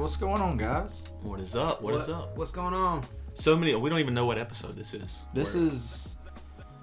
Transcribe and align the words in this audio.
What's 0.00 0.16
going 0.16 0.40
on, 0.40 0.56
guys? 0.56 1.04
What 1.20 1.40
is 1.40 1.54
up? 1.54 1.82
what 1.82 1.94
is 1.94 2.08
up? 2.08 2.34
What's 2.34 2.50
going 2.52 2.72
on? 2.72 3.04
So 3.34 3.54
many. 3.54 3.74
We 3.74 3.90
don't 3.90 3.98
even 3.98 4.14
know 4.14 4.24
what 4.24 4.38
episode 4.38 4.74
this 4.74 4.94
is. 4.94 5.24
This 5.34 5.54
We're- 5.54 5.66
is 5.68 6.16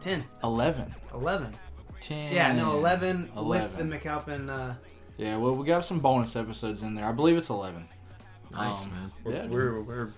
10, 0.02 0.24
11. 0.44 0.94
11. 1.16 1.52
10. 2.00 2.32
Yeah, 2.32 2.54
no, 2.54 2.74
11, 2.74 3.22
with 3.24 3.34
the 3.34 3.40
11. 3.40 3.92
McAlpin. 3.92 4.50
Uh, 4.50 4.76
Yeah, 5.18 5.38
well, 5.38 5.56
we 5.56 5.66
got 5.66 5.84
some 5.84 6.00
bonus 6.00 6.36
episodes 6.36 6.84
in 6.84 6.94
there. 6.94 7.06
I 7.06 7.12
believe 7.12 7.38
it's 7.38 7.50
11. 7.50 7.88
nice, 8.52 8.84
um, 8.86 8.92
man. 8.92 9.12
We're, 9.24 9.32
yeah, 9.34 9.48
we're, 9.48 9.74
we're 9.74 9.84
We're 9.84 10.10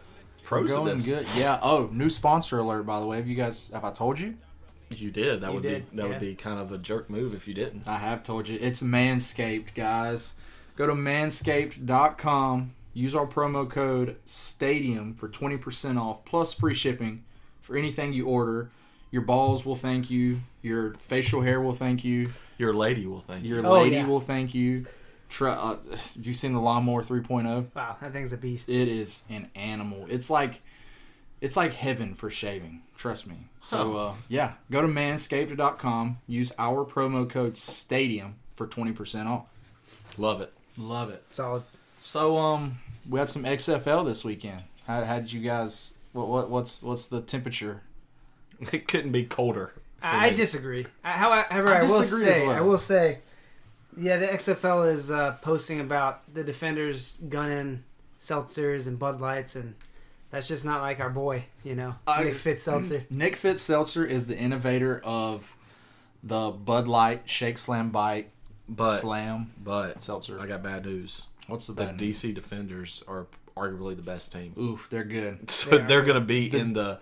pros 0.43 0.70
at 0.70 0.76
going 0.76 0.98
this. 0.98 1.05
good. 1.05 1.26
Yeah. 1.38 1.57
Oh, 1.62 1.90
new 1.93 2.09
sponsor 2.09 2.59
alert, 2.59 2.84
by 2.84 2.99
the 2.99 3.05
way. 3.05 3.16
Have 3.16 3.27
you 3.29 3.35
guys, 3.35 3.70
have 3.73 3.85
I 3.85 3.91
told 3.91 4.20
you? 4.20 4.35
You 4.90 5.09
did. 5.09 5.40
That 5.41 5.48
You 5.48 5.54
would 5.54 5.63
did, 5.63 5.90
be 5.91 5.95
that 5.98 6.04
yeah. 6.04 6.09
would 6.09 6.20
be 6.20 6.35
kind 6.35 6.59
of 6.59 6.73
a 6.73 6.77
jerk 6.77 7.09
move 7.09 7.34
if 7.34 7.48
you 7.48 7.54
didn't. 7.54 7.88
I 7.88 7.98
have 7.98 8.23
told 8.23 8.49
you. 8.49 8.57
It's 8.59 8.84
Manscaped, 8.84 9.73
guys. 9.73 10.34
Go 10.76 10.85
to 10.88 10.93
manscaped.com. 10.93 12.76
Use 12.99 13.16
our 13.16 13.26
promo 13.26 13.70
code 13.70 14.18
STADIUM 14.26 15.15
for 15.15 15.29
20% 15.29 15.98
off 15.98 16.26
plus 16.26 16.54
free 16.54 16.73
shipping 16.73 17.23
for 17.62 17.77
anything 17.77 18.12
you 18.12 18.26
order. 18.27 18.71
Your 19.10 19.21
balls 19.21 19.65
will 19.65 19.76
thank 19.77 20.10
you. 20.10 20.40
Your 20.62 20.96
facial 20.96 21.41
hair 21.41 21.62
will 21.62 21.71
thank 21.71 22.04
you. 22.04 22.32
Your 22.57 22.73
lady 22.73 23.05
will 23.07 23.21
thank 23.21 23.46
you. 23.46 23.55
Your 23.55 23.65
Oh, 23.65 23.84
lady 23.84 23.96
yeah. 23.96 24.05
will 24.07 24.20
thank 24.20 24.54
you. 24.54 24.85
Try, 25.29 25.51
uh, 25.54 25.77
have 25.91 26.26
you 26.26 26.34
seen 26.34 26.51
the 26.51 26.60
Lawnmower 26.60 27.01
3.0? 27.01 27.68
wow, 27.73 27.96
that 28.01 28.12
thing's 28.12 28.34
a 28.34 28.38
beast. 28.38 28.68
It 28.68 28.90
is 28.90 29.23
an 29.29 29.49
animal. 29.55 30.05
It's 30.10 30.29
like 30.29 30.62
it's 31.40 31.55
like 31.55 31.71
heaven 31.73 32.16
for 32.16 32.29
shaving. 32.29 32.82
Trust 32.98 33.26
me. 33.27 33.35
So 33.62 33.93
Huh. 33.93 33.98
uh, 34.10 34.13
yeah, 34.27 34.54
go 34.70 34.82
to 34.82 34.90
manscaped.com. 34.90 36.18
Use 36.27 36.51
our 36.60 36.84
promo 36.84 37.29
code 37.29 37.54
STADIUM 37.54 38.34
for 38.55 38.68
20% 38.68 39.27
off. 39.27 39.45
Love 40.18 40.41
it. 40.41 40.51
Love 40.77 41.10
it. 41.12 41.23
Solid. 41.29 41.63
So 41.98 42.38
um, 42.38 42.79
we 43.10 43.20
had 43.20 43.29
some 43.29 43.43
XFL 43.43 44.05
this 44.05 44.24
weekend. 44.24 44.63
How, 44.88 45.04
how 45.04 45.20
did 45.20 45.34
you 45.34 45.41
guys? 45.41 45.93
What, 46.13 46.27
what 46.27 46.49
what's 46.49 46.84
what's 46.84 47.07
the 47.07 47.21
temperature? 47.21 47.82
It 48.74 48.88
couldn't 48.90 49.12
be 49.13 49.24
colder. 49.24 49.71
for 50.01 50.05
I 50.07 50.32
me. 50.32 50.35
disagree. 50.35 50.85
I- 51.04 51.12
However, 51.13 51.70
I 51.70 51.79
I, 51.79 51.84
will 51.84 51.99
disagree 51.99 52.29
as 52.29 52.35
say, 52.38 52.48
well. 52.48 52.55
I 52.57 52.62
will 52.62 52.77
say, 52.77 53.20
yeah, 53.96 54.18
the 54.18 54.27
XFL 54.27 54.91
is 54.91 55.10
uh, 55.12 55.38
posting 55.41 55.79
about 55.79 56.34
the 56.34 56.43
defenders 56.43 57.18
gunning 57.29 57.84
seltzers 58.20 58.88
and 58.88 58.99
Bud 58.99 59.21
Lights, 59.21 59.55
and 59.55 59.76
that's 60.29 60.48
just 60.49 60.66
not 60.66 60.82
like 60.82 60.99
our 60.99 61.10
boy, 61.10 61.46
you 61.63 61.73
know, 61.76 61.96
I- 62.05 62.26
Nick 62.26 62.35
Fitz 62.35 62.63
seltzer. 62.63 63.05
Nick 63.10 63.38
Fitzseltzer 63.38 64.06
is 64.06 64.28
the 64.28 64.38
innovator 64.38 65.00
of 65.06 65.56
the 66.22 66.51
Bud 66.51 66.85
Light 66.88 67.22
Shake 67.29 67.57
Slam 67.57 67.91
Bite 67.91 68.29
But 68.68 68.94
Slam 68.96 69.51
but 69.63 70.01
Seltzer. 70.01 70.38
I 70.41 70.47
got 70.47 70.62
bad 70.63 70.84
news. 70.85 71.28
What's 71.47 71.68
the 71.68 71.73
The 71.73 71.85
bad? 71.85 72.01
news? 72.01 72.22
DC 72.22 72.34
Defenders 72.34 73.03
are 73.07 73.28
arguably 73.57 73.95
the 73.95 74.01
best 74.01 74.31
team. 74.31 74.53
Oof, 74.59 74.88
they're 74.90 75.03
good. 75.03 75.50
So 75.51 75.72
They 75.72 75.78
they 75.79 75.95
are 75.95 76.00
are. 76.00 76.03
going 76.03 76.19
to 76.19 76.25
be 76.25 76.50
The- 76.50 76.57
in 76.59 76.73
the. 76.73 77.00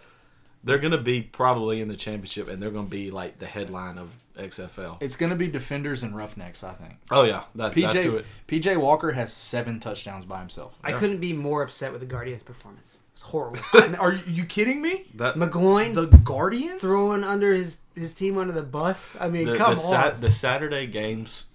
They're 0.64 0.80
going 0.80 0.92
to 0.92 0.98
be 0.98 1.22
probably 1.22 1.80
in 1.82 1.88
the 1.88 1.96
championship, 1.96 2.50
and 2.50 2.62
they're 2.62 2.72
going 2.72 2.86
to 2.88 2.92
be 2.92 3.10
like 3.12 3.40
the 3.40 3.46
headline 3.46 3.98
of 3.98 4.10
XFL. 4.38 4.98
It's 5.02 5.16
gonna 5.16 5.36
be 5.36 5.48
Defenders 5.48 6.04
and 6.04 6.16
Roughnecks, 6.16 6.64
I 6.64 6.74
think. 6.74 6.96
Oh 7.10 7.24
yeah, 7.24 7.44
that's 7.56 7.74
that's 7.74 7.94
who 8.04 8.12
PJ 8.12 8.20
it. 8.20 8.26
PJ 8.48 8.78
Walker 8.78 9.12
has 9.14 9.34
seven 9.34 9.80
touchdowns 9.80 10.26
by 10.26 10.40
himself. 10.40 10.78
I 10.84 10.92
Yeah. 10.92 11.00
couldn't 11.00 11.18
be 11.20 11.34
more 11.34 11.64
upset 11.64 11.92
with 11.92 12.02
the 12.02 12.06
Guardians' 12.08 12.44
performance. 12.44 13.00
It's 13.14 13.24
horrible. 13.24 13.60
Are 14.00 14.14
you 14.28 14.46
kidding 14.46 14.80
me? 14.82 15.06
That 15.16 15.36
McGloin 15.38 15.96
The 15.96 16.06
Guardians? 16.18 16.82
throwing 16.82 17.24
under 17.24 17.52
his 17.54 17.80
his 17.96 18.14
team 18.14 18.38
under 18.38 18.54
the 18.54 18.62
bus. 18.62 19.16
I 19.20 19.28
mean, 19.30 19.48
the, 19.48 19.56
come 19.58 19.74
the, 19.74 19.82
on. 19.82 19.88
Sa- 19.88 20.12
the 20.12 20.30
Saturday 20.30 20.86
games, 20.86 21.48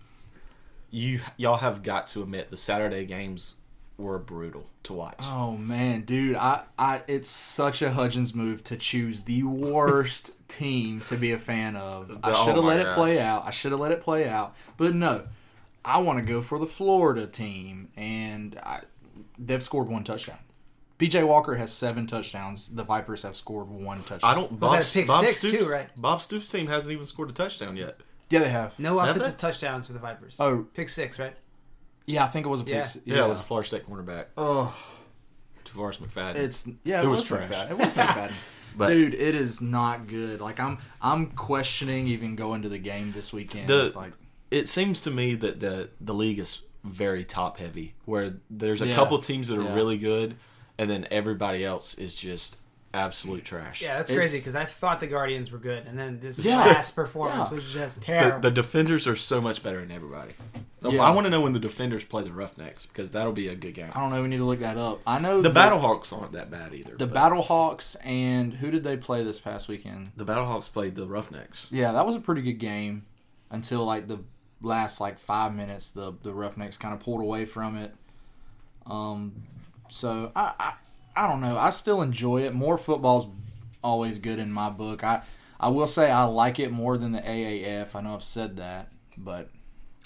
you 0.92 1.20
y'all 1.36 1.56
have 1.56 1.82
got 1.82 2.06
to 2.08 2.22
admit 2.22 2.50
the 2.50 2.56
Saturday 2.56 3.04
games 3.04 3.54
were 3.98 4.18
brutal 4.18 4.66
to 4.84 4.92
watch. 4.92 5.18
Oh 5.22 5.56
man, 5.56 6.02
dude, 6.02 6.36
I, 6.36 6.64
I 6.78 7.02
it's 7.08 7.28
such 7.28 7.82
a 7.82 7.90
Hudgens 7.90 8.34
move 8.34 8.62
to 8.64 8.76
choose 8.76 9.24
the 9.24 9.42
worst 9.42 10.36
team 10.48 11.00
to 11.06 11.16
be 11.16 11.32
a 11.32 11.38
fan 11.38 11.76
of. 11.76 12.18
I 12.22 12.30
Oh 12.30 12.44
should 12.44 12.54
have 12.54 12.64
my 12.64 12.76
let 12.76 12.86
it 12.86 12.92
play 12.92 13.18
out. 13.18 13.44
I 13.44 13.50
should 13.50 13.72
have 13.72 13.80
let 13.80 13.90
it 13.90 14.00
play 14.00 14.28
out. 14.28 14.54
But 14.76 14.94
no. 14.94 15.24
I 15.84 15.98
want 15.98 16.20
to 16.20 16.24
go 16.24 16.42
for 16.42 16.60
the 16.60 16.66
Florida 16.66 17.26
team 17.26 17.88
and 17.96 18.56
I, 18.62 18.82
they've 19.36 19.60
scored 19.60 19.88
one 19.88 20.04
touchdown. 20.04 20.38
PJ 20.98 21.26
Walker 21.26 21.56
has 21.56 21.72
seven 21.72 22.06
touchdowns. 22.06 22.68
The 22.68 22.84
Vipers 22.84 23.24
have 23.24 23.34
scored 23.34 23.68
one 23.68 23.98
touchdown. 24.04 24.30
I 24.30 24.34
don't. 24.34 24.52
Was 24.52 24.60
Bob, 24.60 24.72
that 24.78 24.88
a 24.88 24.92
pick 24.92 25.06
Bob 25.08 25.24
six, 25.24 25.38
Stoops, 25.38 25.66
too, 25.66 25.72
right? 25.72 25.88
Bob 25.96 26.20
Stoops' 26.20 26.48
team 26.48 26.68
hasn't 26.68 26.92
even 26.92 27.04
scored 27.04 27.30
a 27.30 27.32
touchdown 27.32 27.76
yet. 27.76 27.98
Yeah, 28.32 28.40
they 28.40 28.48
have. 28.50 28.78
no 28.78 28.98
Have 28.98 29.10
offensive 29.16 29.36
they? 29.36 29.40
touchdowns 29.40 29.86
for 29.86 29.92
the 29.92 29.98
Vipers. 29.98 30.36
Oh, 30.40 30.66
Pick 30.74 30.88
six, 30.88 31.18
right? 31.18 31.36
yeah, 32.06 32.24
I 32.24 32.28
think 32.28 32.46
it 32.46 32.48
was 32.48 32.60
a 32.60 32.64
pick. 32.64 32.74
Yeah. 32.74 32.80
s- 32.80 32.98
Yeah, 33.04 33.24
it 33.24 33.28
was 33.28 33.40
a 33.40 33.42
Florida 33.44 33.66
State 33.68 33.86
cornerback, 33.86 34.26
Oh, 34.36 34.74
Tarvarus 35.64 35.98
McFadden. 35.98 36.36
It's 36.36 36.68
yeah, 36.84 37.00
it, 37.00 37.04
It 37.04 37.08
was, 37.08 37.20
was 37.20 37.28
trash. 37.28 37.48
McFadden. 37.48 37.70
It 37.70 37.78
was 37.78 37.92
McFadden. 37.92 38.32
But- 38.74 38.88
Dude, 38.88 39.12
it 39.12 39.34
is 39.34 39.60
not 39.60 40.06
good. 40.06 40.40
Like 40.40 40.58
I'm, 40.58 40.78
I'm 41.02 41.26
questioning 41.26 42.06
even 42.08 42.36
going 42.36 42.62
to 42.62 42.70
the 42.70 42.78
game 42.78 43.12
this 43.12 43.30
weekend. 43.30 43.68
The- 43.68 43.92
like, 43.94 44.14
it 44.50 44.66
seems 44.66 45.02
to 45.02 45.10
me 45.10 45.34
that 45.34 45.60
the 45.60 45.90
the 46.00 46.14
league 46.14 46.38
is 46.38 46.62
very 46.82 47.22
top 47.24 47.58
heavy, 47.58 47.94
where 48.06 48.34
there's 48.48 48.80
a 48.80 48.86
Yeah. 48.86 48.94
couple 48.94 49.18
teams 49.18 49.48
that 49.48 49.58
are 49.58 49.62
Yeah. 49.62 49.74
really 49.74 49.98
good, 49.98 50.36
and 50.78 50.88
then 50.90 51.06
everybody 51.10 51.64
else 51.66 51.92
is 51.94 52.14
just 52.16 52.56
absolute 52.94 53.44
trash. 53.44 53.80
Yeah, 53.82 53.96
that's 53.96 54.10
It's- 54.10 54.18
crazy 54.18 54.38
because 54.38 54.54
I 54.54 54.64
thought 54.64 55.00
the 55.00 55.06
Guardians 55.06 55.50
were 55.50 55.58
good, 55.58 55.86
and 55.86 55.98
then 55.98 56.20
this 56.20 56.44
Yeah. 56.44 56.58
last 56.58 56.94
performance 56.94 57.48
Yeah. 57.50 57.54
was 57.54 57.72
just 57.72 58.02
terrible. 58.02 58.40
the 58.40 58.50
defenders 58.50 59.06
are 59.06 59.16
so 59.16 59.40
much 59.40 59.62
better 59.62 59.80
than 59.80 59.90
everybody. 59.90 60.32
Yeah. 60.82 61.00
I 61.02 61.10
want 61.12 61.26
to 61.26 61.30
know 61.30 61.40
when 61.40 61.52
the 61.52 61.60
defenders 61.60 62.04
play 62.04 62.24
the 62.24 62.32
Roughnecks 62.32 62.86
because 62.86 63.12
that'll 63.12 63.32
be 63.32 63.46
a 63.48 63.54
good 63.54 63.74
game. 63.74 63.90
I 63.94 64.00
don't 64.00 64.10
know. 64.10 64.20
We 64.20 64.28
need 64.28 64.38
to 64.38 64.44
look 64.44 64.58
that 64.60 64.76
up. 64.76 65.00
I 65.06 65.20
know 65.20 65.40
The 65.40 65.48
that 65.50 65.72
Battlehawks 65.72 66.12
aren't 66.12 66.32
that 66.32 66.50
bad 66.50 66.74
either. 66.74 66.96
the 66.96 67.06
but 67.06 67.16
Battlehawks, 67.32 67.96
and 68.04 68.54
who 68.54 68.70
did 68.70 68.82
they 68.82 68.96
play 68.96 69.22
this 69.22 69.38
past 69.40 69.68
weekend? 69.68 70.10
the 70.16 70.24
Battlehawks 70.24 70.70
played 70.72 70.96
the 70.96 71.06
Roughnecks. 71.06 71.68
Yeah, 71.70 71.92
that 71.92 72.04
was 72.04 72.16
a 72.16 72.20
pretty 72.20 72.42
good 72.42 72.58
game 72.58 73.06
until 73.50 73.84
like 73.84 74.08
the 74.08 74.18
last 74.60 75.00
like 75.00 75.18
five 75.20 75.54
minutes. 75.54 75.90
The 75.90 76.12
the 76.22 76.34
Roughnecks 76.34 76.76
kind 76.76 76.92
of 76.92 77.00
pulled 77.00 77.20
away 77.20 77.44
from 77.44 77.76
it. 77.76 77.94
Um, 78.86 79.44
so 79.88 80.32
I, 80.34 80.52
I 80.58 80.72
I 81.16 81.26
don't 81.26 81.40
know. 81.40 81.56
I 81.58 81.70
still 81.70 82.02
enjoy 82.02 82.42
it. 82.42 82.54
More 82.54 82.78
football's 82.78 83.28
always 83.84 84.18
good 84.18 84.38
in 84.38 84.52
my 84.52 84.70
book. 84.70 85.02
I 85.04 85.22
I 85.60 85.68
will 85.68 85.86
say 85.86 86.10
I 86.10 86.24
like 86.24 86.58
it 86.58 86.70
more 86.72 86.96
than 86.96 87.12
the 87.12 87.20
AAF. 87.20 87.94
I 87.94 88.00
know 88.00 88.14
I've 88.14 88.24
said 88.24 88.56
that, 88.56 88.90
but 89.16 89.48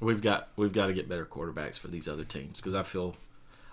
We've 0.01 0.21
got 0.21 0.49
we've 0.57 0.73
got 0.75 0.89
to 0.89 0.93
get 0.93 1.09
better 1.09 1.25
quarterbacks 1.25 1.79
for 1.79 1.89
these 1.89 2.07
other 2.07 2.25
teams 2.25 2.61
because 2.61 2.75
I 2.75 2.83
feel 2.83 3.17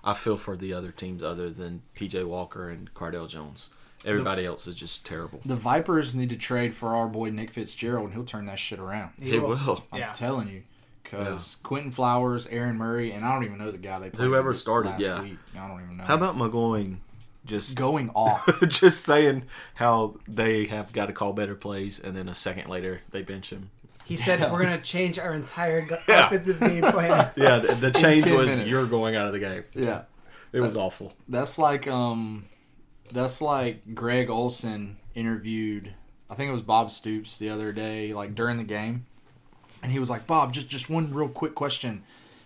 I 0.06 0.14
feel 0.14 0.38
for 0.38 0.56
the 0.56 0.74
other 0.74 0.92
teams 0.92 1.22
other 1.22 1.50
than 1.50 1.82
PJ 1.98 2.26
Walker 2.26 2.70
and 2.70 2.94
Cardale 2.94 3.28
Jones. 3.28 3.70
Everybody 4.06 4.46
else 4.46 4.68
is 4.68 4.76
just 4.76 5.06
terrible. 5.06 5.40
the 5.46 5.56
Vipers 5.56 6.14
need 6.14 6.30
to 6.30 6.36
trade 6.38 6.76
for 6.76 6.90
our 6.90 7.08
boy 7.08 7.30
Nick 7.30 7.52
Fitzgerald, 7.52 8.06
and 8.08 8.14
he'll 8.14 8.26
turn 8.26 8.46
that 8.48 8.60
shit 8.60 8.80
around. 8.80 9.12
He 9.18 9.40
will. 9.40 9.86
I'm 9.94 10.00
Yeah. 10.00 10.12
telling 10.12 10.50
you. 10.50 10.64
Because 11.04 11.58
Quentin 11.64 11.92
Flowers, 11.92 12.48
Aaron 12.48 12.76
Murray, 12.78 13.12
and 13.12 13.24
I 13.24 13.34
don't 13.34 13.44
even 13.46 13.60
know 13.60 13.72
the 13.72 13.78
guy 13.78 14.00
they 14.00 14.10
played 14.10 14.26
Whoever 14.28 14.54
started, 14.54 14.90
last 14.90 15.02
yeah. 15.02 15.22
week. 15.22 15.38
I 15.58 15.68
don't 15.68 15.82
even 15.82 15.98
know. 15.98 16.04
How 16.06 16.16
about 16.16 16.36
McGloin 16.36 16.98
just 17.46 17.78
going 17.78 18.10
off? 18.12 18.48
just 18.68 19.04
saying 19.06 19.44
how 19.76 20.16
they 20.28 20.66
have 20.66 20.94
got 20.94 21.08
to 21.08 21.14
call 21.14 21.34
better 21.34 21.56
plays, 21.56 22.00
and 22.00 22.16
then 22.16 22.30
a 22.30 22.36
second 22.36 22.70
later 22.70 23.02
they 23.12 23.22
bench 23.22 23.50
him. 23.52 23.70
he 24.06 24.16
said 24.16 24.40
Yeah. 24.40 24.52
we're 24.52 24.62
gonna 24.64 24.82
change 24.82 25.18
our 25.20 25.34
entire 25.34 25.82
gu- 25.82 25.96
Yeah. 26.08 26.28
offensive 26.28 26.60
game 26.60 26.84
plan. 26.84 27.32
Yeah, 27.38 27.60
the, 27.60 27.76
the 27.76 27.92
change 27.92 28.26
was 28.26 28.48
minutes. 28.50 28.68
you're 28.70 28.86
going 28.88 29.16
out 29.16 29.28
of 29.28 29.34
the 29.34 29.40
game. 29.40 29.64
yeah. 29.74 30.04
It 30.52 30.62
was 30.62 30.78
awful. 30.78 31.14
That's 31.28 31.58
like 31.58 31.88
um 31.88 32.46
that's 33.12 33.42
like 33.42 33.96
Greg 33.96 34.30
Olsen 34.30 34.98
interviewed 35.16 35.94
I 36.30 36.36
think 36.36 36.50
it 36.50 36.52
was 36.52 36.62
Bob 36.62 36.90
Stoops 36.92 37.38
the 37.38 37.50
other 37.50 37.72
day, 37.72 38.14
like 38.14 38.34
during 38.36 38.58
the 38.58 38.64
game. 38.64 39.06
And 39.84 39.92
he 39.92 40.00
was 40.00 40.10
like, 40.10 40.26
Bob, 40.28 40.54
just 40.54 40.68
just 40.70 40.90
one 40.90 41.14
real 41.14 41.28
quick 41.30 41.56
question. 41.56 42.04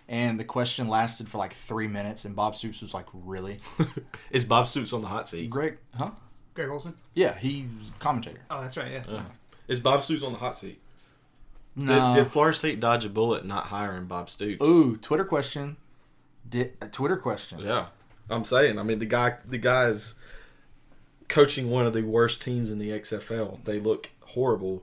And 0.08 0.40
the 0.40 0.44
question 0.44 0.88
lasted 0.88 1.28
for 1.28 1.36
like 1.36 1.52
three 1.52 1.86
minutes 1.86 2.24
and 2.24 2.34
Bob 2.34 2.54
Stoops 2.54 2.80
was 2.80 2.94
like, 2.94 3.06
Really? 3.12 3.58
Is 4.30 4.46
Bob 4.46 4.66
Stoops 4.66 4.92
on 4.92 5.02
the 5.02 5.08
hot 5.08 5.28
seat? 5.28 5.50
Greg 5.50 5.78
huh? 5.96 6.12
Greg 6.54 6.70
Olsen. 6.70 6.94
Yeah, 7.14 7.38
he's 7.38 7.66
commentator. 7.98 8.40
Oh, 8.50 8.60
that's 8.60 8.76
right. 8.76 8.90
Yeah. 8.90 9.04
Uh, 9.08 9.22
is 9.68 9.78
Bob 9.78 10.02
Stoops 10.02 10.24
on 10.24 10.32
the 10.32 10.38
hot 10.38 10.56
seat? 10.56 10.80
No. 11.76 12.14
Did, 12.14 12.24
did 12.24 12.32
Florida 12.32 12.56
State 12.56 12.80
dodge 12.80 13.04
a 13.04 13.08
bullet 13.08 13.44
not 13.44 13.66
hiring 13.66 14.06
Bob 14.06 14.28
Stoops? 14.28 14.60
Ooh, 14.60 14.96
Twitter 14.96 15.24
question. 15.24 15.76
Did 16.48 16.72
a 16.80 16.88
Twitter 16.88 17.16
question. 17.16 17.60
Yeah, 17.60 17.86
I'm 18.28 18.44
saying. 18.44 18.76
I 18.76 18.82
mean, 18.82 18.98
the 18.98 19.06
guy, 19.06 19.36
the 19.46 19.58
guy's 19.58 20.16
coaching 21.28 21.70
one 21.70 21.86
of 21.86 21.92
the 21.92 22.02
worst 22.02 22.42
teams 22.42 22.72
in 22.72 22.78
the 22.78 22.90
XFL. 22.90 23.62
They 23.64 23.78
look 23.78 24.10
horrible. 24.22 24.82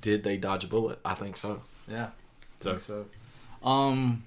Did 0.00 0.24
they 0.24 0.36
dodge 0.36 0.64
a 0.64 0.66
bullet? 0.66 0.98
I 1.04 1.14
think 1.14 1.38
so. 1.38 1.62
Yeah. 1.88 2.08
So, 2.60 2.70
think 2.70 2.80
so. 2.80 3.06
Um, 3.64 4.22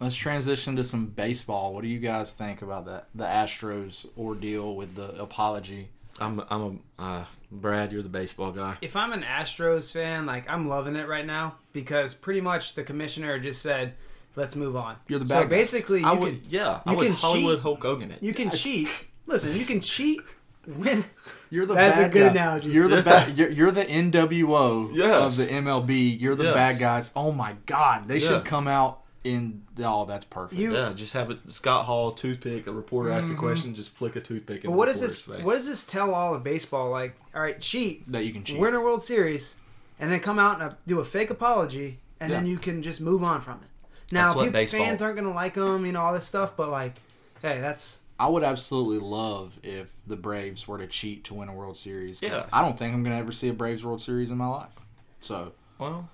let's 0.00 0.16
transition 0.16 0.76
to 0.76 0.84
some 0.84 1.06
baseball. 1.06 1.72
What 1.74 1.82
do 1.82 1.88
you 1.88 1.98
guys 1.98 2.32
think 2.32 2.62
about 2.62 2.86
that? 2.86 3.06
The 3.14 3.24
Astros 3.24 4.06
ordeal 4.18 4.74
with 4.76 4.96
the 4.96 5.20
apology. 5.20 5.88
I'm 6.18 6.42
I'm 6.50 6.80
a 6.98 7.02
uh, 7.02 7.24
Brad. 7.50 7.92
You're 7.92 8.02
the 8.02 8.08
baseball 8.08 8.52
guy. 8.52 8.76
If 8.82 8.96
I'm 8.96 9.12
an 9.12 9.22
Astros 9.22 9.92
fan, 9.92 10.26
like 10.26 10.48
I'm 10.50 10.66
loving 10.68 10.96
it 10.96 11.08
right 11.08 11.24
now 11.24 11.54
because 11.72 12.14
pretty 12.14 12.40
much 12.40 12.74
the 12.74 12.82
commissioner 12.82 13.38
just 13.38 13.62
said, 13.62 13.94
"Let's 14.36 14.54
move 14.56 14.76
on." 14.76 14.96
You're 15.08 15.20
the 15.20 15.26
so 15.26 15.34
bad 15.36 15.42
guys. 15.44 15.50
basically, 15.50 16.00
you 16.00 16.06
I 16.06 16.10
can 16.10 16.20
would, 16.20 16.46
yeah. 16.48 16.80
you 16.84 16.92
I 16.92 16.94
would 16.96 17.06
can 17.06 17.14
Hollywood 17.16 17.56
cheat. 17.56 17.62
Hulk 17.62 17.82
Hogan 17.82 18.10
it. 18.10 18.22
you 18.22 18.34
can 18.34 18.50
cheat. 18.50 19.06
Listen, 19.26 19.56
you 19.56 19.64
can 19.64 19.80
cheat 19.94 20.20
when 20.66 21.04
You're 21.52 21.66
the 21.66 21.74
That's 21.74 21.98
a 21.98 22.02
bad 22.02 22.12
good 22.12 22.20
guy. 22.34 22.42
analogy. 22.42 22.68
You're 22.70 22.86
the 22.88 22.96
Yeah. 22.96 23.02
bad. 23.02 23.36
You're, 23.36 23.50
you're 23.50 23.70
the 23.72 23.84
NWO 23.84 24.90
Yes. 24.94 25.26
of 25.26 25.36
the 25.36 25.52
MLB. 25.52 26.20
You're 26.20 26.36
the 26.36 26.44
Yes. 26.44 26.54
bad 26.54 26.78
guys. 26.78 27.12
Oh 27.16 27.32
my 27.32 27.56
God, 27.66 28.06
they 28.08 28.18
Yeah. 28.18 28.28
should 28.28 28.44
come 28.44 28.68
out 28.68 29.00
in. 29.24 29.62
Oh, 29.82 30.04
that's 30.04 30.24
perfect. 30.24 30.60
You- 30.60 30.72
yeah, 30.74 30.92
just 30.94 31.12
have 31.14 31.30
it. 31.30 31.38
Scott 31.48 31.86
Hall 31.86 32.12
toothpick. 32.12 32.66
A 32.66 32.72
reporter 32.72 33.10
asks 33.10 33.28
the 33.28 33.34
question. 33.34 33.74
Just 33.74 33.96
flick 33.96 34.14
a 34.16 34.20
toothpick. 34.20 34.62
But 34.62 34.72
what 34.72 34.86
does 34.86 35.00
this? 35.00 35.20
Face. 35.20 35.42
What 35.42 35.54
does 35.54 35.66
this 35.66 35.84
tell 35.84 36.14
all 36.14 36.34
of 36.34 36.44
baseball? 36.44 36.90
Like, 36.90 37.16
all 37.34 37.42
right, 37.42 37.60
cheat, 37.60 38.10
that 38.12 38.24
you 38.24 38.32
can 38.32 38.44
cheat. 38.44 38.58
win 38.58 38.74
a 38.74 38.80
World 38.80 39.02
Series, 39.02 39.56
and 39.98 40.10
then 40.12 40.20
come 40.20 40.38
out 40.38 40.60
and 40.60 40.70
uh, 40.70 40.74
do 40.86 41.00
a 41.00 41.04
fake 41.04 41.30
apology, 41.30 41.98
and 42.20 42.30
then 42.32 42.46
you 42.46 42.58
can 42.58 42.82
just 42.82 43.00
move 43.00 43.24
on 43.24 43.40
from 43.40 43.54
it. 43.62 43.68
Now, 44.12 44.34
That's 44.34 44.52
what 44.52 44.68
fans 44.70 45.02
aren't 45.02 45.16
gonna 45.16 45.32
like 45.32 45.54
them, 45.54 45.84
you 45.86 45.92
know, 45.92 46.00
all 46.00 46.12
this 46.12 46.26
stuff. 46.26 46.56
But 46.56 46.70
like, 46.70 46.94
hey, 47.42 47.60
that's 47.60 47.98
I 48.20 48.28
would 48.28 48.44
absolutely 48.44 48.98
love 48.98 49.58
if 49.62 49.94
the 50.06 50.14
Braves 50.14 50.68
were 50.68 50.76
to 50.76 50.86
cheat 50.86 51.24
to 51.24 51.34
win 51.34 51.48
a 51.48 51.54
World 51.54 51.78
Series. 51.78 52.20
Yeah. 52.22 52.44
I 52.52 52.60
don't 52.60 52.78
think 52.78 52.92
I'm 52.92 53.02
gonna 53.02 53.16
ever 53.16 53.32
see 53.32 53.48
a 53.48 53.54
Braves 53.54 53.82
World 53.82 54.02
Series 54.02 54.30
in 54.30 54.36
my 54.36 54.46
life. 54.46 54.74
So 55.20 55.52
Well, 55.78 56.10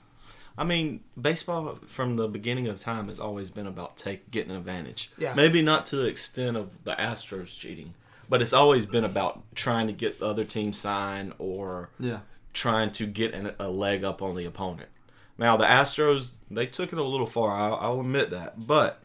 I 0.57 0.63
mean, 0.63 1.01
baseball 1.21 1.81
from 1.89 2.15
the 2.15 2.29
beginning 2.29 2.69
of 2.69 2.81
time 2.81 3.09
has 3.09 3.19
always 3.19 3.51
been 3.51 3.67
about 3.67 3.97
take 3.97 4.31
getting 4.31 4.55
advantage. 4.55 5.11
Yeah. 5.19 5.35
Maybe 5.35 5.63
not 5.63 5.85
to 5.87 5.97
the 5.97 6.07
extent 6.07 6.57
of 6.57 6.85
the 6.85 6.93
Astros 6.93 7.59
cheating, 7.59 7.95
but 8.29 8.41
it's 8.41 8.53
always 8.53 8.87
been 8.87 9.05
about 9.05 9.43
trying 9.57 9.89
to 9.89 9.93
get 9.93 10.21
the 10.21 10.27
other 10.27 10.45
team 10.45 10.73
signed 10.73 11.33
or 11.39 11.91
yeah, 11.99 12.21
trying 12.55 12.93
to 12.93 13.07
get 13.07 13.35
an, 13.35 13.53
a 13.59 13.69
leg 13.69 14.05
up 14.05 14.23
on 14.23 14.37
the 14.37 14.45
opponent. 14.45 14.91
Now 15.39 15.57
the 15.57 15.67
Astros 15.67 16.35
they 16.49 16.67
took 16.67 16.93
it 16.93 16.99
a 17.01 17.03
little 17.03 17.27
far. 17.27 17.51
I'll, 17.51 17.75
I'll 17.75 18.01
admit 18.01 18.31
that, 18.31 18.65
but 18.65 19.03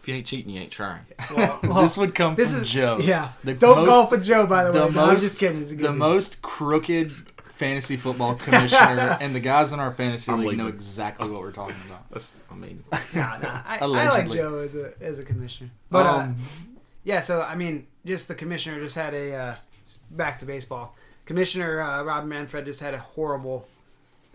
if 0.00 0.08
you 0.08 0.14
ain't 0.14 0.26
cheating, 0.26 0.52
you 0.52 0.60
ain't 0.62 0.70
trying. 0.70 1.00
well, 1.36 1.60
well, 1.64 1.82
this 1.82 1.96
would 1.98 2.14
come 2.14 2.34
this 2.34 2.52
from 2.52 2.62
is 2.62 2.70
Joe. 2.70 2.98
Yeah, 3.00 3.30
The 3.44 3.54
don't 3.54 3.76
most- 3.78 3.88
golf 3.90 4.10
with 4.10 4.24
Joe. 4.24 4.46
By 4.46 4.64
the, 4.64 4.72
the 4.72 4.86
way, 4.86 4.92
No, 4.92 5.04
I'm 5.06 5.18
just 5.18 5.38
kidding. 5.38 5.58
He's 5.58 5.72
a 5.72 5.76
good 5.76 5.84
the 5.84 5.90
dude. 5.90 5.98
most 5.98 6.42
crooked 6.42 7.12
fantasy 7.54 7.96
football 7.96 8.34
commissioner, 8.36 9.18
and 9.20 9.34
the 9.34 9.40
guys 9.40 9.72
in 9.74 9.80
our 9.80 9.92
fantasy 9.92 10.32
league 10.32 10.56
know 10.56 10.68
exactly 10.68 11.28
what 11.28 11.40
we're 11.42 11.52
talking 11.52 11.76
about. 11.86 12.08
That's, 12.10 12.36
I 12.50 12.54
mean, 12.54 12.82
Nah, 13.14 13.38
nah, 13.38 13.62
I, 13.66 13.78
I 13.82 13.84
like 13.86 14.30
Joe 14.30 14.60
as 14.60 14.74
a 14.74 14.94
as 15.00 15.18
a 15.18 15.24
commissioner. 15.24 15.70
But 15.90 16.06
uh, 16.06 16.10
Um, 16.20 16.36
yeah, 17.04 17.20
so 17.20 17.42
I 17.42 17.54
mean, 17.56 17.86
just 18.06 18.28
the 18.28 18.34
commissioner 18.34 18.78
just 18.80 18.94
had 18.94 19.12
a 19.14 19.34
uh, 19.34 19.54
back 20.10 20.38
to 20.38 20.46
baseball. 20.46 20.96
Commissioner 21.26 21.80
uh, 21.82 22.02
Rob 22.02 22.24
Manfred 22.24 22.64
just 22.64 22.80
had 22.80 22.94
a 22.94 22.98
horrible 22.98 23.68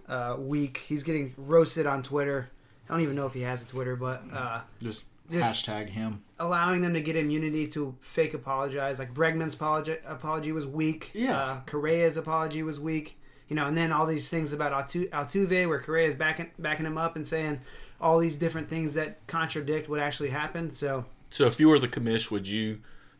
uh, 0.08 0.36
week. 0.38 0.78
He's 0.88 1.02
getting 1.04 1.34
roasted 1.38 1.86
on 1.88 2.04
Twitter. 2.04 2.50
I 2.88 2.94
don't 2.94 3.02
even 3.02 3.16
know 3.16 3.26
if 3.26 3.34
he 3.34 3.42
has 3.42 3.64
a 3.64 3.68
Twitter, 3.68 3.96
but 3.96 4.24
uh, 4.32 4.62
just, 4.82 5.06
Just- 5.32 5.66
hashtag 5.66 5.90
him. 5.90 6.22
allowing 6.40 6.82
them 6.82 6.94
to 6.94 7.02
get 7.02 7.16
immunity 7.16 7.66
to 7.68 7.96
fake 8.02 8.34
apologize. 8.34 9.00
Like 9.00 9.14
Bregman's 9.14 9.54
apology, 9.56 9.98
apology 10.06 10.52
was 10.52 10.68
weak. 10.68 11.12
Yeah. 11.14 11.38
Uh, 11.38 11.62
Correa's 11.66 12.18
apology 12.18 12.62
was 12.64 12.80
weak. 12.80 13.18
You 13.48 13.56
know, 13.56 13.68
and 13.68 13.78
then 13.78 13.92
all 13.92 14.06
these 14.08 14.28
things 14.30 14.54
about 14.54 14.72
Altu- 14.74 15.10
Altuve, 15.12 15.68
where 15.68 15.80
Correa 15.80 16.08
is 16.08 16.16
backing 16.16 16.50
backing 16.58 16.86
him 16.86 16.98
up 16.98 17.16
and 17.16 17.26
saying 17.26 17.62
all 18.02 18.18
these 18.20 18.38
different 18.38 18.70
things 18.70 18.96
that 18.96 19.26
contradict 19.28 19.88
what 19.88 20.00
actually 20.00 20.30
happened. 20.30 20.74
So 20.74 21.06
so 21.30 21.46
if 21.48 21.60
you 21.60 21.70
were 21.70 21.78
the 21.80 21.88
commish, 21.88 22.32
would 22.32 22.48
you 22.48 22.80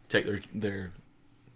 take 0.10 0.26
their 0.26 0.42
their 0.54 0.92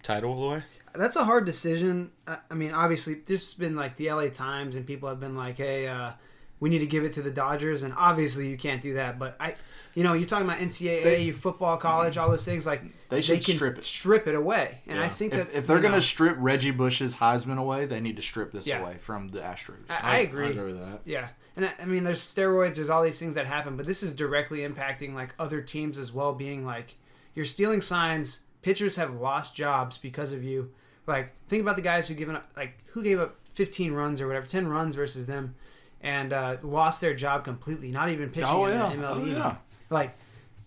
title 0.03 0.43
away? 0.43 0.63
that's 0.93 1.15
a 1.15 1.23
hard 1.25 1.45
decision. 1.45 2.11
I 2.27 2.37
I 2.51 2.53
mean, 2.53 2.71
obviously, 2.71 3.15
this 3.15 3.41
has 3.41 3.53
been 3.55 3.75
like 3.75 3.95
the 3.95 4.11
LA 4.11 4.29
Times, 4.29 4.75
and 4.75 4.85
people 4.85 5.09
have 5.09 5.19
been 5.19 5.35
like, 5.35 5.57
"Hey, 5.57 5.87
uh, 5.87 6.11
we 6.59 6.69
need 6.69 6.79
to 6.79 6.85
give 6.85 7.03
it 7.05 7.13
to 7.13 7.21
the 7.21 7.31
Dodgers," 7.31 7.83
and 7.83 7.93
obviously, 7.95 8.47
you 8.47 8.57
can't 8.57 8.81
do 8.81 8.93
that. 8.95 9.17
But 9.19 9.35
I, 9.39 9.55
you 9.95 10.03
know, 10.03 10.13
you're 10.13 10.27
talking 10.27 10.45
about 10.47 10.59
NCAA, 10.59 11.03
They- 11.03 11.31
football, 11.31 11.77
college, 11.77 12.17
all 12.17 12.29
those 12.29 12.45
things. 12.45 12.65
Like 12.65 12.81
They 13.09 13.21
should 13.21 13.43
can 13.43 13.55
strip 13.55 13.77
it. 13.77 13.83
strip 13.83 14.27
it 14.27 14.35
away, 14.35 14.81
and 14.87 14.99
I 14.99 15.07
think 15.09 15.33
If, 15.33 15.51
that 15.51 15.57
if 15.57 15.67
they're 15.67 15.79
going 15.79 15.93
to 15.93 16.01
strip 16.01 16.35
Reggie 16.39 16.71
Bush's 16.71 17.17
Heisman 17.17 17.57
away, 17.57 17.85
they 17.85 17.99
need 17.99 18.15
to 18.17 18.21
strip 18.21 18.51
this 18.51 18.67
Yeah. 18.67 18.81
away 18.81 18.97
from 18.97 19.29
the 19.29 19.39
Astros. 19.39 19.89
I, 19.89 20.17
I 20.17 20.17
agree. 20.19 20.47
I 20.47 20.49
agree 20.49 20.73
with 20.73 20.79
that. 20.79 21.01
Yeah, 21.05 21.29
and 21.55 21.65
I, 21.65 21.71
I 21.81 21.85
mean, 21.85 22.03
there's 22.03 22.21
steroids, 22.21 22.75
there's 22.75 22.89
all 22.89 23.03
these 23.03 23.19
things 23.19 23.35
that 23.35 23.45
happen, 23.47 23.75
but 23.77 23.85
this 23.85 24.03
is 24.03 24.13
directly 24.13 24.59
impacting 24.59 25.13
like 25.13 25.33
other 25.39 25.61
teams 25.61 25.97
as 25.97 26.11
well. 26.13 26.33
Being 26.33 26.65
like, 26.65 26.95
you're 27.35 27.45
stealing 27.45 27.81
signs. 27.81 28.41
Pitchers 28.61 28.97
have 28.97 29.15
lost 29.15 29.55
jobs 29.55 29.97
because 29.97 30.33
of 30.33 30.43
you. 30.43 30.71
Like, 31.07 31.33
think 31.47 31.61
about 31.61 31.77
the 31.77 31.81
guys 31.81 32.07
who 32.09 32.13
given 32.13 32.35
up, 32.35 32.51
like, 32.57 32.73
who 32.87 33.01
gave 33.01 33.19
up 33.19 33.37
15 33.53 33.93
runs 33.93 34.19
or 34.21 34.27
whatever, 34.27 34.45
10 34.45 34.67
runs 34.67 34.93
versus 34.95 35.25
them, 35.25 35.55
and 36.01 36.31
uh, 36.33 36.57
lost 36.63 37.01
their 37.01 37.13
job 37.13 37.43
completely. 37.43 37.91
Not 37.91 38.09
even 38.09 38.29
pitching 38.29 38.49
Oh, 38.49 38.65
in 38.65 38.77
yeah. 38.77 38.89
the 38.89 38.95
MLB. 38.95 39.21
Oh, 39.21 39.25
yeah. 39.25 39.55
Like, 39.89 40.11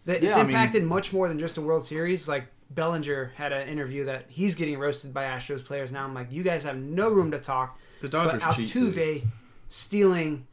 the, 0.05 0.17
it's 0.17 0.25
Yeah, 0.25 0.35
I 0.37 0.43
mean- 0.43 0.51
impacted 0.51 0.85
much 0.85 1.13
more 1.13 1.29
than 1.29 1.39
just 1.39 1.55
the 1.55 1.63
World 1.63 1.85
Series. 1.85 2.29
Like. 2.29 2.47
Bellinger 2.75 3.33
had 3.35 3.53
an 3.53 3.69
interview 3.69 4.07
that 4.07 4.25
he's 4.31 4.55
getting 4.55 4.79
roasted 4.79 5.13
by 5.13 5.25
Astros 5.25 5.63
players 5.63 5.93
now. 5.93 6.05
I'm 6.05 6.15
like, 6.15 6.33
you 6.33 6.43
guys 6.43 6.65
have 6.65 6.79
no 6.79 7.11
room 7.13 7.31
to 7.33 7.39
talk 7.39 7.79
The 8.01 8.09
but 8.09 8.41
Dodgers 8.41 8.73
too. 8.73 8.91
Altuve 8.93 9.27
stealing 9.69 10.47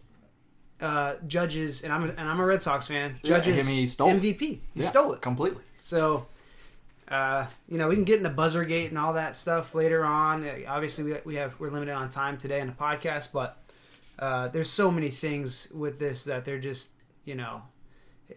uh, 0.82 1.14
judges, 1.28 1.82
and 1.84 1.94
I'm 1.94 2.04
a, 2.04 2.08
and 2.10 2.22
I'm 2.28 2.38
a 2.42 2.46
Red 2.46 2.62
Sox 2.62 2.88
fan. 2.88 3.18
Yeah, 3.24 3.38
Judges 3.40 3.66
I 3.66 3.70
mean, 3.70 3.78
he 3.80 3.86
stole. 3.86 4.10
MVP. 4.10 4.40
He 4.40 4.62
Yeah, 4.76 4.88
stole 4.88 5.14
it. 5.14 5.22
completely. 5.22 5.64
So, 5.82 6.28
uh, 7.08 7.46
you 7.70 7.78
know, 7.78 7.88
we 7.88 7.96
can 7.96 8.04
get 8.04 8.18
into 8.18 8.32
Buzzergate 8.32 8.90
and 8.90 8.98
all 8.98 9.14
that 9.14 9.38
stuff 9.38 9.74
later 9.74 10.04
on. 10.04 10.46
Uh, 10.46 10.56
Obviously, 10.68 11.06
we, 11.06 11.18
we 11.24 11.36
have 11.36 11.58
we're 11.58 11.70
limited 11.70 11.94
on 11.94 12.10
time 12.10 12.38
today 12.38 12.60
in 12.60 12.68
the 12.68 12.74
podcast, 12.74 13.30
but 13.32 13.58
uh, 14.20 14.48
there's 14.50 14.70
so 14.70 14.92
many 14.92 15.10
things 15.10 15.68
with 15.74 15.98
this 16.00 16.26
that 16.26 16.46
they're 16.46 16.60
just 16.60 16.92
you 17.26 17.36
know, 17.36 17.62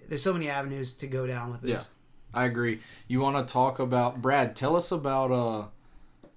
there's 0.09 0.23
so 0.23 0.33
many 0.33 0.49
avenues 0.49 0.95
to 0.97 1.07
go 1.07 1.27
down 1.27 1.51
with 1.51 1.63
this. 1.63 1.91
Yeah, 2.35 2.41
I 2.41 2.45
agree. 2.47 2.81
You 3.09 3.21
want 3.21 3.47
to 3.47 3.53
talk 3.53 3.79
about 3.79 4.21
Brad? 4.23 4.55
Tell 4.57 4.77
us 4.77 4.93
about 4.93 5.31
uh 5.31 5.67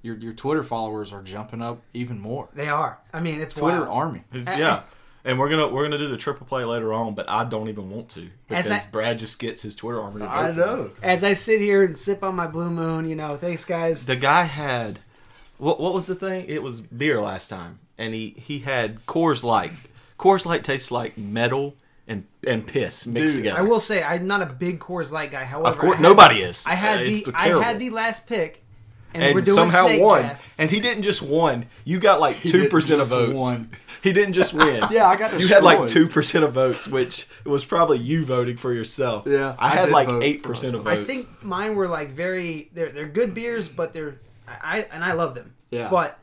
your 0.01 0.17
your 0.17 0.33
Twitter 0.33 0.63
followers 0.63 1.11
are 1.13 1.21
jumping 1.23 1.61
up 1.61 1.81
even 1.93 2.19
more. 2.19 2.49
They 2.53 2.69
are. 2.69 2.99
I 3.13 3.19
mean, 3.19 3.41
it's 3.41 3.53
Twitter 3.53 3.81
wild. 3.81 3.89
army. 3.97 4.23
His- 4.31 4.47
I- 4.47 4.57
yeah. 4.57 4.81
And 5.27 5.39
we're 5.39 5.49
gonna 5.49 5.67
we're 5.67 5.81
gonna 5.83 5.97
do 5.97 6.07
the 6.07 6.17
triple 6.17 6.45
play 6.45 6.63
later 6.65 6.93
on, 6.93 7.15
but 7.15 7.27
I 7.27 7.45
don't 7.45 7.67
even 7.67 7.89
want 7.89 8.09
to 8.09 8.29
because 8.47 8.69
I- 8.69 8.81
Brad 8.91 9.17
just 9.17 9.39
gets 9.39 9.63
his 9.63 9.73
Twitter 9.73 9.99
army. 9.99 10.19
to 10.21 10.53
vote 10.53 10.95
for. 10.97 11.03
As 11.05 11.23
I 11.23 11.33
sit 11.33 11.59
here 11.59 11.83
and 11.83 11.97
sip 11.97 12.23
on 12.23 12.35
my 12.35 12.45
blue 12.45 12.69
moon, 12.69 13.09
you 13.09 13.15
know, 13.15 13.35
thanks 13.35 13.65
guys. 13.65 14.05
The 14.05 14.15
guy 14.15 14.43
had 14.43 14.99
what? 15.57 15.79
What 15.81 15.95
was 15.95 16.05
the 16.05 16.13
thing? 16.13 16.45
It 16.47 16.61
was 16.61 16.79
beer 16.81 17.19
last 17.19 17.47
time, 17.49 17.79
and 17.97 18.13
he 18.13 18.35
he 18.37 18.59
had 18.59 19.05
Coors 19.05 19.43
Light. 19.43 19.71
Coors 20.19 20.45
Light 20.45 20.63
tastes 20.63 20.91
like 20.91 21.17
metal 21.17 21.75
and 22.07 22.25
and 22.47 22.65
piss 22.65 23.07
mixed 23.07 23.35
Dude, 23.35 23.43
together. 23.43 23.59
I 23.59 23.63
will 23.63 23.79
say 23.79 24.03
I'm 24.03 24.27
not 24.27 24.41
a 24.41 24.45
big 24.45 24.79
Coors 24.79 25.11
Light 25.11 25.31
guy. 25.31 25.43
However, 25.43 25.67
Of 25.69 25.77
course, 25.77 25.95
had- 25.95 26.03
nobody 26.03 26.41
is. 26.41 26.63
I 26.67 26.75
had 26.75 27.01
It's 27.01 27.23
the 27.23 27.31
the 27.31 27.37
I 27.37 27.63
had 27.63 27.79
the 27.79 27.89
last 27.89 28.27
pick, 28.27 28.63
and, 29.13 29.23
and 29.23 29.35
we're 29.35 29.41
doing 29.41 29.55
somehow 29.57 29.87
snake 29.87 30.01
won. 30.01 30.21
draft. 30.21 30.43
And 30.57 30.69
he 30.71 30.79
didn't 30.79 31.03
just 31.03 31.21
won. 31.21 31.65
You 31.83 31.99
got 31.99 32.19
like 32.19 32.37
two 32.39 32.69
percent 32.69 33.01
of 33.01 33.07
votes. 33.07 33.33
won. 33.33 33.71
He 34.03 34.13
didn't 34.13 34.33
just 34.33 34.53
win. 34.63 34.83
Yeah, 34.91 35.07
I 35.07 35.15
got 35.15 35.39
You 35.39 35.47
had 35.47 35.63
like 35.63 35.89
two 35.89 36.07
percent 36.07 36.43
of 36.45 36.53
votes, 36.53 36.87
which 36.87 37.27
was 37.43 37.65
probably 37.65 37.97
you 37.97 38.23
voting 38.23 38.55
for 38.57 38.71
yourself. 38.71 39.23
Yeah, 39.27 39.55
I, 39.57 39.67
I 39.67 39.69
had 39.75 39.89
like 39.89 40.07
eight 40.21 40.43
percent 40.43 40.75
of 40.75 40.83
votes. 40.83 40.97
I 40.97 41.03
think 41.03 41.27
mine 41.43 41.75
were 41.75 41.87
like 41.87 42.09
very 42.11 42.69
they're 42.73 42.91
they're 42.91 43.07
good 43.07 43.33
beers, 43.33 43.67
but 43.67 43.93
they're 43.93 44.19
I, 44.47 44.57
I 44.61 44.85
and 44.91 45.03
I 45.03 45.13
love 45.13 45.33
them. 45.33 45.55
Yeah. 45.71 45.89
But 45.89 46.19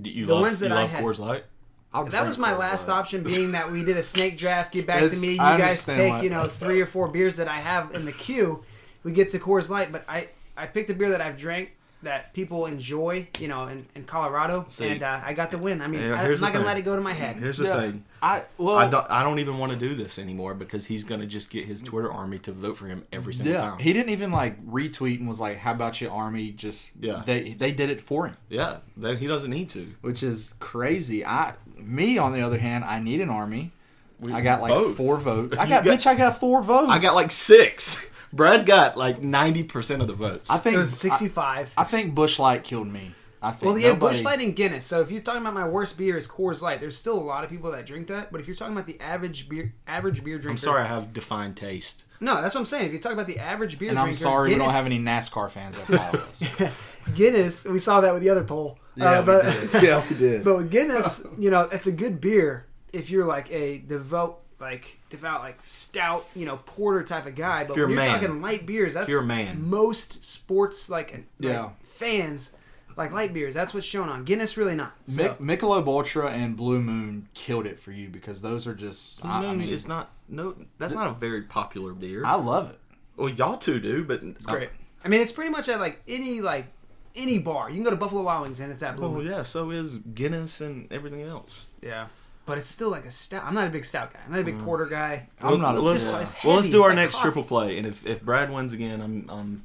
Do 0.00 0.10
you 0.10 0.26
the 0.26 0.34
love, 0.34 0.42
ones 0.42 0.60
that 0.60 0.68
you 0.70 0.74
I 0.74 0.80
love 0.82 0.90
had- 0.90 1.04
Coors 1.04 1.18
Light. 1.18 1.44
I'll 1.92 2.04
that 2.04 2.10
drink 2.10 2.26
was 2.26 2.38
my 2.38 2.52
Coors 2.52 2.58
last 2.58 2.88
Light. 2.88 2.94
option, 2.98 3.22
being 3.22 3.52
that 3.52 3.72
we 3.72 3.82
did 3.82 3.96
a 3.96 4.02
snake 4.02 4.36
draft. 4.36 4.72
Get 4.74 4.86
back 4.86 5.00
to 5.10 5.16
me. 5.16 5.34
You 5.34 5.40
I 5.40 5.56
guys 5.56 5.60
understand 5.88 5.98
take 5.98 6.12
why. 6.12 6.22
you 6.22 6.30
know 6.30 6.46
three 6.46 6.80
or 6.80 6.86
four 6.86 7.08
beers 7.08 7.36
that 7.38 7.48
I 7.48 7.58
have 7.60 7.94
in 7.94 8.04
the 8.04 8.12
queue. 8.12 8.62
We 9.04 9.12
get 9.12 9.30
to 9.30 9.38
Coors 9.38 9.70
Light, 9.70 9.90
but 9.90 10.04
I 10.08 10.28
I 10.56 10.66
picked 10.66 10.90
a 10.90 10.94
beer 10.94 11.08
that 11.10 11.20
I've 11.22 11.36
drank 11.38 11.70
that 12.02 12.32
people 12.34 12.66
enjoy, 12.66 13.26
you 13.40 13.48
know, 13.48 13.66
in, 13.66 13.84
in 13.96 14.04
Colorado, 14.04 14.64
See. 14.68 14.86
and 14.88 15.02
uh, 15.02 15.20
I 15.24 15.32
got 15.34 15.50
the 15.50 15.58
win. 15.58 15.80
I 15.80 15.86
mean, 15.88 16.00
Yeah, 16.02 16.10
I, 16.14 16.18
I'm 16.20 16.26
here's 16.26 16.40
not 16.40 16.48
gonna 16.52 16.60
thing. 16.60 16.66
let 16.66 16.76
it 16.76 16.82
go 16.84 16.94
to 16.94 17.02
my 17.02 17.12
head. 17.14 17.36
Here's 17.36 17.56
the 17.58 17.64
Yeah. 17.64 17.80
thing. 17.80 18.04
I 18.22 18.44
well, 18.56 18.76
I 18.76 18.88
don't. 18.88 19.06
I 19.10 19.22
don't 19.22 19.38
even 19.38 19.58
want 19.58 19.72
to 19.72 19.78
do 19.78 19.94
this 19.94 20.18
anymore 20.18 20.54
because 20.54 20.86
he's 20.86 21.04
gonna 21.04 21.26
just 21.26 21.50
get 21.50 21.66
his 21.66 21.80
Twitter 21.80 22.10
army 22.12 22.38
to 22.40 22.52
vote 22.52 22.76
for 22.78 22.86
him 22.86 23.04
every 23.12 23.32
single 23.34 23.54
yeah, 23.54 23.60
time. 23.60 23.78
he 23.78 23.92
didn't 23.92 24.10
even 24.10 24.32
like 24.32 24.64
retweet 24.66 25.18
and 25.20 25.28
was 25.28 25.40
like, 25.40 25.58
"How 25.58 25.72
about 25.72 26.00
your 26.00 26.10
Army?" 26.12 26.50
Just 26.50 26.92
Yeah. 27.00 27.22
they 27.26 27.54
they 27.54 27.70
did 27.72 27.90
it 27.90 28.00
for 28.02 28.26
him, 28.26 28.36
yeah, 28.48 28.78
then 28.96 29.16
he 29.18 29.26
doesn't 29.26 29.50
need 29.50 29.68
to. 29.70 29.94
which 30.00 30.22
is 30.22 30.54
crazy. 30.60 31.24
I 31.24 31.54
me 31.76 32.18
on 32.18 32.32
the 32.32 32.40
other 32.42 32.58
hand, 32.58 32.84
I 32.84 32.98
need 33.00 33.20
an 33.20 33.30
army. 33.30 33.72
We- 34.20 34.32
I 34.32 34.40
got 34.40 34.62
like 34.62 34.72
both. 34.72 34.96
four 34.96 35.16
votes. 35.16 35.56
I 35.56 35.66
got, 35.68 35.84
got- 35.84 35.98
bitch. 35.98 36.06
I 36.06 36.14
got 36.16 36.38
four 36.38 36.62
votes. 36.62 36.90
I 36.90 36.98
got 36.98 37.14
like 37.14 37.30
six. 37.30 38.04
Brad 38.32 38.66
got 38.66 38.96
like 38.96 39.22
ninety 39.22 39.62
percent 39.62 40.02
of 40.02 40.08
the 40.08 40.14
votes. 40.14 40.50
I 40.50 40.58
think 40.58 40.74
It 40.74 40.78
was 40.78 40.98
65. 40.98 41.72
I, 41.78 41.80
I 41.80 41.84
think 41.84 42.14
Busch 42.14 42.38
Light 42.38 42.62
killed 42.64 42.88
me. 42.88 43.12
I 43.42 43.50
think. 43.52 43.62
Well, 43.62 43.78
yeah, 43.78 43.88
Nobody- 43.88 44.16
Busch 44.16 44.24
Light 44.24 44.40
and 44.40 44.54
Guinness. 44.56 44.84
So 44.84 45.00
if 45.00 45.10
you're 45.10 45.20
talking 45.22 45.42
about 45.42 45.54
my 45.54 45.66
worst 45.68 45.96
beer 45.96 46.16
is 46.16 46.26
Coors 46.26 46.60
Light, 46.62 46.80
there's 46.80 46.96
still 46.96 47.18
a 47.18 47.22
lot 47.22 47.44
of 47.44 47.50
people 47.50 47.70
that 47.70 47.86
drink 47.86 48.08
that. 48.08 48.32
But 48.32 48.40
if 48.40 48.46
you're 48.48 48.56
talking 48.56 48.72
about 48.74 48.86
the 48.86 49.00
average 49.00 49.48
beer, 49.48 49.74
average 49.86 50.24
beer 50.24 50.38
drinker, 50.38 50.50
I'm 50.50 50.58
sorry, 50.58 50.82
I 50.82 50.86
have 50.86 51.12
defined 51.12 51.56
taste. 51.56 52.04
No, 52.20 52.42
that's 52.42 52.54
what 52.54 52.60
I'm 52.62 52.66
saying. 52.66 52.86
If 52.88 52.92
you 52.92 52.98
talk 52.98 53.12
about 53.12 53.28
the 53.28 53.38
average 53.38 53.78
beer 53.78 53.90
And 53.90 53.96
drinker, 53.96 54.08
I'm 54.08 54.14
sorry 54.14 54.50
we 54.50 54.56
don't 54.58 54.70
have 54.70 54.86
any 54.86 54.98
NASCAR 54.98 55.50
fans 55.50 55.76
that 55.76 55.86
follow 55.86 56.24
us. 56.24 56.72
Guinness, 57.14 57.64
we 57.64 57.78
saw 57.78 58.00
that 58.00 58.12
with 58.12 58.22
the 58.22 58.30
other 58.30 58.44
poll. 58.44 58.78
Yeah, 58.96 59.18
uh, 59.18 59.20
we 59.20 59.26
but 59.26 59.42
did. 59.72 59.82
yeah, 59.82 60.02
we 60.10 60.16
did. 60.16 60.44
but 60.44 60.56
with 60.56 60.70
Guinness, 60.70 61.24
you 61.38 61.50
know, 61.50 61.62
it's 61.70 61.86
a 61.86 61.92
good 61.92 62.20
beer 62.20 62.66
if 62.92 63.10
you're 63.10 63.24
like 63.24 63.50
a 63.52 63.78
devout, 63.78 64.40
like 64.60 64.98
devout, 65.10 65.40
like 65.42 65.58
stout, 65.62 66.26
you 66.34 66.44
know, 66.44 66.56
porter 66.66 67.04
type 67.04 67.26
of 67.26 67.34
guy. 67.36 67.64
But 67.64 67.76
you're 67.76 67.86
when 67.86 67.98
a 67.98 68.02
you're 68.02 68.10
man. 68.12 68.20
talking 68.20 68.42
light 68.42 68.66
beers, 68.66 68.94
that's 68.94 69.08
you're 69.08 69.22
man. 69.22 69.68
most 69.68 70.24
sports 70.24 70.90
like, 70.90 71.12
like 71.12 71.24
Yeah. 71.38 71.70
fans 71.82 72.52
like 72.98 73.12
light 73.12 73.32
beers. 73.32 73.54
That's 73.54 73.72
what's 73.72 73.86
shown 73.86 74.08
on 74.08 74.24
Guinness. 74.24 74.56
Really 74.56 74.74
not. 74.74 74.92
So, 75.06 75.36
Mic- 75.38 75.60
Michelob 75.60 75.86
Ultra 75.86 76.30
and 76.30 76.56
Blue 76.56 76.80
Moon 76.80 77.28
killed 77.32 77.64
it 77.64 77.78
for 77.78 77.92
you 77.92 78.08
because 78.08 78.42
those 78.42 78.66
are 78.66 78.74
just. 78.74 79.24
I, 79.24 79.38
I 79.38 79.40
Moon 79.42 79.58
mean, 79.58 79.68
is 79.70 79.88
not 79.88 80.10
no. 80.28 80.56
That's 80.76 80.94
not 80.94 81.06
a 81.06 81.12
very 81.14 81.42
popular 81.42 81.94
beer. 81.94 82.24
I 82.26 82.34
love 82.34 82.70
it. 82.70 82.78
well, 83.16 83.30
y'all 83.30 83.56
two 83.56 83.80
do, 83.80 84.04
but 84.04 84.22
it's 84.22 84.44
great. 84.44 84.70
I 85.04 85.08
mean, 85.08 85.20
it's 85.20 85.32
pretty 85.32 85.50
much 85.50 85.68
at 85.68 85.80
like 85.80 86.02
any 86.06 86.40
like 86.40 86.66
any 87.14 87.38
bar. 87.38 87.70
You 87.70 87.76
can 87.76 87.84
go 87.84 87.90
to 87.90 87.96
Buffalo 87.96 88.22
Wild 88.22 88.42
Wings 88.42 88.60
and 88.60 88.70
it's 88.72 88.82
at 88.82 88.96
Blue. 88.96 89.06
Oh 89.06 89.12
Moon. 89.12 89.26
yeah, 89.26 89.42
so 89.44 89.70
is 89.70 89.98
Guinness 89.98 90.60
and 90.60 90.92
everything 90.92 91.22
else. 91.22 91.68
Yeah. 91.80 92.08
But 92.46 92.56
it's 92.56 92.66
still 92.66 92.88
like 92.88 93.04
a 93.04 93.10
stout. 93.10 93.44
I'm 93.44 93.54
not 93.54 93.68
a 93.68 93.70
big 93.70 93.84
stout 93.84 94.12
guy. 94.12 94.20
I'm 94.24 94.32
not 94.32 94.40
a 94.40 94.44
big 94.44 94.56
mm. 94.56 94.64
porter 94.64 94.86
guy. 94.86 95.28
I'm 95.38 95.60
not 95.60 95.76
a 95.76 95.82
Well, 95.82 95.92
let's, 95.92 96.06
Just- 96.06 96.34
yeah. 96.36 96.48
well, 96.48 96.56
let's 96.56 96.70
do 96.70 96.78
It's 96.78 96.82
our 96.82 96.88
like 96.88 96.96
next 96.96 97.12
coffee. 97.12 97.22
triple 97.24 97.44
play, 97.44 97.76
and 97.76 97.86
if, 97.86 98.06
if 98.06 98.22
Brad 98.22 98.50
wins 98.50 98.72
again, 98.72 99.02
I'm 99.02 99.28
I'm 99.28 99.64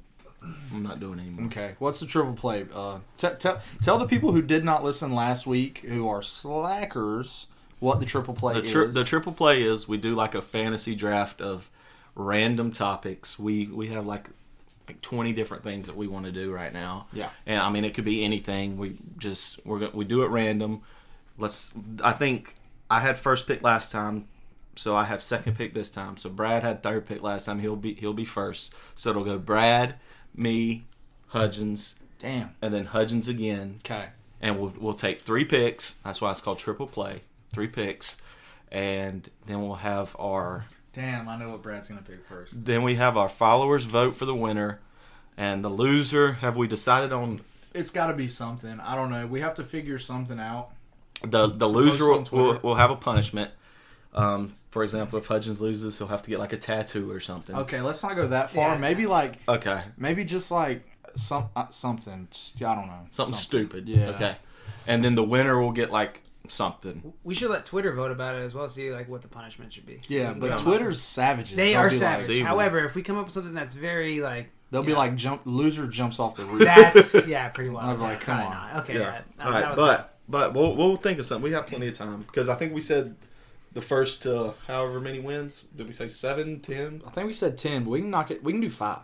I'm 0.73 0.83
not 0.83 1.00
doing 1.00 1.19
anymore. 1.19 1.45
Okay, 1.47 1.75
what's 1.79 2.00
the 2.00 2.05
triple 2.05 2.33
play? 2.33 2.65
Uh, 2.73 3.00
t- 3.17 3.27
t- 3.39 3.50
tell 3.81 3.97
the 3.97 4.05
people 4.07 4.31
who 4.31 4.41
did 4.41 4.63
not 4.65 4.83
listen 4.83 5.13
last 5.13 5.45
week, 5.47 5.79
who 5.79 6.07
are 6.07 6.21
slackers, 6.21 7.47
what 7.79 8.00
the 8.00 8.05
triple 8.05 8.33
play 8.33 8.53
The, 8.55 8.67
tri- 8.67 8.81
is. 8.83 8.95
the 8.95 9.03
triple 9.03 9.33
play 9.33 9.63
is 9.63 9.88
we 9.88 9.97
do 9.97 10.15
like 10.15 10.35
a 10.35 10.41
fantasy 10.41 10.95
draft 10.95 11.41
of 11.41 11.69
random 12.15 12.71
topics. 12.71 13.38
We 13.39 13.67
we 13.67 13.88
have 13.89 14.05
like 14.05 14.29
like 14.88 15.01
20 15.01 15.31
different 15.33 15.63
things 15.63 15.85
that 15.85 15.95
we 15.95 16.07
want 16.07 16.25
to 16.25 16.31
do 16.31 16.51
right 16.51 16.73
now. 16.73 17.07
Yeah. 17.13 17.29
And 17.45 17.59
I 17.59 17.69
mean 17.69 17.85
it 17.85 17.93
could 17.93 18.05
be 18.05 18.23
anything. 18.23 18.77
We 18.77 18.97
just 19.17 19.65
we're 19.65 19.79
going 19.79 19.91
we 19.93 20.05
do 20.05 20.23
it 20.23 20.27
random. 20.27 20.81
Let's 21.38 21.73
I 22.03 22.12
think 22.13 22.55
I 22.89 23.00
had 23.00 23.17
first 23.17 23.47
pick 23.47 23.63
last 23.63 23.91
time. 23.91 24.27
So 24.75 24.95
I 24.95 25.03
have 25.03 25.21
second 25.21 25.55
pick 25.55 25.73
this 25.75 25.91
time. 25.91 26.17
So 26.17 26.29
Brad 26.29 26.63
had 26.63 26.81
third 26.83 27.05
pick 27.05 27.21
last 27.21 27.45
time. 27.45 27.59
He'll 27.59 27.75
be 27.75 27.93
he'll 27.95 28.13
be 28.13 28.25
first. 28.25 28.73
So 28.95 29.09
it'll 29.12 29.23
go 29.23 29.38
Brad, 29.38 29.95
me, 30.36 30.84
Hudgens, 31.28 31.96
Damn. 32.20 32.52
and 32.62 32.74
then 32.74 32.86
Hudgens 32.86 33.28
again 33.28 33.75
Okay. 33.86 34.06
and 34.42 34.60
we'll 34.60 34.74
we'll 34.80 34.94
take 34.94 35.22
three 35.22 35.46
picks. 35.46 35.94
That's 36.04 36.22
why 36.22 36.32
it's 36.32 36.42
called 36.42 36.60
triple 36.60 36.88
play. 36.88 37.22
Three 37.52 37.68
picks, 37.68 38.18
and 38.72 39.30
then 39.46 39.62
we'll 39.62 39.75
have 39.75 40.16
our 40.20 40.66
Damn, 40.94 41.28
I 41.28 41.38
know 41.38 41.50
what 41.50 41.62
Brad's 41.63 41.88
gonna 41.88 42.02
pick 42.02 42.25
first. 42.28 42.66
then 42.66 42.84
we 42.84 42.96
have 42.96 43.18
our 43.18 43.30
followers 43.30 43.84
vote 43.86 44.16
for 44.16 44.25
the 44.25 44.36
winner, 44.36 44.80
and 45.38 45.63
the 45.63 45.70
loser. 45.70 46.34
Have 46.34 46.56
we 46.56 46.68
decided 46.68 47.12
on 47.12 47.42
It's 47.74 47.90
got 47.90 48.08
to 48.08 48.13
be 48.13 48.28
something. 48.28 48.80
I 48.80 48.96
don't 48.96 49.10
know. 49.10 49.25
We 49.25 49.40
have 49.42 49.56
to 49.56 49.63
figure 49.63 49.98
something 49.98 50.40
out. 50.40 50.70
the 51.24 51.48
the 51.48 51.68
loser? 51.68 52.06
Will, 52.10 52.25
will, 52.32 52.60
will 52.62 52.75
have 52.75 52.92
a 52.92 52.96
punishment. 52.96 53.50
Um, 54.13 54.54
for 54.74 54.82
example, 54.82 55.20
if 55.20 55.27
Hudgens 55.27 55.62
loses, 55.62 56.00
he'll 56.00 56.08
have 56.08 56.24
to 56.24 56.32
get 56.32 56.39
like 56.39 56.51
a 56.51 56.58
tattoo 56.58 57.12
or 57.12 57.20
something. 57.20 57.56
Okay, 57.56 57.80
let's 57.80 58.01
not 58.01 58.15
go 58.15 58.27
that 58.30 58.50
far. 58.50 58.70
Yeah. 58.74 58.77
Maybe 58.80 59.06
like, 59.06 59.36
Okay. 59.48 59.84
maybe 59.98 60.25
just 60.25 60.50
like 60.50 60.82
some 61.13 61.50
uh, 61.56 61.68
something. 61.70 62.27
I 62.58 62.60
don't 62.75 62.88
know. 62.88 63.06
Something, 63.12 63.36
stupid. 63.36 63.88
Yeah. 63.88 64.08
Okay. 64.08 64.36
And 64.88 65.03
then 65.03 65.13
the 65.13 65.24
winner 65.24 65.62
will 65.62 65.74
get 65.74 65.92
like 65.92 66.24
something. 66.48 67.13
We 67.24 67.36
should 67.36 67.51
let 67.51 67.65
Twitter 67.65 67.94
vote 67.94 68.10
about 68.10 68.36
it 68.36 68.39
as 68.39 68.56
well. 68.56 68.68
See 68.68 68.92
like 68.92 69.08
what 69.08 69.22
the 69.22 69.27
punishment 69.27 69.74
should 69.74 69.86
be. 69.86 70.01
Yeah, 70.08 70.34
but 70.34 70.48
can 70.50 70.58
come 70.58 70.65
Twitter's 70.65 71.01
savages. 71.01 71.56
They 71.56 71.74
They'll 71.74 71.82
are 71.82 71.89
be 71.92 71.96
savage. 71.96 72.30
evil. 72.32 72.48
However, 72.48 72.80
if 72.84 72.96
we 72.96 73.03
come 73.03 73.20
up 73.20 73.25
with 73.25 73.34
something 73.34 73.53
that's 73.53 73.75
very 73.75 74.22
like 74.22 74.34
Like, 74.38 74.50
they'll 74.72 74.82
be 74.82 74.94
Yeah. 74.94 74.98
like, 74.98 75.15
jump. 75.15 75.42
Loser 75.46 75.86
jumps 75.86 76.20
off 76.20 76.36
the 76.36 76.46
roof. 76.46 76.63
that's 76.63 77.27
yeah, 77.36 77.48
pretty 77.50 77.70
well. 77.70 77.86
I'd 77.86 77.98
be 77.98 78.01
like, 78.01 78.22
come 78.22 78.38
Probably 78.38 78.58
on. 78.58 78.74
not. 78.74 78.84
Okay, 78.84 78.98
yeah. 78.98 79.22
All 79.39 79.48
um, 79.50 79.53
right, 79.53 79.62
that 79.62 79.70
was 79.70 79.77
but 79.80 80.18
but 80.27 80.53
we'll 80.56 80.75
we'll 80.75 80.96
think 80.96 81.20
of 81.20 81.25
something. 81.25 81.44
We 81.44 81.51
have 81.51 81.68
plenty 81.68 81.89
of 81.89 81.94
time 81.94 82.22
because 82.22 82.50
I 82.50 82.56
think 82.56 82.74
we 82.74 82.82
said 82.82 83.15
the 83.74 83.82
first 83.82 84.25
uh, 84.25 84.53
however 84.68 85.00
many 85.00 85.20
wins. 85.20 85.63
Did 85.75 85.88
we 85.88 85.94
say 85.94 86.08
seven, 86.08 86.60
ten? 86.60 87.01
I 87.06 87.10
think 87.10 87.27
we 87.27 87.34
said 87.34 87.58
ten, 87.58 87.84
but 87.84 87.89
we 87.92 88.00
can 88.01 88.10
knock 88.10 88.32
it. 88.32 88.44
We 88.44 88.51
can 88.51 88.62
do 88.62 88.70
five. 88.70 89.00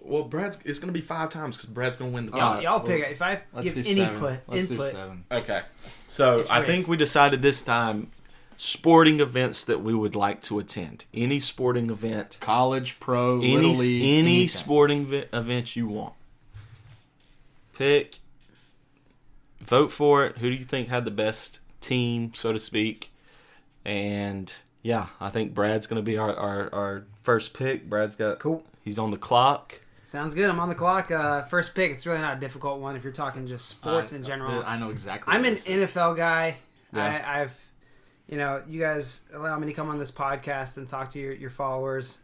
Well, 0.00 0.24
Brad's 0.24 0.60
it's 0.64 0.80
gonna 0.80 0.92
be 0.92 1.00
five 1.00 1.30
times 1.30 1.56
because 1.56 1.70
Brad's 1.70 1.96
gonna 1.96 2.10
win 2.10 2.26
the 2.26 2.32
All 2.36 2.60
y'all 2.60 2.80
pick 2.80 3.02
it. 3.04 3.12
If 3.12 3.22
I 3.22 3.42
Let's 3.52 3.74
give 3.74 3.84
do 3.84 3.90
any 3.90 4.00
seven. 4.00 4.14
input, 4.16 4.40
Let's 4.48 4.70
input, 4.70 4.86
do 4.86 4.92
seven. 4.96 5.24
Okay, 5.30 5.62
so 6.08 6.40
It's 6.40 6.50
I 6.50 6.56
rigged. 6.58 6.66
think 6.66 6.88
we 6.88 6.96
decided 6.96 7.40
this 7.42 7.62
time 7.62 8.10
sporting 8.56 9.20
events 9.20 9.62
that 9.64 9.80
we 9.82 9.94
would 9.94 10.16
like 10.16 10.42
to 10.42 10.58
attend. 10.58 11.04
Any 11.14 11.38
sporting 11.38 11.88
event, 11.90 12.38
College, 12.40 12.98
pro, 12.98 13.38
any 13.38 13.54
little 13.54 13.70
league, 13.74 14.02
any 14.02 14.18
anything. 14.18 14.48
sporting 14.48 15.06
vi- 15.06 15.26
event 15.32 15.76
you 15.76 15.86
want. 15.86 16.14
Pick, 17.78 18.16
vote 19.60 19.92
for 19.92 20.26
it. 20.26 20.38
Who 20.38 20.50
do 20.50 20.56
you 20.56 20.64
think 20.64 20.88
had 20.88 21.04
the 21.04 21.10
best 21.12 21.60
team, 21.80 22.32
so 22.34 22.52
to 22.52 22.58
speak? 22.58 23.11
And 23.84 24.52
yeah, 24.82 25.06
I 25.20 25.30
think 25.30 25.54
Brad's 25.54 25.86
gonna 25.86 26.02
be 26.02 26.16
our 26.18 26.34
our, 26.34 26.74
our 26.74 27.04
first 27.22 27.54
pick. 27.54 27.88
Brad's 27.88 28.16
got 28.16 28.38
Cool. 28.38 28.64
He's 28.82 28.98
on 28.98 29.10
the 29.10 29.16
clock. 29.16 29.80
Sounds 30.06 30.34
good. 30.34 30.50
I'm 30.50 30.60
on 30.60 30.68
the 30.68 30.74
clock. 30.74 31.10
Uh, 31.10 31.42
first 31.44 31.74
pick. 31.74 31.90
It's 31.90 32.04
really 32.04 32.20
not 32.20 32.36
a 32.36 32.40
difficult 32.40 32.80
one 32.80 32.96
if 32.96 33.04
you're 33.04 33.12
talking 33.12 33.46
just 33.46 33.66
sports 33.68 34.12
I- 34.12 34.16
in 34.16 34.24
general. 34.24 34.62
I 34.66 34.76
know 34.76 34.90
exactly. 34.90 35.32
I'm 35.32 35.44
an. 35.44 35.54
NFL 35.54 36.16
guy. 36.16 36.58
Yeah. 36.92 37.22
I, 37.24 37.40
I've, 37.40 37.58
you 38.28 38.36
know, 38.36 38.62
you 38.66 38.78
guys 38.78 39.22
allow 39.32 39.58
me 39.58 39.66
to 39.68 39.72
come 39.72 39.88
on 39.88 39.98
this 39.98 40.10
podcast 40.10 40.76
and 40.76 40.86
talk 40.86 41.08
to 41.10 41.18
your, 41.18 41.32
your 41.32 41.48
followers. 41.48 42.18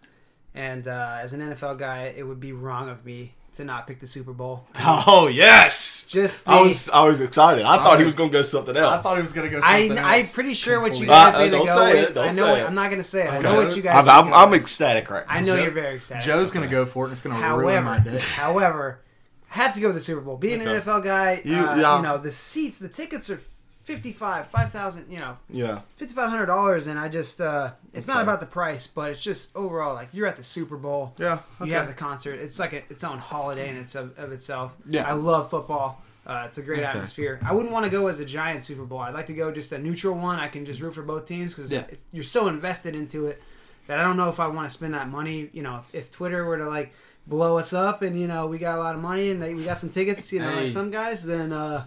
And 0.54 0.86
uh, 0.86 1.18
as 1.22 1.32
an 1.32 1.40
NFL 1.40 1.78
guy, 1.78 2.12
it 2.14 2.26
would 2.26 2.40
be 2.40 2.52
wrong 2.52 2.90
of 2.90 3.06
me 3.06 3.32
to 3.58 3.64
not 3.64 3.86
pick 3.86 4.00
the 4.00 4.06
Super 4.06 4.32
Bowl. 4.32 4.66
Oh 4.80 5.28
yes! 5.28 6.04
Just 6.08 6.46
the, 6.46 6.50
I 6.50 6.62
was 6.62 6.88
I 6.88 7.04
was 7.04 7.20
excited. 7.20 7.64
I 7.64 7.76
thought 7.76 7.98
he 7.98 8.04
was 8.04 8.12
was- 8.12 8.14
gonna 8.16 8.30
go 8.30 8.42
something 8.42 8.76
else. 8.76 8.94
I 8.94 9.00
thought 9.02 9.14
he 9.16 9.20
was 9.20 9.32
gonna 9.32 9.48
go. 9.50 9.60
I, 9.62 9.86
Something 9.88 10.04
I'm 10.04 10.24
pretty 10.34 10.54
sure 10.54 10.80
what 10.80 10.98
you 10.98 11.06
guys 11.06 11.34
are 11.34 11.48
gonna 11.50 11.64
go 11.64 11.84
with. 11.92 12.10
it, 12.10 12.14
don't 12.14 12.24
I 12.24 12.28
know. 12.28 12.34
say 12.34 12.42
What, 12.50 12.58
it. 12.60 12.64
I'm 12.66 12.74
not 12.74 12.90
gonna 12.90 13.04
say 13.04 13.26
it. 13.26 13.30
I 13.30 13.38
know 13.40 13.54
what 13.56 13.76
you 13.76 13.82
guys. 13.82 14.06
I'm, 14.06 14.08
are 14.08 14.18
I'm, 14.18 14.24
gonna 14.30 14.36
I'm 14.36 14.54
ecstatic 14.54 15.10
right 15.10 15.26
now. 15.26 15.32
I 15.34 15.40
know 15.42 15.56
Joe- 15.56 15.62
you're 15.62 15.70
very 15.72 15.96
excited. 15.96 16.24
Joe's 16.24 16.50
gonna 16.50 16.66
go 16.66 16.86
for 16.86 17.04
it, 17.04 17.08
and 17.08 17.12
it's 17.12 17.22
gonna 17.22 17.34
ruin 17.56 17.84
my 17.84 17.98
However, 17.98 18.10
day. 18.10 18.18
however, 18.34 19.00
have 19.48 19.74
to 19.74 19.80
go 19.80 19.88
with 19.88 19.96
the 19.96 20.00
Super 20.02 20.20
Bowl. 20.22 20.36
Being 20.36 20.60
Okay. 20.62 20.76
an 20.76 20.82
NFL 20.82 21.04
guy, 21.04 21.42
You- 21.44 21.54
uh, 21.56 21.76
yeah. 21.76 21.96
you 21.96 22.02
know 22.02 22.18
the 22.18 22.30
seats, 22.30 22.78
the 22.78 22.88
tickets 22.88 23.28
are 23.30 23.40
fifty-five, 23.88 24.46
five 24.48 24.70
thousand. 24.70 25.10
You 25.10 25.18
know, 25.20 25.36
Yeah. 25.50 25.80
fifty-five 25.96 26.28
hundred 26.30 26.46
dollars, 26.46 26.86
and 26.86 26.98
I 26.98 27.08
just 27.08 27.40
uh, 27.40 27.72
it's 27.94 28.06
not 28.06 28.22
about 28.22 28.40
the 28.40 28.46
price, 28.46 28.86
but 28.86 29.10
it's 29.10 29.22
just 29.22 29.48
overall 29.56 29.94
like 29.94 30.08
you're 30.12 30.26
at 30.26 30.36
the 30.36 30.42
Super 30.42 30.76
Bowl. 30.76 31.14
Yeah. 31.18 31.40
You 31.64 31.72
have 31.72 31.88
the 31.88 31.94
concert. 31.94 32.34
It's 32.38 32.58
like 32.58 32.72
a, 32.74 32.78
its 32.90 33.02
own 33.04 33.18
holiday 33.18 33.68
and 33.68 33.78
its 33.78 33.94
of, 33.94 34.16
of 34.18 34.30
itself. 34.32 34.76
Yeah. 34.86 35.08
I 35.08 35.12
love 35.14 35.50
football. 35.50 36.02
Uh, 36.26 36.44
it's 36.46 36.58
a 36.58 36.62
great 36.62 36.80
Okay. 36.80 36.86
atmosphere. 36.88 37.40
I 37.42 37.54
wouldn't 37.54 37.72
want 37.72 37.84
to 37.86 37.90
go 37.90 38.06
as 38.08 38.20
a 38.20 38.24
giant 38.24 38.62
Super 38.62 38.84
Bowl. 38.84 38.98
I'd 38.98 39.14
like 39.14 39.28
to 39.28 39.32
go 39.32 39.50
just 39.50 39.72
a 39.72 39.78
neutral 39.78 40.14
one. 40.14 40.38
I 40.38 40.48
can 40.48 40.66
just 40.66 40.80
root 40.82 40.94
for 40.94 41.02
both 41.02 41.24
teams 41.26 41.54
because 41.54 41.72
Yeah. 41.72 41.84
you're 42.12 42.22
so 42.22 42.48
invested 42.48 42.94
into 42.94 43.26
it 43.28 43.42
that 43.86 43.98
I 43.98 44.02
don't 44.02 44.18
know 44.18 44.28
if 44.28 44.38
I 44.38 44.46
want 44.48 44.68
to 44.68 44.70
spend 44.70 44.92
that 44.92 45.08
money. 45.08 45.48
You 45.54 45.62
know, 45.62 45.76
if, 45.78 45.94
if 45.94 46.10
Twitter 46.10 46.44
were 46.44 46.58
to 46.58 46.68
like 46.68 46.92
blow 47.26 47.56
us 47.58 47.72
up 47.72 48.02
and 48.02 48.18
you 48.20 48.26
know 48.26 48.46
we 48.46 48.58
got 48.58 48.76
a 48.78 48.80
lot 48.82 48.94
of 48.94 49.00
money 49.00 49.30
and 49.30 49.40
they, 49.40 49.54
we 49.54 49.64
got 49.64 49.78
some 49.78 49.88
tickets, 49.90 50.30
you 50.32 50.40
know, 50.40 50.50
Hey. 50.50 50.62
like 50.62 50.70
some 50.70 50.90
guys, 50.90 51.24
then 51.24 51.50
uh, 51.52 51.86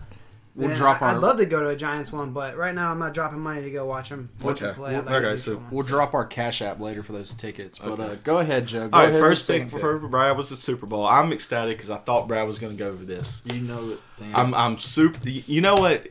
We'll 0.53 0.67
then 0.67 0.75
drop 0.77 1.01
I, 1.01 1.07
our 1.11 1.15
I'd 1.15 1.21
love 1.21 1.37
to 1.37 1.45
go 1.45 1.61
to 1.61 1.69
a 1.69 1.75
Giants 1.77 2.11
one, 2.11 2.31
but 2.33 2.57
right 2.57 2.75
now 2.75 2.91
I'm 2.91 2.99
not 2.99 3.13
dropping 3.13 3.39
money 3.39 3.61
to 3.61 3.71
go 3.71 3.85
watch 3.85 4.09
them, 4.09 4.29
watch 4.41 4.59
them 4.59 4.69
Okay. 4.71 4.75
play. 4.77 4.89
I'd 4.95 5.05
Well, 5.05 5.05
like 5.05 5.13
okay, 5.23 5.29
neutral 5.29 5.37
so 5.37 5.55
one. 5.55 5.67
We'll 5.71 5.85
drop 5.85 6.13
our 6.13 6.25
cash 6.25 6.61
app 6.61 6.79
later 6.81 7.03
for 7.03 7.13
those 7.13 7.31
tickets. 7.31 7.79
But 7.79 7.99
uh, 8.01 8.15
go 8.15 8.39
ahead, 8.39 8.67
Joe. 8.67 8.89
Go 8.89 8.97
All 8.97 9.03
right, 9.03 9.09
ahead 9.09 9.21
first 9.21 9.47
thing 9.47 9.69
for, 9.69 9.79
for 9.79 9.97
Brad 9.99 10.35
was 10.35 10.49
the 10.49 10.57
Super 10.57 10.85
Bowl. 10.85 11.05
I'm 11.07 11.31
ecstatic 11.31 11.77
because 11.77 11.89
I 11.89 11.97
thought 11.97 12.27
Brad 12.27 12.45
was 12.47 12.59
going 12.59 12.75
to 12.75 12.77
go 12.83 12.89
over 12.89 13.05
this. 13.05 13.43
You 13.45 13.61
know 13.61 13.91
it. 13.91 13.99
I'm 14.33 14.53
I'm 14.53 14.77
super. 14.77 15.27
You 15.29 15.61
know 15.61 15.75
what? 15.75 16.05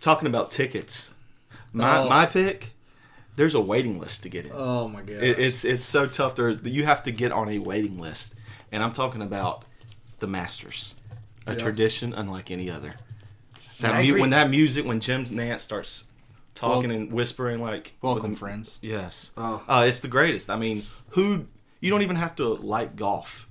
Talking 0.00 0.28
about 0.28 0.50
tickets, 0.52 1.12
my 1.72 1.98
Oh. 1.98 2.08
my 2.08 2.26
pick. 2.26 2.70
There's 3.34 3.54
a 3.56 3.60
waiting 3.60 3.98
list 3.98 4.22
to 4.22 4.28
get 4.28 4.46
in. 4.46 4.52
oh 4.54 4.86
my 4.88 5.00
god. 5.00 5.16
It, 5.22 5.38
it's 5.40 5.64
it's 5.64 5.84
so 5.84 6.06
tough. 6.06 6.36
There's 6.36 6.62
you 6.62 6.84
have 6.84 7.02
to 7.02 7.10
get 7.10 7.32
on 7.32 7.48
a 7.48 7.58
waiting 7.58 7.98
list, 7.98 8.34
and 8.70 8.82
I'm 8.82 8.92
talking 8.92 9.22
about 9.22 9.64
the 10.20 10.26
Masters, 10.28 10.94
a 11.46 11.52
Yeah. 11.52 11.58
tradition 11.58 12.14
unlike 12.14 12.50
any 12.52 12.70
other. 12.70 12.94
Yeah, 13.80 13.92
That 13.92 14.04
mu- 14.06 14.20
when 14.20 14.30
that 14.30 14.48
music, 14.50 14.86
when 14.86 15.00
Jim 15.00 15.26
Nantz 15.26 15.60
starts 15.60 16.06
talking 16.54 16.90
and 16.90 17.12
whispering 17.12 17.60
like 17.60 17.94
Welcome, 18.00 18.30
with- 18.30 18.38
friends. 18.38 18.78
Yes, 18.80 19.32
Oh. 19.36 19.62
uh, 19.68 19.84
it's 19.86 20.00
the 20.00 20.08
greatest. 20.08 20.48
I 20.48 20.56
mean, 20.56 20.82
who 21.10 21.46
you 21.80 21.90
don't 21.90 22.02
even 22.02 22.16
have 22.16 22.34
to 22.36 22.48
like 22.54 22.96
golf. 22.96 23.46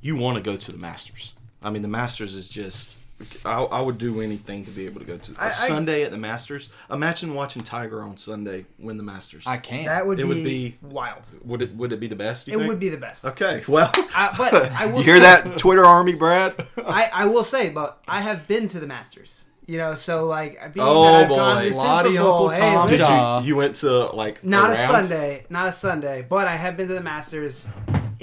You 0.00 0.16
want 0.16 0.36
to 0.36 0.42
go 0.42 0.56
to 0.56 0.72
the 0.72 0.78
Masters. 0.78 1.32
I 1.62 1.70
mean, 1.70 1.82
the 1.82 1.88
Masters 1.88 2.34
is 2.34 2.48
just. 2.48 2.94
I, 3.44 3.62
I 3.62 3.80
would 3.80 3.96
do 3.98 4.20
anything 4.20 4.64
to 4.64 4.70
be 4.72 4.86
able 4.86 5.00
to 5.00 5.06
go 5.06 5.16
to 5.16 5.32
a 5.32 5.42
I- 5.42 5.46
I- 5.46 5.48
Sunday 5.48 6.02
at 6.02 6.10
the 6.10 6.16
Masters. 6.18 6.70
Imagine 6.90 7.34
watching 7.34 7.62
Tiger 7.62 8.02
on 8.02 8.16
Sunday 8.16 8.66
win 8.78 8.96
the 8.96 9.02
Masters. 9.04 9.44
I 9.46 9.56
can't. 9.56 9.86
that 9.86 10.06
would 10.06 10.18
it 10.18 10.24
be, 10.24 10.28
would 10.28 10.44
be- 10.44 10.76
wild. 10.82 11.22
would 11.44 11.62
it 11.62 11.74
would 11.76 11.92
it 11.92 12.00
be 12.00 12.08
the 12.08 12.16
best? 12.16 12.48
You 12.48 12.54
It 12.54 12.56
think? 12.58 12.68
would 12.68 12.80
be 12.80 12.88
the 12.88 12.96
best. 12.98 13.24
Okay, 13.24 13.62
well, 13.68 13.90
I- 14.14 14.34
but 14.36 14.54
I 14.72 14.86
will 14.86 14.98
you 14.98 15.04
hear 15.04 15.16
say- 15.16 15.20
that, 15.48 15.58
Twitter 15.58 15.84
army, 15.84 16.14
Brad? 16.14 16.54
I, 16.78 17.08
I 17.12 17.26
will 17.26 17.44
say, 17.44 17.70
but 17.70 18.02
I 18.08 18.20
have 18.20 18.48
been 18.48 18.66
to 18.68 18.80
the 18.80 18.86
Masters. 18.86 19.44
You 19.66 19.78
know, 19.78 19.94
so 19.94 20.26
like 20.26 20.74
being 20.74 20.86
Oh, 20.86 21.04
that 21.04 21.22
I've 21.22 21.28
gone 21.30 21.56
to 21.56 21.62
boy. 21.62 21.68
the 21.68 21.74
Super 21.74 21.86
Lottie, 21.86 22.16
Bowl, 22.18 22.48
Uncle 22.48 22.60
Tom, 22.62 22.74
listen, 22.90 22.90
Did 22.90 22.98
Duh. 22.98 23.40
you 23.42 23.48
you 23.48 23.56
went 23.56 23.76
to 23.76 23.90
like 24.08 24.44
not 24.44 24.64
a 24.70 24.74
round? 24.74 24.76
Sunday, 24.90 25.46
not 25.48 25.68
a 25.68 25.72
Sunday, 25.72 26.26
but 26.28 26.46
I 26.46 26.56
have 26.56 26.76
been 26.76 26.88
to 26.88 26.92
the 26.94 27.00
Masters 27.00 27.66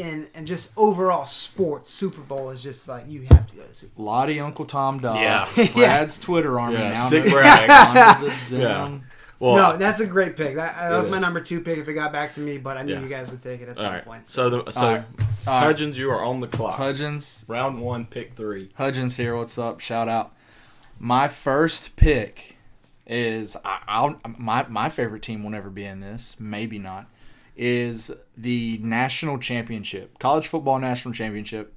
in 0.01 0.27
and 0.33 0.45
just 0.47 0.71
overall 0.75 1.25
sports, 1.25 1.89
Super 1.89 2.21
Bowl 2.21 2.49
is 2.49 2.61
just 2.63 2.87
like 2.87 3.05
you 3.07 3.21
have 3.31 3.47
to 3.47 3.55
go 3.55 3.61
to 3.63 3.69
the 3.69 3.75
Super 3.75 3.95
Bowl. 3.95 4.05
Lottie 4.05 4.39
Uncle 4.39 4.65
Tom 4.65 4.99
Dog. 4.99 5.15
Yeah. 5.21 5.47
Brad's 5.73 6.17
Twitter 6.17 6.59
army 6.59 6.77
Yeah, 6.77 6.89
now. 6.93 7.07
sick 7.07 7.23
knows 7.25 7.33
brag. 7.33 7.69
under 7.69 8.29
the 8.29 8.35
Yeah. 8.57 8.99
Well, 9.39 9.55
no, 9.55 9.77
that's 9.77 10.01
a 10.01 10.05
great 10.05 10.35
pick. 10.37 10.55
That, 10.55 10.75
that 10.75 10.93
It 10.93 10.97
was 10.97 11.09
my 11.09 11.17
number 11.19 11.39
two 11.39 11.61
pick 11.61 11.79
if 11.79 11.87
it 11.87 11.93
got 11.93 12.11
back 12.11 12.31
to 12.33 12.39
me, 12.39 12.57
but 12.59 12.77
I 12.77 12.83
knew 12.83 12.93
Yeah. 12.93 13.01
you 13.01 13.09
guys 13.09 13.31
would 13.31 13.41
take 13.41 13.61
it 13.61 13.69
at 13.69 13.77
all 13.77 13.83
some 13.83 13.93
right. 13.93 14.05
point. 14.05 14.27
So 14.27 14.49
the 14.51 14.71
so 14.71 14.81
All 14.81 14.93
right. 14.93 15.03
All 15.47 15.53
right. 15.55 15.63
Hudgens, 15.63 15.97
you 15.97 16.11
are 16.11 16.23
on 16.23 16.41
the 16.41 16.47
clock. 16.47 16.75
Hudgens, 16.77 17.43
Round 17.47 17.81
one, 17.81 18.05
pick 18.05 18.33
three. 18.33 18.69
Hudgens 18.75 19.17
here. 19.17 19.35
What's 19.35 19.57
up? 19.57 19.79
Shout 19.79 20.07
out. 20.07 20.33
My 20.99 21.27
first 21.27 21.95
pick 21.95 22.57
is 23.07 23.57
I, 23.65 23.79
I'll, 23.87 24.21
my 24.37 24.65
my 24.69 24.89
favorite 24.89 25.23
team 25.23 25.41
will 25.43 25.49
never 25.49 25.71
be 25.71 25.85
in 25.85 26.01
this. 26.01 26.35
Maybe 26.39 26.77
not. 26.77 27.07
Is 27.55 28.11
the 28.37 28.79
national 28.81 29.37
championship, 29.37 30.17
college 30.19 30.47
football 30.47 30.79
national 30.79 31.13
championship. 31.13 31.73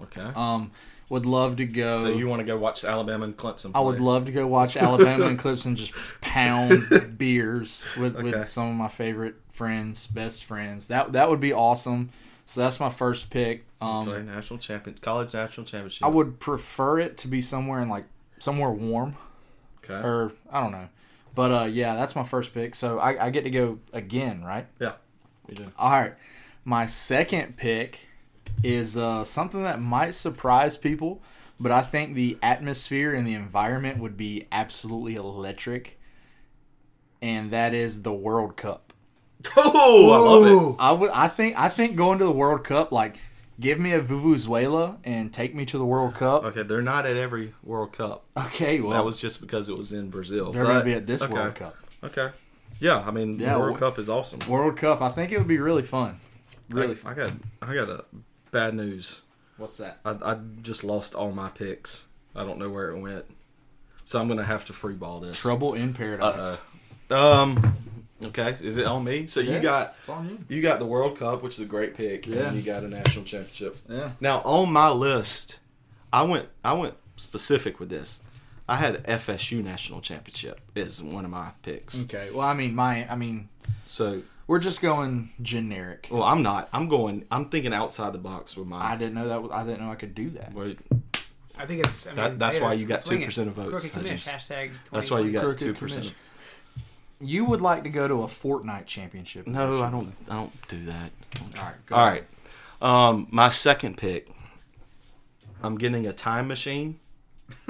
Okay. 0.00 0.20
Um, 0.20 0.70
would 1.08 1.26
love 1.26 1.56
to 1.56 1.64
go. 1.66 1.98
so 1.98 2.08
you 2.08 2.26
want 2.28 2.40
to 2.40 2.44
go 2.46 2.56
watch 2.56 2.84
Alabama 2.84 3.24
and 3.24 3.36
Clemson? 3.36 3.72
I 3.74 3.80
would 3.80 4.00
love 4.00 4.26
to 4.26 4.32
go 4.32 4.46
watch 4.46 4.76
Alabama 4.76 5.26
and 5.26 5.38
Clemson 5.38 5.76
just 5.76 5.92
pound 6.20 7.18
beers 7.18 7.84
with, 7.98 8.16
Okay. 8.16 8.24
with 8.32 8.46
some 8.48 8.68
of 8.68 8.74
my 8.74 8.88
favorite 8.88 9.34
friends, 9.52 10.06
best 10.06 10.44
friends. 10.44 10.88
That 10.88 11.12
that 11.12 11.30
would 11.30 11.40
be 11.40 11.52
awesome. 11.52 12.10
So 12.44 12.60
that's 12.60 12.78
my 12.80 12.90
first 12.90 13.30
pick. 13.30 13.64
Um, 13.80 14.08
Okay, 14.08 14.22
national 14.22 14.58
champion, 14.58 14.98
college 15.00 15.32
national 15.34 15.66
championship. 15.66 16.04
I 16.04 16.08
would 16.08 16.38
prefer 16.40 16.98
it 16.98 17.16
to 17.18 17.28
be 17.28 17.40
somewhere 17.40 17.80
in 17.80 17.88
like 17.88 18.04
somewhere 18.38 18.70
warm, 18.70 19.16
Okay. 19.84 19.94
or 20.06 20.32
I 20.50 20.60
don't 20.60 20.72
know. 20.72 20.88
But 21.34 21.50
uh, 21.52 21.64
yeah, 21.64 21.94
that's 21.96 22.14
my 22.14 22.24
first 22.24 22.52
pick. 22.54 22.74
So 22.74 22.98
I, 22.98 23.26
I 23.26 23.30
get 23.30 23.44
to 23.44 23.50
go 23.50 23.78
again, 23.92 24.44
right? 24.44 24.66
yeah. 24.80 24.92
Do. 25.52 25.72
All 25.78 25.90
right. 25.90 26.14
My 26.64 26.86
second 26.86 27.56
pick 27.56 28.00
is 28.62 28.96
uh, 28.96 29.24
something 29.24 29.62
that 29.62 29.80
might 29.80 30.14
surprise 30.14 30.78
people, 30.78 31.22
but 31.60 31.70
I 31.70 31.82
think 31.82 32.14
the 32.14 32.38
atmosphere 32.42 33.12
and 33.14 33.26
the 33.26 33.34
environment 33.34 33.98
would 33.98 34.16
be 34.16 34.46
absolutely 34.50 35.16
electric. 35.16 35.98
And 37.20 37.50
that 37.50 37.74
is 37.74 38.02
the 38.02 38.12
World 38.12 38.56
Cup. 38.56 38.92
Oh, 39.56 40.10
I 40.10 40.18
love 40.18 40.74
it. 40.76 40.82
I 40.82 40.92
would 40.92 41.10
I 41.10 41.28
think 41.28 41.58
I 41.58 41.68
think 41.68 41.96
going 41.96 42.18
to 42.18 42.24
the 42.24 42.32
World 42.32 42.64
Cup 42.64 42.92
like 42.92 43.18
give 43.60 43.78
me 43.78 43.92
a 43.92 44.00
vuvuzela 44.00 44.96
and 45.04 45.32
take 45.32 45.54
me 45.54 45.66
to 45.66 45.76
the 45.76 45.84
World 45.84 46.14
Cup. 46.14 46.44
Okay, 46.44 46.62
they're 46.62 46.80
not 46.82 47.04
at 47.04 47.16
every 47.16 47.52
World 47.62 47.92
Cup. 47.92 48.24
Okay, 48.36 48.80
well 48.80 48.92
that 48.92 49.04
was 49.04 49.18
just 49.18 49.42
because 49.42 49.68
it 49.68 49.76
was 49.76 49.92
in 49.92 50.08
Brazil. 50.08 50.50
they're 50.50 50.64
but- 50.64 50.78
to 50.78 50.84
be 50.84 50.94
at 50.94 51.06
this 51.06 51.22
okay. 51.22 51.32
World 51.32 51.54
Cup. 51.54 51.76
Okay. 52.02 52.30
Yeah, 52.80 52.98
I 53.06 53.10
mean, 53.10 53.38
Yeah, 53.38 53.54
the 53.54 53.60
World 53.60 53.78
Cup 53.78 53.98
is 53.98 54.08
awesome. 54.10 54.40
World 54.48 54.76
Cup, 54.76 55.00
I 55.00 55.10
think 55.10 55.32
it 55.32 55.38
would 55.38 55.48
be 55.48 55.58
really 55.58 55.82
fun. 55.82 56.18
Really 56.70 56.92
I, 56.92 56.94
fun. 56.94 57.12
I 57.12 57.14
got, 57.14 57.32
I 57.62 57.74
got 57.74 57.88
a 57.88 58.04
bad 58.50 58.74
news. 58.74 59.22
What's 59.56 59.76
that? 59.78 59.98
I, 60.04 60.10
I 60.22 60.38
just 60.62 60.82
lost 60.84 61.14
all 61.14 61.30
my 61.32 61.48
picks. 61.50 62.08
I 62.34 62.42
don't 62.42 62.58
know 62.58 62.68
where 62.68 62.90
it 62.90 62.98
went, 62.98 63.24
so 64.04 64.20
I'm 64.20 64.26
gonna 64.28 64.42
have 64.44 64.64
to 64.66 64.72
free 64.72 64.94
ball 64.94 65.20
this. 65.20 65.40
Trouble 65.40 65.74
in 65.74 65.94
Paradise. 65.94 66.58
Uh-uh. 67.10 67.42
Um. 67.42 67.76
Okay, 68.24 68.56
is 68.62 68.78
it 68.78 68.86
on 68.86 69.04
me? 69.04 69.26
So 69.28 69.40
Yeah. 69.40 69.54
you 69.56 69.60
got 69.60 69.94
It's 70.00 70.08
on 70.08 70.28
you. 70.28 70.38
you 70.56 70.62
got 70.62 70.78
the 70.80 70.86
World 70.86 71.18
Cup, 71.18 71.42
which 71.42 71.54
is 71.54 71.60
a 71.60 71.68
great 71.68 71.94
pick, 71.94 72.26
Yeah. 72.26 72.48
and 72.48 72.56
you 72.56 72.62
got 72.62 72.82
a 72.82 72.88
national 72.88 73.24
championship. 73.24 73.76
Yeah. 73.88 74.12
Now 74.20 74.40
on 74.40 74.72
my 74.72 74.88
list, 74.88 75.58
I 76.12 76.22
went 76.22 76.48
I 76.64 76.72
went 76.72 76.94
specific 77.16 77.78
with 77.78 77.90
this. 77.90 78.20
I 78.68 78.76
had 78.76 79.04
FSU 79.04 79.62
national 79.62 80.00
championship 80.00 80.60
is 80.74 81.02
one 81.02 81.24
of 81.24 81.30
my 81.30 81.50
picks. 81.62 82.02
Okay. 82.04 82.28
Well, 82.32 82.46
I 82.46 82.54
mean, 82.54 82.74
my 82.74 83.06
I 83.10 83.14
mean, 83.16 83.48
So 83.86 84.22
we're 84.46 84.58
just 84.58 84.80
going 84.80 85.30
generic. 85.42 86.08
well, 86.10 86.22
I'm 86.22 86.42
not. 86.42 86.68
I'm 86.72 86.88
going. 86.88 87.26
I'm 87.30 87.50
thinking 87.50 87.74
outside 87.74 88.12
the 88.14 88.18
box 88.18 88.56
with 88.56 88.66
my. 88.66 88.78
I 88.82 88.96
didn't 88.96 89.14
know 89.14 89.28
that. 89.28 89.42
was- 89.42 89.52
I 89.52 89.64
didn't 89.64 89.80
know 89.80 89.90
I 89.90 89.96
could 89.96 90.14
do 90.14 90.30
that. 90.30 90.54
Wait, 90.54 90.78
I 91.58 91.66
think 91.66 91.84
it's. 91.84 92.06
I 92.06 92.10
mean, 92.10 92.16
That- 92.16 92.38
that's 92.38 92.56
hey, 92.56 92.62
why 92.62 92.68
let's- 92.68 92.80
you 92.80 92.86
got 92.86 92.94
let's 92.94 93.10
wing 93.10 93.22
it. 93.22 93.28
2% 93.30 93.48
of 93.48 93.54
votes, 93.54 93.90
Crooked 93.90 94.08
just- 94.08 94.26
hashtag 94.28 94.70
that's 94.90 95.10
why 95.10 95.20
you 95.20 95.32
got 95.32 95.58
two 95.58 95.74
percent. 95.74 96.14
You 97.20 97.44
would 97.44 97.60
like 97.62 97.84
to 97.84 97.90
go 97.90 98.08
to 98.08 98.22
a 98.22 98.26
Fortnite 98.26 98.86
championship? 98.86 99.46
No, 99.46 99.82
I 99.82 99.90
don't. 99.90 100.14
I 100.28 100.34
don't 100.34 100.68
do 100.68 100.84
that. 100.86 101.10
All 101.58 101.62
right. 101.64 101.74
Go 101.86 101.94
All 101.94 102.06
ahead. 102.08 102.24
right. 102.82 103.08
Um, 103.08 103.28
my 103.30 103.48
second 103.50 103.96
pick. 103.96 104.28
I'm 105.62 105.78
getting 105.78 106.06
a 106.06 106.12
time 106.12 106.48
machine, 106.48 106.98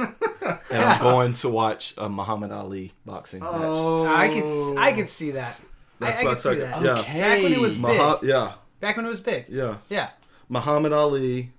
and 0.70 0.83
I'm 0.85 1.00
going 1.11 1.35
to 1.35 1.48
watch 1.48 1.94
a 1.98 2.09
Muhammad 2.09 2.52
Ali 2.52 2.92
boxing 3.07 3.40
match. 3.40 3.50
Oh, 3.54 4.07
I 4.07 4.28
can 4.28 4.42
s- 4.42 4.72
I 4.76 4.92
can 4.92 5.07
see 5.07 5.33
that. 5.33 5.61
That's 5.98 6.18
I, 6.18 6.20
I 6.20 6.24
my 6.24 6.30
can 6.30 6.38
see 6.38 6.54
that. 6.57 6.83
yeah. 6.83 6.98
Okay. 6.98 7.20
Back 7.20 7.42
when 7.42 7.52
it 7.52 7.61
was 7.61 7.74
big. 7.76 7.83
Maha- 7.98 8.18
yeah, 8.22 8.52
Back 8.80 8.96
when 8.96 9.07
it 9.07 9.09
was 9.09 9.20
big. 9.20 9.46
yeah. 9.48 9.76
Yeah. 9.88 10.11
Muhammad 10.48 10.92
Ali, 10.92 11.52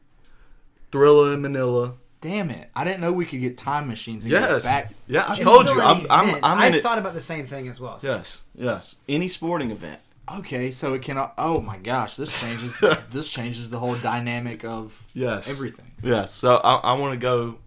Thrilla 0.92 1.34
in 1.34 1.42
Manila. 1.42 1.94
Damn 2.22 2.50
it! 2.50 2.72
I 2.76 2.84
didn't 2.84 3.02
know 3.02 3.14
we 3.14 3.26
could 3.26 3.40
get 3.40 3.56
time 3.56 3.88
machines 3.88 4.26
and 4.26 4.32
get 4.32 4.42
Yes. 4.42 4.64
back. 4.64 4.92
Yeah, 5.08 5.26
I 5.28 5.32
It's 5.34 5.40
told 5.42 5.68
you. 5.68 5.80
I'm. 5.80 6.08
I'm. 6.10 6.36
I'm 6.44 6.58
I 6.60 6.68
in 6.68 6.74
it. 6.76 6.82
thought 6.84 6.98
about 6.98 7.14
the 7.14 7.22
same 7.22 7.46
thing 7.46 7.68
as 7.68 7.80
well. 7.80 8.00
so- 8.00 8.16
Yes. 8.16 8.44
Yes. 8.56 8.96
Any 9.08 9.28
sporting 9.28 9.70
event. 9.70 10.00
Okay, 10.40 10.72
so 10.72 10.96
it 10.96 11.04
can. 11.04 11.24
Oh 11.38 11.62
my 11.62 11.78
gosh, 11.78 12.16
this 12.16 12.40
changes. 12.40 12.74
this 13.12 13.30
changes 13.30 13.70
the 13.70 13.78
whole 13.78 13.94
dynamic 13.96 14.66
of 14.66 15.08
Yes. 15.14 15.48
everything. 15.48 15.92
Yes. 16.02 16.32
So 16.34 16.56
I, 16.58 16.76
I 16.78 16.94
want 16.94 17.14
to 17.14 17.18
go 17.18 17.58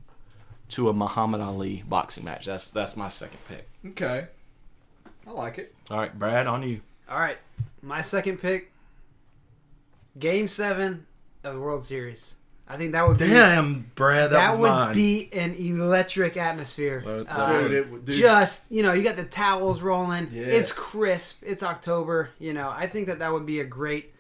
to 0.71 0.89
a 0.89 0.93
Muhammad 0.93 1.41
Ali 1.41 1.83
boxing 1.89 2.25
match. 2.25 2.47
That's 2.47 2.69
that's 2.69 2.97
my 2.97 3.09
second 3.09 3.39
pick. 3.49 3.69
Okay, 3.93 4.27
I 5.27 5.31
like 5.31 5.59
it. 5.59 5.75
All 5.91 5.99
right, 5.99 6.17
Brad, 6.19 6.47
on 6.47 6.63
you. 6.63 6.81
All 7.09 7.19
right, 7.19 7.39
my 7.83 8.03
second 8.03 8.39
pick. 8.39 8.73
Game 10.19 10.49
seven 10.49 11.07
of 11.45 11.55
the 11.55 11.61
World 11.61 11.83
Series. 11.83 12.35
I 12.71 12.77
think 12.77 12.93
that 12.93 13.09
would 13.09 13.17
be 13.17 13.29
Damn, 13.29 13.91
Brad, 13.95 14.31
that, 14.31 14.37
that 14.37 14.51
was 14.51 14.59
would 14.59 14.69
mine. 14.71 14.95
be 14.95 15.31
an 15.33 15.55
electric 15.55 16.37
atmosphere. 16.37 17.03
That- 17.07 17.27
that 17.27 17.39
Uh, 17.39 17.63
would. 17.63 17.73
it 17.73 17.91
would- 17.91 18.05
dude. 18.05 18.17
just 18.17 18.71
you 18.71 18.83
know, 18.83 18.93
you 18.93 19.03
got 19.03 19.17
the 19.17 19.25
towels 19.25 19.81
rolling. 19.81 20.29
It's 20.33 20.73
crisp. 20.73 21.43
It's 21.47 21.63
October. 21.63 22.31
You 22.39 22.53
know, 22.53 22.69
I 22.69 22.87
think 22.87 23.07
that 23.07 23.21
that 23.21 23.33
would 23.33 23.47
be 23.47 23.61
a 23.61 23.65
great 23.65 24.13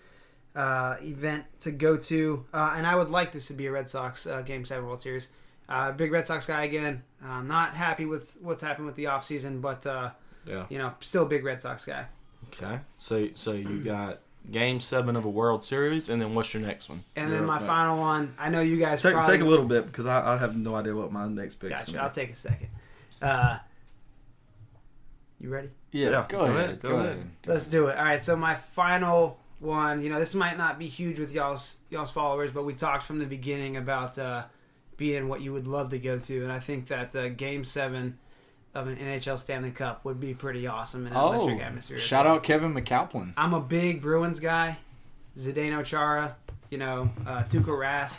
uh, 0.56 0.96
event 1.02 1.44
to 1.60 1.70
go 1.70 1.96
to, 1.96 2.44
uh, 2.54 2.74
and 2.76 2.86
I 2.86 2.96
would 2.96 3.10
like 3.10 3.32
this 3.32 3.48
to 3.48 3.52
be 3.52 3.66
a 3.66 3.70
Red 3.72 3.88
Sox 3.88 4.26
uh, 4.26 4.40
Game 4.42 4.64
Seven 4.64 4.86
World 4.86 5.00
Series. 5.00 5.28
Uh, 5.68 5.92
big 5.92 6.10
Red 6.12 6.26
Sox 6.26 6.46
guy 6.46 6.64
again. 6.64 7.02
I'm 7.22 7.46
not 7.48 7.74
happy 7.74 8.06
with 8.06 8.36
what's 8.40 8.62
happened 8.62 8.86
with 8.86 8.96
the 8.96 9.04
offseason, 9.04 9.60
but 9.60 9.86
uh, 9.86 10.10
Yeah. 10.46 10.64
you 10.70 10.78
know, 10.78 10.92
still 11.00 11.24
a 11.24 11.26
big 11.26 11.44
Red 11.44 11.60
Sox 11.60 11.84
guy. 11.84 12.06
Okay. 12.54 12.80
So 12.96 13.28
so 13.34 13.52
you 13.52 13.80
got 13.84 14.20
game 14.50 14.80
seven 14.80 15.14
of 15.16 15.24
a 15.26 15.28
World 15.30 15.64
Series, 15.64 16.08
and 16.08 16.22
then 16.22 16.34
what's 16.34 16.54
your 16.54 16.62
next 16.62 16.88
one? 16.88 17.04
And 17.16 17.28
You're 17.28 17.38
then 17.40 17.46
my 17.46 17.56
up 17.56 17.60
next. 17.62 17.68
final 17.68 17.98
one. 17.98 18.34
I 18.38 18.48
know 18.48 18.60
you 18.62 18.78
guys 18.78 19.02
Take, 19.02 19.12
probably 19.12 19.34
take 19.36 19.42
a 19.42 19.48
little 19.48 19.66
bit 19.66 19.84
because 19.86 20.06
I, 20.06 20.34
I 20.34 20.38
have 20.38 20.56
no 20.56 20.74
idea 20.74 20.94
what 20.94 21.12
my 21.12 21.28
next 21.28 21.56
pick 21.56 21.70
is. 21.72 21.76
Gotcha. 21.78 21.92
gonna 21.92 22.04
I'll 22.04 22.10
take 22.10 22.30
a 22.30 22.36
second. 22.36 22.68
Uh, 23.20 23.58
you 25.40 25.50
ready? 25.50 25.68
Yeah, 25.92 26.10
Yeah, 26.10 26.26
go, 26.28 26.38
go 26.38 26.44
ahead. 26.44 26.56
ahead, 26.64 26.82
Go, 26.82 26.88
go 26.88 26.94
ahead. 26.96 27.12
ahead. 27.12 27.30
Let's 27.46 27.68
do 27.68 27.88
it. 27.88 27.98
All 27.98 28.04
right. 28.04 28.22
So 28.24 28.36
my 28.36 28.54
final 28.54 29.38
one. 29.60 30.02
You 30.02 30.10
know, 30.10 30.18
this 30.18 30.34
might 30.34 30.56
not 30.56 30.78
be 30.78 30.86
huge 30.86 31.18
with 31.18 31.32
y'all's 31.32 31.76
y'all's 31.90 32.10
followers, 32.10 32.50
but 32.50 32.64
we 32.64 32.72
talked 32.74 33.04
from 33.04 33.18
the 33.18 33.26
beginning 33.26 33.76
about 33.76 34.18
uh, 34.18 34.44
being 34.98 35.28
what 35.28 35.40
you 35.40 35.54
would 35.54 35.66
love 35.66 35.88
to 35.90 35.98
go 35.98 36.18
to, 36.18 36.42
and 36.42 36.52
I 36.52 36.58
think 36.60 36.88
that 36.88 37.16
uh, 37.16 37.28
Game 37.30 37.64
Seven 37.64 38.18
of 38.74 38.86
an 38.86 38.96
NHL 38.96 39.38
Stanley 39.38 39.70
Cup 39.70 40.04
would 40.04 40.20
be 40.20 40.34
pretty 40.34 40.66
awesome 40.66 41.06
in 41.06 41.12
an 41.12 41.18
Oh, 41.18 41.32
electric 41.32 41.60
atmosphere. 41.66 41.98
shout 41.98 42.26
out 42.26 42.42
Kevin 42.42 42.74
McAlpin. 42.74 43.32
I'm 43.36 43.54
a 43.54 43.60
big 43.60 44.02
Bruins 44.02 44.40
guy. 44.40 44.76
Zdeno 45.38 45.82
Chara, 45.84 46.36
you 46.68 46.76
know, 46.78 47.10
uh, 47.26 47.44
Tuukka 47.44 47.66
Rask, 47.66 48.18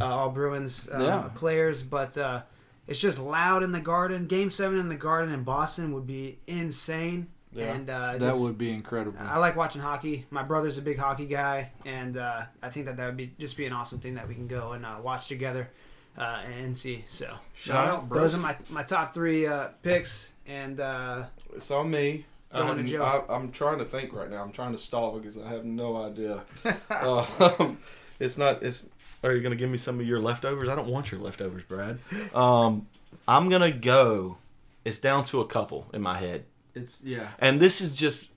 uh, 0.00 0.04
all 0.04 0.30
Bruins 0.30 0.88
uh, 0.88 0.98
Yeah. 0.98 1.28
players, 1.38 1.82
but 1.82 2.16
uh, 2.16 2.42
it's 2.86 3.00
just 3.00 3.18
loud 3.18 3.62
in 3.62 3.72
the 3.72 3.80
Garden. 3.80 4.26
Game 4.26 4.50
seven 4.50 4.78
in 4.78 4.88
the 4.88 4.94
Garden 4.96 5.34
in 5.34 5.42
Boston 5.42 5.92
would 5.92 6.06
be 6.06 6.38
insane. 6.46 7.26
Yeah. 7.54 7.74
and 7.74 7.88
uh, 7.90 8.12
That 8.12 8.20
just- 8.20 8.40
would 8.40 8.56
be 8.58 8.70
incredible. 8.70 9.18
I 9.20 9.38
like 9.38 9.56
watching 9.56 9.82
hockey. 9.82 10.26
My 10.30 10.42
brother's 10.42 10.78
a 10.78 10.82
big 10.82 10.98
hockey 10.98 11.26
guy, 11.26 11.70
and 11.84 12.16
uh, 12.16 12.42
I 12.62 12.70
think 12.70 12.86
that 12.86 12.96
that 12.96 13.06
would 13.06 13.16
be 13.16 13.32
just 13.38 13.56
be 13.56 13.66
an 13.66 13.72
awesome 13.72 13.98
thing 14.00 14.14
that 14.14 14.26
we 14.28 14.34
can 14.34 14.46
go 14.48 14.72
and 14.72 14.84
uh, 14.86 14.96
watch 15.02 15.28
together 15.28 15.68
uh, 16.16 16.42
and 16.62 16.76
see. 16.76 17.04
So 17.08 17.32
Shout 17.54 17.86
out, 17.86 18.08
bro. 18.08 18.20
those 18.20 18.34
are 18.36 18.40
my 18.40 18.56
my 18.70 18.82
top 18.82 19.12
three 19.14 19.46
uh, 19.46 19.68
picks, 19.82 20.32
and 20.46 20.80
uh, 20.80 21.24
It's 21.54 21.70
on 21.70 21.90
me. 21.90 22.24
I'm, 22.54 22.76
to 22.76 22.82
Joe. 22.84 23.02
I, 23.02 23.34
I'm 23.34 23.50
trying 23.50 23.78
to 23.78 23.84
think 23.86 24.12
right 24.12 24.30
now. 24.30 24.42
I'm 24.42 24.52
trying 24.52 24.72
to 24.72 24.78
stall 24.78 25.18
because 25.18 25.38
I 25.38 25.48
have 25.48 25.64
no 25.64 25.96
idea. 26.04 26.42
uh, 26.90 27.72
it's 28.20 28.36
not. 28.36 28.62
It's. 28.62 28.88
Are 29.24 29.32
you 29.32 29.40
gonna 29.40 29.56
give 29.56 29.70
me 29.70 29.78
some 29.78 30.00
of 30.00 30.06
your 30.06 30.20
leftovers? 30.20 30.68
I 30.68 30.74
don't 30.74 30.88
want 30.88 31.10
your 31.12 31.20
leftovers, 31.20 31.62
Brad. 31.64 31.98
Um, 32.34 32.88
I'm 33.26 33.48
gonna 33.48 33.70
go. 33.70 34.36
It's 34.84 34.98
down 34.98 35.24
to 35.26 35.40
a 35.40 35.46
couple 35.46 35.86
in 35.94 36.02
my 36.02 36.18
head, 36.18 36.44
It's 36.74 37.02
yeah. 37.04 37.28
and 37.38 37.60
this 37.60 37.80
is 37.80 37.96
just 37.96 38.28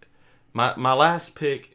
my 0.54 0.74
my 0.76 0.94
last 0.94 1.36
pick. 1.36 1.72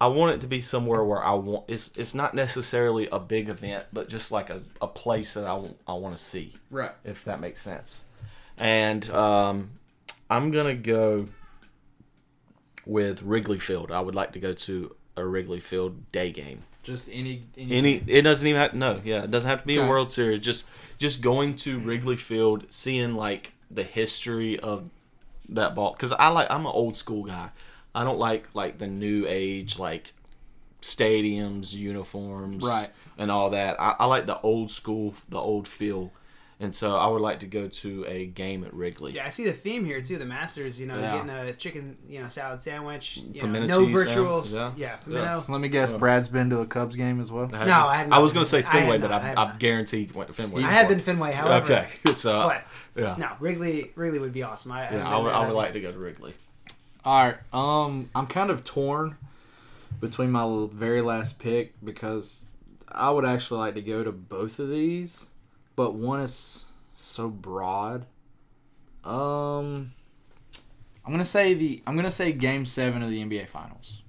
I 0.00 0.08
want 0.08 0.34
it 0.34 0.40
to 0.40 0.46
be 0.48 0.60
somewhere 0.60 1.02
where 1.04 1.22
I 1.24 1.32
want. 1.34 1.64
It's 1.68 1.96
it's 1.96 2.14
not 2.14 2.34
necessarily 2.34 3.08
a 3.12 3.18
big 3.20 3.48
event, 3.48 3.86
but 3.92 4.08
just 4.08 4.32
like 4.32 4.50
a, 4.50 4.62
a 4.82 4.86
place 4.88 5.34
that 5.34 5.44
I, 5.44 5.62
I 5.86 5.94
want 5.94 6.16
to 6.16 6.22
see 6.22 6.54
Right. 6.70 6.90
if 7.04 7.24
that 7.24 7.40
makes 7.40 7.62
sense. 7.62 8.04
And 8.58 9.08
um, 9.10 9.70
I'm 10.28 10.50
gonna 10.50 10.74
go 10.74 11.26
with 12.86 13.22
Wrigley 13.22 13.58
Field. 13.58 13.90
I 13.90 14.00
would 14.00 14.14
like 14.14 14.32
to 14.32 14.38
go 14.40 14.52
to 14.52 14.94
a 15.16 15.24
Wrigley 15.24 15.60
Field 15.60 16.10
day 16.12 16.30
game. 16.32 16.64
Just 16.82 17.08
any 17.10 17.44
any, 17.56 17.76
Any, 17.76 18.02
it 18.06 18.22
doesn't 18.22 18.46
even 18.46 18.60
have 18.60 18.74
no, 18.74 19.00
yeah, 19.04 19.22
it 19.24 19.30
doesn't 19.30 19.48
have 19.48 19.60
to 19.62 19.66
be 19.66 19.78
Okay. 19.78 19.86
a 19.86 19.88
World 19.88 20.10
Series. 20.10 20.40
Just, 20.40 20.66
just 20.98 21.22
going 21.22 21.56
to 21.56 21.78
Wrigley 21.78 22.16
Field, 22.16 22.66
seeing 22.68 23.14
like 23.14 23.54
the 23.70 23.84
history 23.84 24.58
of 24.60 24.90
that 25.50 25.74
ball. 25.74 25.92
Because 25.92 26.12
I 26.12 26.28
like, 26.28 26.50
I'm 26.50 26.66
an 26.66 26.72
old 26.72 26.96
school 26.96 27.24
guy. 27.24 27.50
I 27.94 28.02
don't 28.04 28.18
like 28.18 28.48
like 28.54 28.78
the 28.78 28.86
new 28.86 29.24
age 29.28 29.78
like 29.78 30.12
stadiums, 30.82 31.72
uniforms, 31.72 32.62
Right. 32.62 32.90
and 33.18 33.30
all 33.30 33.50
that. 33.50 33.80
I, 33.80 33.96
I 34.00 34.04
like 34.06 34.26
the 34.26 34.40
old 34.40 34.70
school, 34.70 35.14
the 35.28 35.38
old 35.38 35.66
feel, 35.68 36.12
and 36.60 36.74
so 36.74 36.96
I 36.96 37.06
would 37.08 37.20
like 37.20 37.40
to 37.40 37.46
go 37.46 37.68
to 37.68 38.04
a 38.06 38.26
game 38.26 38.64
at 38.64 38.72
Wrigley. 38.72 39.12
Yeah, 39.12 39.26
I 39.26 39.30
see 39.30 39.44
the 39.44 39.52
theme 39.52 39.84
here 39.84 40.00
too. 40.00 40.16
The 40.18 40.24
Masters, 40.24 40.78
you 40.78 40.86
know, 40.86 40.96
Yeah. 40.98 41.14
getting 41.16 41.30
a 41.30 41.52
chicken, 41.52 41.96
you 42.08 42.20
know, 42.20 42.28
salad 42.28 42.60
sandwich. 42.60 43.18
You 43.32 43.46
know, 43.46 43.64
no 43.64 43.80
virtuals. 43.86 43.92
virtual. 43.92 44.42
sandwich, 44.44 44.78
Yeah, 44.78 44.86
yeah. 44.88 44.96
pimento. 45.04 45.40
So 45.42 45.52
let 45.52 45.60
me 45.60 45.68
guess, 45.68 45.92
Brad's 45.92 46.28
been 46.28 46.50
to 46.50 46.60
a 46.60 46.66
Cubs 46.66 46.96
game 46.96 47.20
as 47.20 47.30
well. 47.32 47.48
have 47.48 47.66
No. 47.66 47.86
I 47.88 47.96
have 47.96 48.12
I 48.12 48.18
was 48.18 48.32
going 48.32 48.44
to 48.44 48.50
say 48.50 48.60
I 48.60 48.72
Fenway, 48.72 48.98
but 48.98 49.10
I 49.12 49.18
have 49.20 49.38
I, 49.38 49.42
I 49.42 49.44
not. 49.46 49.58
guarantee 49.58 49.98
you 50.00 50.08
went 50.14 50.28
to 50.28 50.34
Fenway. 50.34 50.62
I 50.62 50.68
have 50.70 50.88
been 50.88 51.00
Fenway, 51.00 51.32
however. 51.32 51.64
Okay, 51.64 51.88
it's 52.06 52.24
uh, 52.24 52.46
But 52.94 53.02
yeah, 53.02 53.16
no, 53.18 53.30
Wrigley, 53.40 53.92
Wrigley 53.96 54.18
would 54.20 54.32
be 54.32 54.42
awesome. 54.42 54.72
I, 54.72 54.90
yeah. 54.94 55.08
I 55.08 55.18
would, 55.18 55.32
I 55.32 55.46
would 55.46 55.56
like 55.56 55.72
to 55.72 55.80
go 55.80 55.90
to 55.90 55.98
Wrigley. 55.98 56.34
All 57.04 57.24
right. 57.24 57.36
Um, 57.52 58.08
I'm 58.14 58.26
kind 58.26 58.50
of 58.50 58.64
torn 58.64 59.16
between 60.00 60.30
my 60.30 60.66
very 60.72 61.02
last 61.02 61.38
pick 61.38 61.74
because 61.84 62.46
I 62.90 63.10
would 63.10 63.24
actually 63.24 63.58
like 63.60 63.74
to 63.74 63.82
go 63.82 64.02
to 64.04 64.12
both 64.12 64.58
of 64.58 64.68
these, 64.70 65.28
but 65.76 65.94
one 65.94 66.20
is 66.20 66.64
so 66.94 67.28
broad. 67.28 68.06
Um, 69.04 69.92
I'm 71.04 71.12
gonna 71.12 71.24
say 71.24 71.54
the 71.54 71.82
I'm 71.86 71.96
gonna 71.96 72.10
say 72.10 72.32
Game 72.32 72.64
Seven 72.64 73.02
of 73.02 73.10
the 73.10 73.22
NBA 73.22 73.48
Finals. 73.48 74.02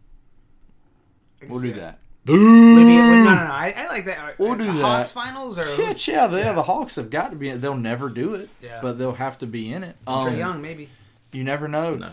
We'll 1.47 1.59
do 1.61 1.73
that. 1.73 1.99
Maybe, 2.27 2.39
no, 2.39 3.23
no, 3.23 3.23
no. 3.25 3.29
I, 3.29 3.71
I 3.77 3.87
like 3.87 4.05
that. 4.05 4.17
Are- 4.17 4.33
We'll 4.39 4.53
are 4.53 4.57
do 4.57 4.65
the 4.65 4.71
that. 4.73 4.81
Hawks 4.81 5.11
finals 5.11 5.59
or 5.59 5.65
Shit, 5.67 6.07
yeah, 6.07 6.25
they, 6.25 6.39
Yeah. 6.39 6.53
the 6.53 6.63
Hawks 6.63 6.95
have 6.95 7.11
got 7.11 7.29
to 7.29 7.35
be. 7.35 7.51
They'll 7.51 7.75
never 7.77 8.09
do 8.09 8.33
it, 8.33 8.49
Yeah. 8.63 8.79
but 8.81 8.97
they'll 8.97 9.13
have 9.13 9.37
to 9.39 9.45
be 9.47 9.71
in 9.71 9.83
it. 9.83 9.95
Trae 10.07 10.31
Um, 10.31 10.37
Young, 10.39 10.61
maybe. 10.61 10.89
You 11.33 11.43
never 11.43 11.67
know. 11.67 11.95
No, 11.95 12.11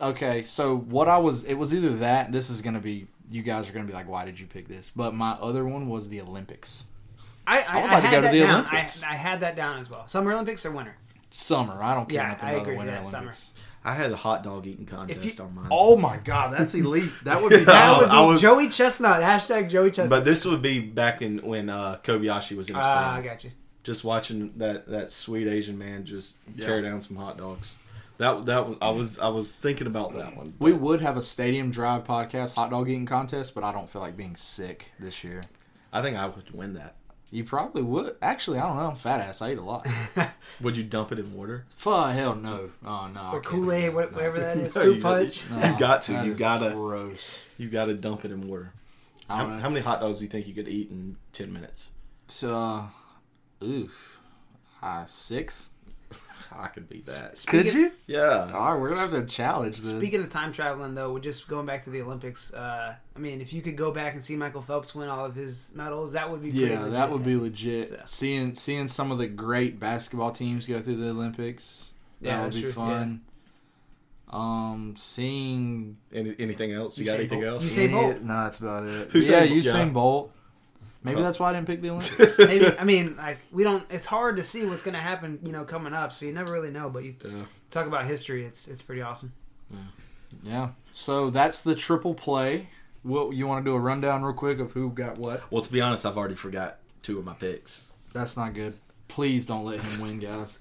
Okay, 0.00 0.42
so 0.42 0.76
what 0.76 1.08
I 1.08 1.18
was, 1.18 1.44
it 1.44 1.54
was 1.54 1.72
either 1.72 1.94
that. 1.98 2.32
This 2.32 2.50
is 2.50 2.62
gonna 2.62 2.80
be. 2.80 3.06
You 3.30 3.42
guys 3.42 3.70
are 3.70 3.72
gonna 3.72 3.86
be 3.86 3.92
like, 3.92 4.08
why 4.08 4.24
did 4.24 4.40
you 4.40 4.46
pick 4.46 4.66
this? 4.66 4.90
But 4.94 5.14
my 5.14 5.32
other 5.32 5.64
one 5.64 5.88
was 5.88 6.08
the 6.08 6.20
Olympics. 6.20 6.86
I, 7.46 7.60
I, 7.60 7.78
I 7.78 7.82
would 7.82 7.90
I 7.90 8.00
to 8.00 8.06
had 8.06 8.10
go 8.10 8.16
to 8.16 8.22
that 8.22 8.32
the 8.32 8.40
down. 8.40 8.50
Olympics. 8.66 9.02
I, 9.02 9.10
I 9.10 9.14
had 9.14 9.40
that 9.40 9.56
down 9.56 9.78
as 9.80 9.90
well. 9.90 10.06
Summer 10.08 10.32
Olympics 10.32 10.64
or 10.64 10.70
winter? 10.72 10.96
Summer. 11.30 11.82
I 11.82 11.94
don't 11.94 12.08
care 12.08 12.22
Yeah, 12.22 12.28
nothing 12.28 12.48
I 12.48 12.52
about 12.52 12.62
agree, 12.62 12.74
the 12.74 12.78
Winter 12.78 12.92
yeah, 12.94 13.02
summer. 13.02 13.32
I 13.86 13.92
had 13.94 14.12
a 14.12 14.16
hot 14.16 14.42
dog 14.44 14.66
eating 14.66 14.86
contest 14.86 15.38
you- 15.38 15.44
on 15.44 15.54
mine. 15.54 15.66
Oh 15.70 15.96
my 15.98 16.16
god, 16.16 16.52
that's 16.54 16.74
elite. 16.76 17.12
That 17.24 17.42
would 17.42 17.50
be. 17.50 17.56
That 17.58 17.66
that 17.66 17.98
would 18.00 18.10
be 18.10 18.26
was- 18.32 18.40
Joey 18.40 18.68
Chestnut. 18.70 19.20
Hashtag 19.20 19.68
Joey 19.68 19.90
Chestnut. 19.90 20.10
But 20.10 20.24
this 20.24 20.44
would 20.46 20.62
be 20.62 20.80
back 20.80 21.20
in 21.20 21.38
when 21.38 21.68
uh, 21.68 21.98
Kobayashi 22.02 22.56
was 22.56 22.70
in 22.70 22.76
his 22.76 22.84
Ah, 22.84 23.16
I 23.16 23.20
got 23.22 23.44
you. 23.44 23.50
Just 23.82 24.02
watching 24.04 24.54
that, 24.56 24.88
that 24.88 25.12
sweet 25.12 25.46
Asian 25.46 25.76
man 25.76 26.06
just 26.06 26.38
tear 26.58 26.80
down 26.80 27.02
some 27.02 27.16
hot 27.16 27.36
dogs. 27.36 27.76
That 28.16 28.46
that 28.46 28.66
was 28.68 28.78
I 28.80 28.88
was 28.90 29.18
I 29.18 29.28
was 29.28 29.54
thinking 29.54 29.86
about 29.86 30.14
that 30.16 30.34
one. 30.36 30.54
we 30.60 30.72
would 30.72 31.02
have 31.02 31.16
a 31.18 31.20
stadium 31.20 31.70
drive 31.70 32.04
podcast 32.04 32.54
hot 32.54 32.70
dog 32.70 32.88
eating 32.88 33.04
contest, 33.06 33.54
but 33.54 33.64
I 33.64 33.72
don't 33.72 33.90
feel 33.90 34.00
like 34.00 34.16
being 34.16 34.36
sick 34.36 34.92
this 34.98 35.22
year. 35.24 35.42
I 35.92 36.00
think 36.00 36.16
I 36.16 36.24
would 36.26 36.52
win 36.52 36.72
that. 36.74 36.94
You 37.34 37.42
probably 37.42 37.82
would. 37.82 38.14
Actually, 38.22 38.58
I 38.60 38.68
don't 38.68 38.76
know. 38.76 38.90
I'm 38.90 38.94
fat 38.94 39.20
ass. 39.20 39.42
I 39.42 39.50
eat 39.52 39.58
a 39.58 39.62
lot. 39.62 39.84
Would 40.60 40.76
you 40.76 40.84
dump 40.84 41.10
it 41.10 41.18
in 41.18 41.34
water? 41.34 41.64
Fuck 41.70 42.14
hell 42.14 42.36
no. 42.36 42.70
Oh 42.86 43.08
no. 43.12 43.30
Or 43.32 43.40
Kool 43.40 43.72
Aid, 43.72 43.92
whatever 43.92 44.38
that 44.38 44.56
is. 44.56 44.72
Fruit 44.74 44.96
you- 44.96 45.02
punch. 45.02 45.42
No, 45.50 45.56
You 45.72 45.76
got 45.78 46.02
to. 46.02 46.12
that 46.12 46.26
You 46.26 46.30
is 46.32 46.38
gotta. 46.38 46.70
Gross. 46.70 47.44
You 47.58 47.68
got 47.68 47.86
to 47.86 47.94
dump 47.94 48.24
it 48.24 48.30
in 48.30 48.46
water. 48.46 48.72
I 49.28 49.38
How, 49.38 49.42
don't 49.42 49.56
know. 49.56 49.62
how 49.62 49.68
many 49.68 49.80
hot 49.84 50.00
dogs 50.00 50.18
do 50.20 50.24
you 50.26 50.30
think 50.30 50.46
you 50.46 50.54
could 50.54 50.68
eat 50.68 50.90
in 50.92 51.16
ten 51.32 51.52
minutes? 51.52 51.90
So, 52.28 52.54
uh, 52.54 53.64
oof, 53.64 54.20
uh, 54.80 55.04
six. 55.06 55.70
I 56.56 56.68
could 56.68 56.88
beat 56.88 57.06
that. 57.06 57.36
Speaking- 57.38 57.62
Could 57.64 57.74
you? 57.74 57.92
Yeah. 58.06 58.50
All 58.54 58.72
right, 58.72 58.80
we're 58.80 58.88
gonna 58.88 59.00
have 59.00 59.10
to 59.12 59.24
challenge 59.26 59.76
this. 59.76 59.90
Speaking 59.96 60.20
of 60.20 60.30
time 60.30 60.52
traveling, 60.52 60.94
though, 60.94 61.12
we're 61.12 61.20
just 61.20 61.48
going 61.48 61.66
back 61.66 61.82
to 61.84 61.90
the 61.90 62.00
Olympics. 62.02 62.52
Uh, 62.54 62.94
I 63.14 63.18
mean, 63.18 63.40
if 63.40 63.52
you 63.52 63.62
could 63.62 63.76
go 63.76 63.90
back 63.90 64.14
and 64.14 64.22
see 64.22 64.36
Michael 64.36 64.62
Phelps 64.62 64.94
win 64.94 65.08
all 65.08 65.24
of 65.24 65.34
his 65.34 65.72
medals, 65.74 66.12
that 66.12 66.30
would 66.30 66.42
be 66.42 66.50
pretty 66.50 66.66
yeah, 66.66 66.78
legit. 66.78 66.92
that 66.92 67.10
would 67.10 67.24
be 67.24 67.36
legit. 67.36 67.88
So- 67.88 68.00
Seeing 68.04 68.54
seeing 68.54 68.88
some 68.88 69.10
of 69.10 69.18
the 69.18 69.26
great 69.26 69.78
basketball 69.80 70.30
teams 70.32 70.66
go 70.66 70.80
through 70.80 70.96
the 70.96 71.10
Olympics, 71.10 71.92
that 72.20 72.28
Yeah, 72.28 72.44
would 72.44 72.54
be 72.54 72.60
true, 72.62 72.72
fun. 72.72 73.20
Um, 74.30 74.94
seeing 74.96 75.96
Any, 76.12 76.34
anything 76.38 76.72
else? 76.72 76.98
You 76.98 77.04
got 77.04 77.20
anything 77.20 77.40
Bolt. 77.40 77.52
else? 77.62 77.64
Usain 77.76 77.84
any- 77.84 77.92
Bolt. 77.92 78.20
No, 78.22 78.42
that's 78.44 78.58
about 78.58 78.84
it. 78.84 79.10
Usain 79.10 79.30
yeah, 79.30 79.40
Bolt, 79.40 79.50
Usain 79.52 79.74
yeah. 79.86 79.92
Bolt. 79.92 80.32
Maybe 81.04 81.20
that's 81.20 81.38
why 81.38 81.50
I 81.50 81.52
didn't 81.52 81.66
pick 81.66 81.82
the 81.82 81.90
Olympics. 81.90 82.38
Maybe 82.38 82.66
I 82.78 82.82
mean, 82.84 83.16
like 83.16 83.38
we 83.52 83.62
don't. 83.62 83.84
It's 83.90 84.06
hard 84.06 84.36
to 84.38 84.42
see 84.42 84.64
what's 84.64 84.82
going 84.82 84.94
to 84.94 85.00
happen, 85.00 85.38
you 85.44 85.52
know, 85.52 85.64
coming 85.64 85.92
up. 85.92 86.12
So 86.12 86.24
you 86.26 86.32
never 86.32 86.52
really 86.52 86.70
know. 86.70 86.88
But 86.88 87.04
you 87.04 87.14
Yeah. 87.22 87.44
talk 87.70 87.86
about 87.86 88.06
history. 88.06 88.44
It's 88.44 88.66
it's 88.68 88.80
pretty 88.82 89.02
awesome. 89.02 89.32
yeah. 90.42 90.70
So 90.92 91.30
that's 91.30 91.62
the 91.62 91.74
triple 91.74 92.14
play. 92.14 92.68
What 93.02 93.34
you 93.34 93.46
want 93.46 93.64
to 93.64 93.70
do 93.70 93.74
a 93.74 93.78
rundown 93.80 94.22
real 94.22 94.32
quick 94.32 94.58
of 94.60 94.72
who 94.72 94.90
got 94.90 95.18
what? 95.18 95.42
Well, 95.52 95.60
to 95.62 95.70
be 95.70 95.80
honest, 95.80 96.06
I've 96.06 96.16
already 96.16 96.36
forgot 96.36 96.78
two 97.02 97.18
of 97.18 97.24
my 97.26 97.34
picks. 97.34 97.90
That's 98.14 98.36
not 98.36 98.54
good. 98.54 98.78
Please 99.08 99.44
don't 99.44 99.64
let 99.66 99.80
him 99.80 100.00
win, 100.00 100.20
guys. 100.20 100.58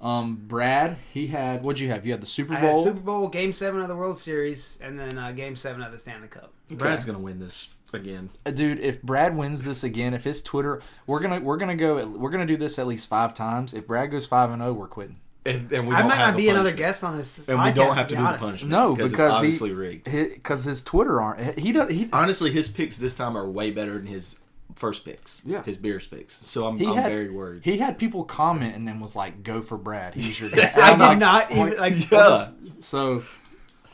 Um, 0.00 0.36
Brad, 0.46 0.98
he 1.14 1.28
had 1.28 1.64
what'd 1.64 1.80
you 1.80 1.88
have? 1.88 2.04
You 2.04 2.12
had 2.12 2.20
the 2.20 2.26
Super 2.26 2.52
I 2.54 2.58
had 2.58 2.72
Bowl. 2.72 2.84
Super 2.84 3.00
Bowl, 3.00 3.28
Game 3.28 3.52
Seven 3.52 3.80
of 3.80 3.88
the 3.88 3.96
World 3.96 4.18
Series, 4.18 4.78
and 4.82 4.98
then 5.00 5.16
uh, 5.16 5.32
Game 5.32 5.56
Seven 5.56 5.80
of 5.82 5.90
the 5.92 5.98
Stanley 5.98 6.28
Cup. 6.28 6.52
Brad's 6.70 7.04
gonna 7.06 7.18
win 7.18 7.40
this 7.40 7.68
again. 7.92 8.30
Uh, 8.46 8.50
dude 8.50 8.78
if 8.80 9.02
brad 9.02 9.36
wins 9.36 9.64
this 9.64 9.82
again 9.84 10.14
if 10.14 10.24
his 10.24 10.42
twitter 10.42 10.80
we're 11.06 11.20
gonna 11.20 11.40
we're 11.40 11.56
gonna 11.56 11.74
go 11.76 12.06
we're 12.06 12.30
gonna 12.30 12.46
do 12.46 12.56
this 12.56 12.78
at 12.78 12.86
least 12.86 13.08
five 13.08 13.34
times 13.34 13.74
if 13.74 13.86
brad 13.86 14.10
goes 14.10 14.26
5 14.26 14.50
and 14.50 14.62
0 14.62 14.72
we're 14.74 14.86
quitting 14.88 15.20
And, 15.46 15.72
and 15.72 15.88
we 15.88 15.94
I 15.94 16.00
don't 16.00 16.08
might 16.08 16.16
have 16.16 16.34
not 16.34 16.36
be 16.36 16.48
another 16.50 16.72
guest 16.72 17.02
on 17.04 17.16
this 17.16 17.48
And 17.48 17.58
podcast. 17.58 17.64
we 17.66 17.72
don't 17.72 17.96
have 17.96 18.08
to, 18.08 18.14
be 18.16 18.20
do 18.22 18.26
the 18.32 18.38
punishment. 18.38 18.70
No, 18.70 18.94
because, 18.94 19.10
because 19.12 19.26
it's 19.28 19.32
he- 19.32 19.36
obviously 19.38 19.72
rigged. 19.72 20.04
because 20.04 20.64
his 20.64 20.82
twitter 20.82 21.20
aren't 21.20 21.58
he 21.58 21.72
does 21.72 21.88
he 21.90 22.08
Honestly, 22.12 22.50
his 22.50 22.68
picks 22.68 22.96
this 22.98 23.14
time 23.14 23.36
are 23.36 23.48
way 23.48 23.70
better 23.70 23.94
than 23.94 24.06
his 24.06 24.38
first 24.74 25.04
picks. 25.04 25.40
Yeah. 25.46 25.62
his 25.62 25.76
beer 25.78 25.98
picks. 25.98 26.34
So 26.34 26.66
I'm, 26.66 26.76
he 26.78 26.86
I'm 26.86 26.94
had 26.94 27.10
very 27.10 27.30
worried. 27.30 27.62
he 27.64 27.78
had 27.78 27.98
people 27.98 28.24
comment 28.24 28.76
and 28.76 28.86
then 28.86 29.00
was 29.00 29.16
like 29.16 29.42
go 29.42 29.62
for 29.62 29.78
brad 29.78 30.14
he's 30.14 30.38
your 30.38 30.50
guy 30.58 30.72
I 30.76 30.90
I'm 30.92 30.98
did 30.98 31.04
like- 31.04 31.18
not 31.18 31.46
I'm 31.50 31.56
even 31.68 31.78
like, 31.78 31.92
like. 31.94 32.10
Yeah. 32.12 32.44
so 32.80 33.22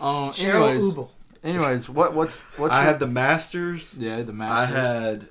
um 0.01 0.31
Cheryl 0.31 0.69
anyways 0.69 0.95
Ubel. 0.95 1.09
Anyways 1.45 1.89
what 1.89 2.15
what's 2.15 2.41
what's 2.57 2.75
I 2.75 2.79
your- 2.83 2.91
had 2.93 2.99
the 3.01 3.07
Masters. 3.07 3.97
yeah 3.99 4.23
the 4.23 4.33
Masters. 4.33 4.77
I 4.77 5.01
had 5.01 5.29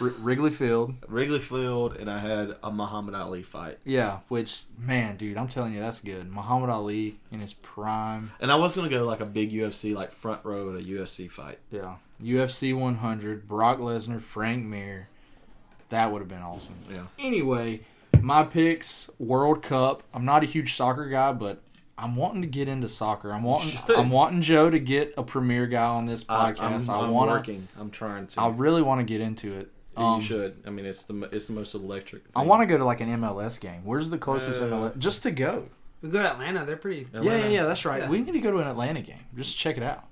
R- 0.00 0.08
wrigley 0.20 0.50
field 0.50 0.94
Wrigley 1.08 1.40
Field, 1.40 1.96
and 1.96 2.08
I 2.08 2.20
had 2.20 2.56
a 2.62 2.70
Muhammad 2.70 3.14
Ali 3.14 3.42
fight. 3.42 3.78
yeah 3.84 4.18
which 4.28 4.62
man 4.78 5.16
dude 5.16 5.36
i'm 5.36 5.48
telling 5.48 5.74
you 5.74 5.80
that's 5.80 6.00
good 6.00 6.30
muhammad 6.30 6.70
ali 6.70 7.18
in 7.30 7.40
his 7.40 7.52
prime 7.52 8.30
And 8.40 8.50
I 8.50 8.54
was 8.54 8.74
gonna 8.76 8.88
go 8.88 9.04
like 9.04 9.20
a 9.20 9.26
big 9.26 9.52
UFC, 9.52 9.94
like 9.94 10.10
front 10.12 10.44
row 10.44 10.74
at 10.74 10.80
a 10.80 10.84
UFC 10.84 11.28
fight. 11.30 11.58
Yeah. 11.70 11.96
UFC 12.22 12.74
100, 12.74 13.46
Brock 13.46 13.78
Lesnar, 13.78 14.20
Frank 14.20 14.64
Mir. 14.64 15.08
That 15.88 16.12
would 16.12 16.20
have 16.20 16.28
been 16.28 16.42
awesome. 16.42 16.76
Yeah. 16.88 17.06
Anyway, 17.18 17.80
my 18.20 18.44
picks 18.44 19.10
World 19.18 19.62
Cup. 19.62 20.02
I'm 20.14 20.24
not 20.24 20.42
a 20.42 20.46
huge 20.46 20.74
soccer 20.74 21.08
guy, 21.08 21.32
but 21.32 21.62
I'm 22.00 22.16
wanting 22.16 22.42
to 22.42 22.48
get 22.48 22.66
into 22.68 22.88
soccer. 22.88 23.32
I'm 23.32 23.42
wanting. 23.42 23.78
I'm 23.96 24.10
wanting 24.10 24.40
Joe 24.40 24.70
to 24.70 24.78
get 24.78 25.14
a 25.18 25.22
premier 25.22 25.66
guy 25.66 25.84
on 25.84 26.06
this 26.06 26.24
podcast. 26.24 26.60
I'm, 26.88 26.90
I 26.90 27.04
I'm 27.04 27.10
want 27.10 27.28
to 27.30 27.34
working. 27.34 27.68
I'm 27.78 27.90
trying 27.90 28.26
to. 28.28 28.40
I 28.40 28.48
really 28.48 28.82
want 28.82 29.00
to 29.00 29.04
get 29.04 29.20
into 29.20 29.58
it. 29.58 29.70
Um, 29.96 30.16
you 30.16 30.22
should. 30.22 30.62
I 30.66 30.70
mean, 30.70 30.86
it's 30.86 31.04
the 31.04 31.28
it's 31.32 31.46
the 31.46 31.52
most 31.52 31.74
electric. 31.74 32.22
I 32.34 32.42
want 32.42 32.62
to 32.62 32.66
go 32.66 32.78
to 32.78 32.84
like 32.84 33.00
an 33.00 33.08
MLS 33.20 33.60
game. 33.60 33.82
Where's 33.84 34.08
the 34.08 34.18
closest 34.18 34.62
Uh, 34.62 34.66
MLS 34.66 34.98
just 34.98 35.22
to 35.24 35.30
go? 35.30 35.68
We 36.00 36.08
go 36.08 36.22
to 36.22 36.32
Atlanta. 36.32 36.64
They're 36.64 36.76
pretty. 36.76 37.04
to. 37.04 37.22
Yeah, 37.22 37.36
yeah, 37.36 37.48
yeah, 37.48 37.64
that's 37.64 37.84
right. 37.84 38.02
Yeah. 38.02 38.08
We 38.08 38.22
need 38.22 38.32
to 38.32 38.40
go 38.40 38.50
to 38.50 38.58
an 38.58 38.68
Atlanta 38.68 39.02
game. 39.02 39.26
Just 39.36 39.58
check 39.58 39.76
it 39.76 39.82
out. 39.82 40.04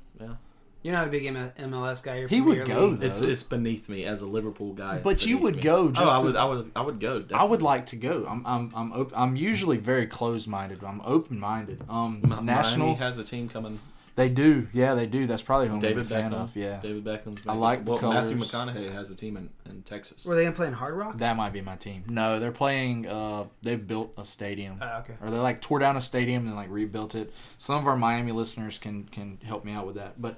You're 0.82 0.94
not 0.94 1.08
a 1.08 1.10
big 1.10 1.26
M- 1.26 1.52
MLS 1.58 2.02
guy. 2.02 2.18
You're 2.20 2.28
He 2.28 2.40
Premier 2.40 2.60
would 2.60 2.68
go, 2.68 2.86
League. 2.86 3.00
though. 3.00 3.06
It's 3.06 3.20
it's 3.20 3.42
beneath 3.42 3.88
me 3.88 4.04
as 4.04 4.22
a 4.22 4.26
Liverpool 4.26 4.72
guy. 4.74 4.96
it's 4.96 5.04
But 5.04 5.26
you 5.26 5.36
beneath 5.36 5.42
would 5.42 5.56
me. 5.56 5.62
go 5.62 5.76
Oh, 5.76 5.90
just 5.90 6.12
I 6.14 6.18
to- 6.20 6.24
would. 6.26 6.36
I 6.36 6.44
would. 6.44 6.70
I 6.76 6.80
would 6.82 7.00
go. 7.00 7.24
I 7.34 7.44
would 7.44 7.62
like 7.62 7.86
to 7.86 7.96
go. 7.96 8.26
I'm 8.28 8.46
I'm 8.46 8.72
I'm 8.74 8.92
op- 8.92 9.12
I'm 9.18 9.34
usually 9.36 9.76
very 9.76 10.06
closed 10.06 10.48
minded. 10.48 10.84
I'm 10.84 11.00
open 11.04 11.40
minded. 11.40 11.82
Um, 11.88 12.20
Mi- 12.22 12.42
national. 12.42 12.88
Miami 12.88 13.00
has 13.00 13.18
a 13.18 13.24
team 13.24 13.48
coming. 13.48 13.80
They 14.14 14.28
do. 14.28 14.66
Yeah, 14.72 14.94
they 14.94 15.06
do. 15.06 15.28
That's 15.28 15.42
probably 15.42 15.68
who 15.68 15.74
I'm 15.74 15.80
David 15.80 16.04
a 16.04 16.08
fan 16.08 16.32
Beckham. 16.32 16.42
of. 16.42 16.56
Yeah, 16.56 16.80
David 16.80 17.04
Beckham's. 17.04 17.40
I 17.46 17.54
like 17.54 17.84
the 17.84 17.92
well, 17.92 18.12
Matthew 18.12 18.34
colours. 18.36 18.50
McConaughey 18.74 18.92
has 18.92 19.10
a 19.12 19.14
team 19.14 19.36
in, 19.36 19.48
in 19.70 19.82
Texas. 19.82 20.24
Were 20.24 20.34
they 20.34 20.42
gonna 20.42 20.56
play 20.56 20.66
in 20.66 20.72
Hard 20.72 20.94
Rock? 20.96 21.18
that 21.18 21.36
might 21.36 21.52
be 21.52 21.60
my 21.60 21.76
team. 21.76 22.02
No, 22.08 22.40
they're 22.40 22.50
playing. 22.50 23.06
Uh, 23.06 23.44
they've 23.62 23.84
built 23.86 24.14
a 24.16 24.24
stadium, 24.24 24.78
Oh, 24.82 24.98
okay. 25.00 25.14
or 25.22 25.30
they 25.30 25.38
like 25.38 25.60
tore 25.60 25.78
down 25.78 25.96
a 25.96 26.00
stadium 26.00 26.46
and 26.48 26.56
like 26.56 26.66
rebuilt 26.68 27.14
it. 27.14 27.32
Some 27.58 27.78
of 27.80 27.86
our 27.86 27.96
Miami 27.96 28.32
listeners 28.32 28.78
can 28.78 29.04
can 29.04 29.38
help 29.44 29.64
me 29.64 29.70
out 29.72 29.86
with 29.86 29.94
that. 29.94 30.20
But 30.20 30.36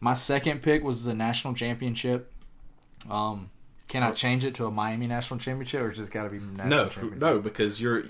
my 0.00 0.14
second 0.14 0.62
pick 0.62 0.82
was 0.84 1.04
the 1.04 1.14
national 1.14 1.54
championship. 1.54 2.32
Um, 3.10 3.50
can 3.88 4.02
I 4.02 4.10
change 4.10 4.44
it 4.44 4.54
to 4.56 4.66
a 4.66 4.70
Miami 4.70 5.06
national 5.06 5.40
championship, 5.40 5.80
or 5.80 5.88
it's 5.88 5.98
just 5.98 6.12
got 6.12 6.24
to 6.24 6.30
be 6.30 6.38
national 6.38 6.66
No, 6.68 6.88
championship? 6.88 7.18
no, 7.20 7.38
because 7.38 7.80
you're 7.80 8.04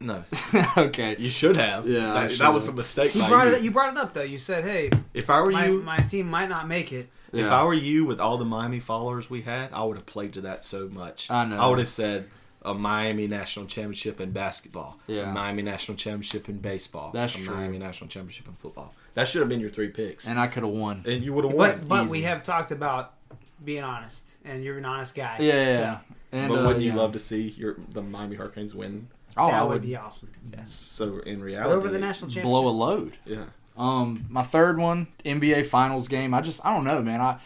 No, 0.00 0.24
okay. 0.78 1.16
you 1.18 1.28
should 1.30 1.56
have. 1.56 1.86
Yeah, 1.88 2.12
that, 2.14 2.38
that 2.38 2.52
was 2.54 2.68
a 2.68 2.72
mistake. 2.72 3.10
He 3.12 3.20
by 3.20 3.28
brought 3.28 3.46
you. 3.48 3.54
it. 3.54 3.62
You 3.62 3.70
brought 3.70 3.90
it 3.94 3.98
up 3.98 4.14
though. 4.14 4.22
You 4.22 4.38
said, 4.38 4.64
"Hey, 4.64 4.90
If 5.12 5.28
I 5.28 5.40
were 5.40 5.50
my, 5.50 5.66
you, 5.66 5.82
my 5.82 5.96
team 5.98 6.28
might 6.30 6.48
not 6.48 6.66
make 6.68 6.92
it." 6.92 7.08
If 7.32 7.40
Yeah. 7.40 7.60
I 7.60 7.64
were 7.64 7.74
you, 7.74 8.06
with 8.06 8.20
all 8.20 8.38
the 8.38 8.44
Miami 8.46 8.80
followers 8.80 9.28
we 9.28 9.42
had, 9.42 9.70
I 9.72 9.82
would 9.84 9.96
have 9.98 10.06
played 10.06 10.32
to 10.34 10.40
that 10.42 10.64
so 10.64 10.88
much. 10.94 11.30
I 11.30 11.44
know. 11.44 11.58
I 11.60 11.66
would 11.66 11.78
have 11.78 11.88
said 11.88 12.28
a 12.62 12.72
Miami 12.72 13.26
national 13.26 13.66
championship 13.66 14.18
in 14.20 14.30
basketball, 14.32 14.98
Yeah. 15.06 15.30
a 15.30 15.32
Miami 15.34 15.62
national 15.62 15.96
championship 15.98 16.48
in 16.48 16.56
baseball, 16.58 17.10
That's 17.12 17.34
a 17.34 17.38
true. 17.42 17.54
Miami 17.54 17.78
national 17.78 18.08
championship 18.08 18.48
in 18.48 18.54
football. 18.54 18.94
That 19.18 19.26
should 19.26 19.40
have 19.40 19.48
been 19.48 19.58
your 19.58 19.70
three 19.70 19.88
picks, 19.88 20.26
and, 20.26 20.38
and 20.38 20.40
I 20.40 20.46
could 20.46 20.62
have 20.62 20.70
won. 20.70 21.02
And 21.04 21.24
you 21.24 21.32
would 21.32 21.44
have 21.44 21.52
won. 21.52 21.70
But 21.70 21.88
but 21.88 22.04
easy. 22.04 22.12
we 22.12 22.22
have 22.22 22.44
talked 22.44 22.70
about 22.70 23.14
being 23.64 23.82
honest, 23.82 24.38
and 24.44 24.62
you're 24.62 24.78
an 24.78 24.84
honest 24.84 25.16
guy. 25.16 25.38
Yeah, 25.40 25.54
yeah. 25.54 25.76
So, 25.76 25.82
yeah. 25.82 25.98
And, 26.30 26.48
but 26.48 26.58
uh, 26.60 26.66
wouldn't 26.68 26.84
you 26.84 26.92
yeah. 26.92 26.98
love 26.98 27.12
to 27.14 27.18
see 27.18 27.48
your 27.48 27.74
the 27.90 28.00
Miami 28.00 28.36
Hurricanes 28.36 28.76
win? 28.76 29.08
Oh, 29.36 29.50
that 29.50 29.60
I 29.60 29.64
would 29.64 29.72
would 29.72 29.82
be 29.82 29.96
awesome. 29.96 30.30
Yes. 30.56 30.72
So 30.72 31.18
in 31.18 31.42
reality, 31.42 31.74
over 31.74 31.88
the 31.88 31.98
national 31.98 32.30
championship. 32.30 32.44
blow 32.44 32.68
a 32.68 32.70
load. 32.70 33.16
yeah. 33.26 33.46
Um, 33.76 34.26
my 34.28 34.44
third 34.44 34.78
one, 34.78 35.08
NBA 35.24 35.66
Finals 35.66 36.06
game. 36.06 36.32
I 36.32 36.40
just 36.40 36.64
I 36.64 36.72
don't 36.72 36.84
know, 36.84 37.02
man. 37.02 37.20
I 37.20 37.40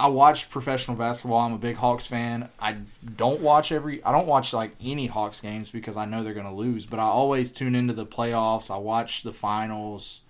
I 0.00 0.06
watch 0.06 0.48
professional 0.48 0.96
basketball. 0.96 1.40
I'm 1.40 1.52
a 1.52 1.58
big 1.58 1.76
Hawks 1.76 2.06
fan. 2.06 2.48
I 2.58 2.78
don't 3.14 3.42
watch 3.42 3.72
every. 3.72 4.02
I 4.04 4.10
don't 4.10 4.26
watch 4.26 4.54
like 4.54 4.74
any 4.82 5.08
Hawks 5.08 5.42
games 5.42 5.68
because 5.68 5.98
I 5.98 6.06
know 6.06 6.22
they're 6.24 6.32
gonna 6.32 6.54
lose. 6.54 6.86
But 6.86 6.98
I 6.98 7.02
always 7.02 7.52
tune 7.52 7.74
into 7.74 7.92
the 7.92 8.06
playoffs. 8.06 8.74
I 8.74 8.78
watch 8.78 9.22
the 9.22 9.34
finals. 9.34 10.22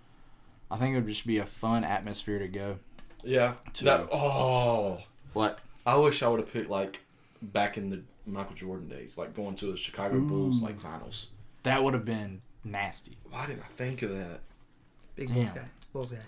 I 0.70 0.76
think 0.76 0.94
it 0.94 1.00
would 1.00 1.08
just 1.08 1.26
be 1.26 1.38
a 1.38 1.46
fun 1.46 1.84
atmosphere 1.84 2.38
to 2.38 2.48
go. 2.48 2.78
Yeah. 3.22 3.54
That- 3.82 4.08
oh, 4.12 4.98
What? 5.32 5.60
I 5.86 5.96
wish 5.96 6.22
I 6.22 6.28
would 6.28 6.40
have 6.40 6.52
picked 6.52 6.70
like 6.70 7.00
back 7.42 7.76
in 7.76 7.90
the 7.90 8.02
Michael 8.26 8.54
Jordan 8.54 8.88
days, 8.88 9.18
like 9.18 9.34
going 9.34 9.54
to 9.56 9.70
the 9.72 9.76
Chicago 9.76 10.18
Bulls 10.20 10.62
like 10.62 10.80
finals. 10.80 11.28
That 11.62 11.82
would 11.84 11.92
have 11.94 12.04
been 12.06 12.40
nasty. 12.64 13.18
Why 13.30 13.46
didn't 13.46 13.62
I 13.62 13.72
think 13.76 14.02
of 14.02 14.10
that? 14.10 14.40
Big 15.16 15.28
Damn. 15.28 15.36
Bulls 15.36 15.52
guy. 15.52 15.64
Bulls 15.92 16.10
guy. 16.12 16.18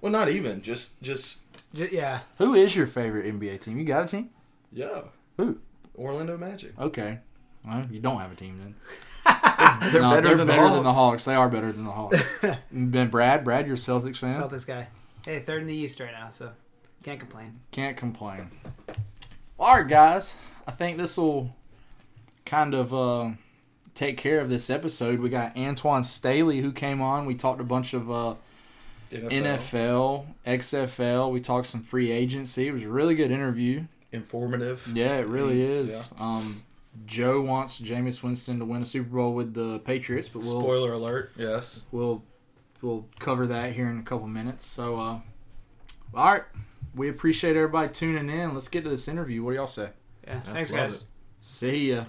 Well, 0.00 0.12
not 0.12 0.28
even 0.28 0.60
just 0.62 1.00
just 1.02 1.42
J- 1.74 1.90
yeah. 1.92 2.20
Who 2.38 2.54
is 2.54 2.74
your 2.76 2.86
favorite 2.86 3.26
NBA 3.26 3.60
team? 3.60 3.78
You 3.78 3.84
got 3.84 4.04
a 4.04 4.08
team? 4.08 4.30
yeah. 4.72 5.02
Who? 5.36 5.58
Orlando 5.96 6.36
Magic. 6.36 6.78
Okay. 6.78 7.20
Well, 7.66 7.84
you 7.90 8.00
don't 8.00 8.18
have 8.18 8.32
a 8.32 8.34
team 8.36 8.58
then. 8.58 8.74
They're 9.92 10.02
No, 10.02 10.10
better, 10.10 10.28
they're 10.28 10.36
than, 10.36 10.46
better 10.46 10.68
the 10.68 10.74
than 10.74 10.84
the 10.84 10.92
Hawks. 10.92 11.10
Hawks. 11.12 11.24
They 11.26 11.34
are 11.34 11.48
better 11.48 11.72
than 11.72 11.84
the 11.84 11.90
Hawks. 11.92 12.44
ben 12.72 13.08
Brad, 13.08 13.44
Brad, 13.44 13.66
you're 13.66 13.74
a 13.74 13.78
Celtics 13.78 14.18
fan. 14.18 14.40
Celtics 14.40 14.66
guy. 14.66 14.88
Hey, 15.24 15.40
third 15.40 15.62
in 15.62 15.68
the 15.68 15.74
East 15.74 15.98
right 16.00 16.12
now, 16.12 16.28
so 16.28 16.50
can't 17.02 17.18
complain. 17.20 17.60
Can't 17.70 17.96
complain. 17.96 18.50
All 19.58 19.76
right, 19.76 19.88
guys. 19.88 20.34
I 20.66 20.70
think 20.72 20.98
this 20.98 21.16
will 21.16 21.54
kind 22.44 22.74
of 22.74 22.92
uh, 22.92 23.30
take 23.94 24.16
care 24.16 24.40
of 24.40 24.50
this 24.50 24.68
episode. 24.70 25.20
We 25.20 25.28
got 25.30 25.56
Antoine 25.56 26.04
Staley 26.04 26.60
who 26.60 26.72
came 26.72 27.00
on. 27.00 27.24
We 27.26 27.34
talked 27.34 27.60
a 27.60 27.64
bunch 27.64 27.94
of 27.94 28.10
uh, 28.10 28.34
NFL, 29.10 30.26
XFL. 30.46 31.30
We 31.30 31.40
talked 31.40 31.66
some 31.66 31.82
free 31.82 32.10
agency. 32.10 32.68
It 32.68 32.72
was 32.72 32.84
a 32.84 32.88
really 32.88 33.14
good 33.14 33.30
interview. 33.30 33.84
informative. 34.12 34.82
Yeah, 34.92 35.16
it 35.16 35.26
really 35.26 35.62
is. 35.62 36.12
Um, 36.20 36.62
Joe 37.04 37.40
wants 37.40 37.80
Jameis 37.80 38.22
Winston 38.22 38.58
to 38.58 38.64
win 38.64 38.82
a 38.82 38.86
Super 38.86 39.10
Bowl 39.10 39.34
with 39.34 39.54
the 39.54 39.80
Patriots, 39.80 40.28
but 40.28 40.42
we'll 40.42 40.60
Spoiler 40.60 40.92
alert. 40.92 41.32
Yes. 41.36 41.84
we'll 41.92 42.22
we'll 42.80 43.06
cover 43.18 43.46
that 43.48 43.72
here 43.72 43.88
in 43.88 43.98
a 43.98 44.02
couple 44.02 44.26
minutes. 44.26 44.64
So, 44.64 44.96
uh, 44.98 45.20
all 46.14 46.32
right, 46.32 46.44
we 46.94 47.08
appreciate 47.08 47.56
everybody 47.56 47.92
tuning 47.92 48.30
in. 48.30 48.54
Let's 48.54 48.68
get 48.68 48.84
to 48.84 48.90
this 48.90 49.08
interview. 49.08 49.42
What 49.42 49.50
do 49.50 49.56
y'all 49.56 49.66
say? 49.66 49.90
Yeah. 50.26 50.40
I 50.46 50.52
Thanks, 50.52 50.72
guys. 50.72 50.94
it. 50.94 51.02
See 51.40 51.90
ya. 51.92 52.04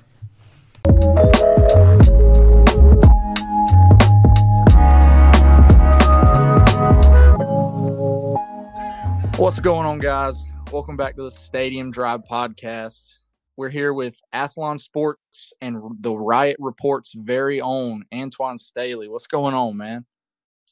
What's 9.37 9.59
going 9.59 9.85
on, 9.85 9.99
guys? 9.99 10.43
Welcome 10.71 10.97
back 10.97 11.15
to 11.15 11.23
the 11.23 11.31
Stadium 11.31 11.91
Drive 11.91 12.23
podcast. 12.23 13.16
We're 13.57 13.69
here 13.69 13.91
with 13.91 14.21
Athlon 14.31 14.79
Sports 14.79 15.51
and 15.59 15.81
the 15.99 16.15
Riot 16.15 16.57
Report's 16.59 17.15
very 17.15 17.59
own 17.59 18.03
Antoine 18.13 18.59
Staley. 18.59 19.07
What's 19.07 19.25
going 19.25 19.55
on, 19.55 19.75
man? 19.75 20.05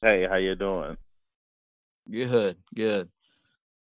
Hey, 0.04 0.28
how 0.30 0.36
you 0.36 0.54
doing? 0.54 0.95
Good, 2.08 2.58
good. 2.76 3.10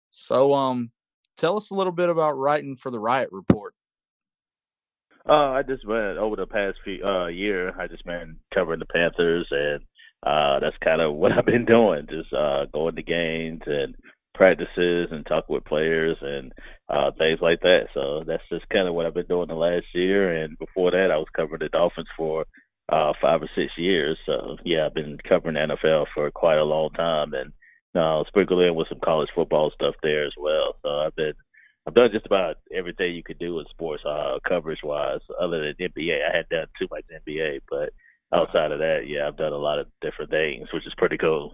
So, 0.09 0.53
um, 0.53 0.89
tell 1.37 1.55
us 1.55 1.69
a 1.69 1.75
little 1.75 1.93
bit 1.93 2.09
about 2.09 2.31
writing 2.31 2.75
for 2.75 2.89
the 2.89 2.99
Riot 2.99 3.29
Report. 3.31 3.75
Uh, 5.29 5.51
I 5.51 5.61
just 5.61 5.85
been 5.85 6.17
over 6.19 6.35
the 6.35 6.47
past 6.47 6.77
few 6.83 7.05
uh 7.05 7.27
year. 7.27 7.79
I 7.79 7.87
just 7.87 8.05
been 8.05 8.37
covering 8.55 8.79
the 8.79 8.85
Panthers, 8.87 9.47
and 9.51 9.83
uh, 10.23 10.59
that's 10.61 10.77
kind 10.83 11.01
of 11.01 11.13
what 11.15 11.31
I've 11.31 11.45
been 11.45 11.65
doing. 11.65 12.07
Just 12.09 12.33
uh, 12.33 12.65
going 12.73 12.95
to 12.95 13.03
games 13.03 13.61
and 13.67 13.95
practices 14.35 15.07
and 15.11 15.25
talk 15.25 15.49
with 15.49 15.65
players 15.65 16.17
and 16.21 16.51
uh 16.89 17.11
things 17.17 17.39
like 17.41 17.61
that. 17.61 17.87
So 17.93 18.23
that's 18.25 18.43
just 18.51 18.69
kind 18.69 18.87
of 18.87 18.93
what 18.93 19.05
I've 19.05 19.13
been 19.13 19.27
doing 19.27 19.47
the 19.47 19.55
last 19.55 19.85
year. 19.93 20.43
And 20.43 20.57
before 20.57 20.91
that, 20.91 21.11
I 21.11 21.17
was 21.17 21.27
covering 21.35 21.59
the 21.59 21.69
Dolphins 21.69 22.07
for 22.15 22.45
uh 22.89 23.13
five 23.21 23.41
or 23.41 23.49
six 23.55 23.71
years. 23.77 24.17
So 24.25 24.57
yeah, 24.63 24.85
I've 24.85 24.93
been 24.93 25.17
covering 25.27 25.55
the 25.55 25.75
NFL 25.75 26.05
for 26.13 26.29
quite 26.31 26.57
a 26.57 26.63
long 26.63 26.91
time, 26.91 27.33
and 27.33 27.53
uh, 27.95 28.23
sprinkle 28.27 28.59
in 28.61 28.75
with 28.75 28.89
some 28.89 28.99
college 29.03 29.29
football 29.33 29.71
stuff 29.73 29.95
there 30.03 30.25
as 30.25 30.33
well. 30.37 30.75
So 30.83 30.89
I've 30.89 31.15
been 31.15 31.33
I've 31.87 31.93
done 31.93 32.09
just 32.11 32.25
about 32.25 32.57
everything 32.73 33.13
you 33.13 33.23
could 33.23 33.37
do 33.37 33.59
in 33.59 33.65
sports, 33.69 34.03
uh, 34.05 34.39
coverage 34.47 34.79
wise, 34.83 35.19
other 35.39 35.61
than 35.61 35.89
NBA. 35.89 36.17
I 36.27 36.35
had 36.35 36.49
done 36.49 36.65
too 36.79 36.87
much 36.89 37.05
NBA, 37.27 37.59
but 37.69 37.93
outside 38.33 38.71
of 38.71 38.79
that, 38.79 39.03
yeah, 39.07 39.27
I've 39.27 39.37
done 39.37 39.53
a 39.53 39.57
lot 39.57 39.77
of 39.77 39.87
different 40.01 40.31
things, 40.31 40.67
which 40.73 40.87
is 40.87 40.93
pretty 40.97 41.17
cool. 41.17 41.53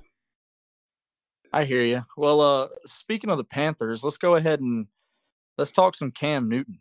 I 1.54 1.66
hear 1.66 1.82
you. 1.82 2.04
Well, 2.16 2.42
uh, 2.42 2.68
speaking 2.86 3.30
of 3.30 3.38
the 3.38 3.44
Panthers, 3.44 4.04
let's 4.04 4.18
go 4.18 4.36
ahead 4.36 4.62
and 4.62 4.88
let's 5.58 5.72
talk 5.72 5.96
some 5.96 6.12
Cam 6.12 6.48
Newton. 6.48 6.80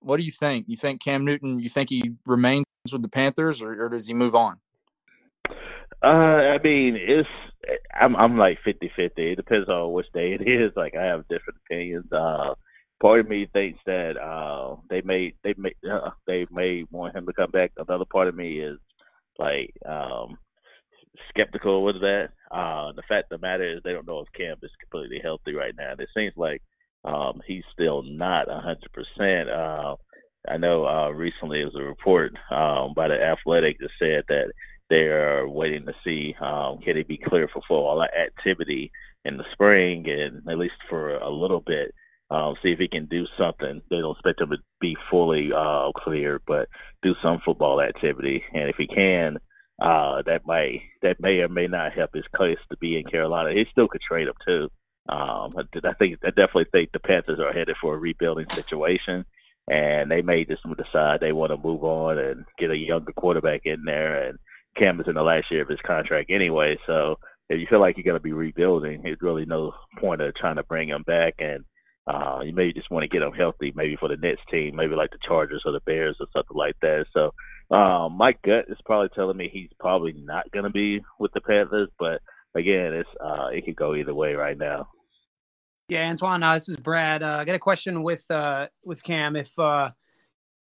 What 0.00 0.18
do 0.18 0.24
you 0.24 0.30
think? 0.30 0.66
You 0.68 0.76
think 0.76 1.02
Cam 1.02 1.24
Newton? 1.24 1.60
You 1.60 1.68
think 1.68 1.90
he 1.90 2.14
remains 2.26 2.64
with 2.92 3.02
the 3.02 3.08
Panthers, 3.08 3.62
or, 3.62 3.82
or 3.82 3.88
does 3.88 4.06
he 4.06 4.14
move 4.14 4.34
on? 4.34 4.60
Uh, 6.02 6.06
I 6.06 6.58
mean, 6.62 6.96
it's 6.96 7.28
I'm 7.98 8.16
I'm 8.16 8.38
like 8.38 8.58
fifty 8.64 8.90
fifty. 8.96 9.32
It 9.32 9.36
depends 9.36 9.68
on 9.68 9.92
which 9.92 10.06
day 10.14 10.32
it 10.38 10.42
is. 10.42 10.72
Like 10.76 10.94
I 10.94 11.04
have 11.04 11.28
different 11.28 11.60
opinions. 11.66 12.10
Uh, 12.12 12.54
part 13.00 13.20
of 13.20 13.28
me 13.28 13.46
thinks 13.52 13.78
that 13.86 14.16
uh 14.16 14.76
they 14.88 15.02
may 15.02 15.34
they 15.42 15.54
may 15.56 15.72
uh, 15.90 16.10
they 16.26 16.46
may 16.50 16.84
want 16.90 17.14
him 17.14 17.26
to 17.26 17.32
come 17.32 17.50
back. 17.50 17.72
Another 17.76 18.04
part 18.10 18.28
of 18.28 18.34
me 18.34 18.60
is 18.60 18.78
like 19.38 19.74
um 19.86 20.38
skeptical 21.28 21.84
with 21.84 22.00
that. 22.00 22.28
Uh, 22.50 22.92
the 22.92 23.02
fact 23.08 23.32
of 23.32 23.40
the 23.40 23.46
matter 23.46 23.76
is 23.76 23.80
they 23.82 23.92
don't 23.92 24.06
know 24.06 24.20
if 24.20 24.32
Cam 24.36 24.56
is 24.62 24.70
completely 24.80 25.20
healthy 25.22 25.54
right 25.54 25.74
now. 25.76 25.92
It 25.98 26.08
seems 26.14 26.34
like 26.36 26.62
um 27.04 27.40
he's 27.46 27.64
still 27.72 28.02
not 28.02 28.50
a 28.50 28.60
hundred 28.60 28.92
percent. 28.92 29.48
Uh, 29.48 29.96
I 30.48 30.56
know 30.58 30.86
uh 30.86 31.10
recently 31.10 31.58
there 31.58 31.66
was 31.66 31.76
a 31.78 31.82
report 31.82 32.32
um 32.50 32.94
by 32.94 33.08
the 33.08 33.14
Athletic 33.22 33.78
that 33.78 33.90
said 33.98 34.24
that 34.28 34.52
they 34.90 35.06
are 35.06 35.48
waiting 35.48 35.86
to 35.86 35.94
see 36.04 36.34
um, 36.40 36.80
can 36.84 36.96
he 36.96 37.04
be 37.04 37.16
clear 37.16 37.48
for 37.48 37.62
full 37.66 38.02
activity 38.02 38.90
in 39.24 39.36
the 39.36 39.44
spring 39.52 40.04
and 40.08 40.46
at 40.48 40.58
least 40.58 40.74
for 40.88 41.16
a 41.16 41.30
little 41.30 41.60
bit. 41.60 41.94
Um, 42.30 42.54
see 42.62 42.70
if 42.70 42.78
he 42.78 42.86
can 42.86 43.06
do 43.06 43.24
something. 43.36 43.82
They 43.90 43.96
don't 43.98 44.12
expect 44.16 44.40
him 44.40 44.50
to 44.50 44.58
be 44.80 44.96
fully 45.10 45.50
uh, 45.56 45.90
clear, 45.96 46.40
but 46.46 46.68
do 47.02 47.14
some 47.22 47.40
football 47.44 47.80
activity. 47.80 48.44
And 48.52 48.68
if 48.68 48.76
he 48.76 48.86
can, 48.86 49.38
uh, 49.80 50.22
that 50.26 50.46
might 50.46 50.82
that 51.02 51.20
may 51.20 51.38
or 51.38 51.48
may 51.48 51.66
not 51.66 51.92
help 51.92 52.10
his 52.14 52.24
case 52.36 52.58
to 52.70 52.76
be 52.78 52.98
in 52.98 53.04
Carolina. 53.04 53.52
He 53.52 53.64
still 53.70 53.88
could 53.88 54.02
trade 54.02 54.28
him 54.28 54.34
too. 54.46 54.68
Um, 55.08 55.52
I 55.56 55.92
think 55.98 56.18
I 56.24 56.28
definitely 56.28 56.66
think 56.70 56.92
the 56.92 57.00
Panthers 57.00 57.40
are 57.40 57.52
headed 57.52 57.76
for 57.80 57.94
a 57.94 57.98
rebuilding 57.98 58.48
situation, 58.50 59.24
and 59.68 60.10
they 60.10 60.22
may 60.22 60.44
just 60.44 60.62
decide 60.76 61.20
they 61.20 61.32
want 61.32 61.50
to 61.50 61.56
move 61.56 61.82
on 61.82 62.18
and 62.18 62.44
get 62.58 62.70
a 62.70 62.76
younger 62.76 63.12
quarterback 63.12 63.62
in 63.64 63.84
there 63.84 64.28
and 64.28 64.38
Cam 64.76 65.00
is 65.00 65.08
in 65.08 65.14
the 65.14 65.22
last 65.22 65.50
year 65.50 65.62
of 65.62 65.68
his 65.68 65.80
contract 65.84 66.30
anyway, 66.30 66.76
so 66.86 67.16
if 67.48 67.58
you 67.58 67.66
feel 67.68 67.80
like 67.80 67.96
you're 67.96 68.04
going 68.04 68.14
to 68.14 68.22
be 68.22 68.32
rebuilding, 68.32 69.02
there's 69.02 69.20
really 69.20 69.44
no 69.44 69.72
point 69.98 70.20
of 70.20 70.34
trying 70.34 70.56
to 70.56 70.62
bring 70.62 70.88
him 70.88 71.02
back. 71.02 71.34
And 71.40 71.64
uh, 72.06 72.40
you 72.44 72.54
maybe 72.54 72.72
just 72.72 72.90
want 72.90 73.02
to 73.02 73.08
get 73.08 73.26
him 73.26 73.32
healthy, 73.32 73.72
maybe 73.74 73.96
for 73.96 74.08
the 74.08 74.16
next 74.16 74.42
team, 74.50 74.76
maybe 74.76 74.94
like 74.94 75.10
the 75.10 75.18
Chargers 75.26 75.62
or 75.64 75.72
the 75.72 75.80
Bears 75.84 76.16
or 76.20 76.26
something 76.32 76.56
like 76.56 76.76
that. 76.82 77.06
So 77.12 77.32
um, 77.70 78.14
my 78.14 78.32
gut 78.44 78.66
is 78.68 78.78
probably 78.84 79.10
telling 79.14 79.36
me 79.36 79.48
he's 79.52 79.70
probably 79.78 80.12
not 80.12 80.50
going 80.50 80.64
to 80.64 80.70
be 80.70 81.00
with 81.18 81.32
the 81.32 81.40
Panthers, 81.40 81.88
but 81.98 82.20
again, 82.54 82.92
it's 82.94 83.08
uh, 83.20 83.48
it 83.52 83.64
could 83.64 83.76
go 83.76 83.94
either 83.94 84.14
way 84.14 84.34
right 84.34 84.58
now. 84.58 84.88
Yeah, 85.88 86.08
Antoine, 86.08 86.42
uh, 86.42 86.54
this 86.54 86.68
is 86.68 86.76
Brad. 86.76 87.22
Uh, 87.22 87.38
I 87.40 87.44
got 87.44 87.54
a 87.54 87.60
question 87.60 88.02
with 88.02 88.28
uh, 88.30 88.68
with 88.84 89.02
Cam. 89.02 89.36
If 89.36 89.56
uh, 89.58 89.90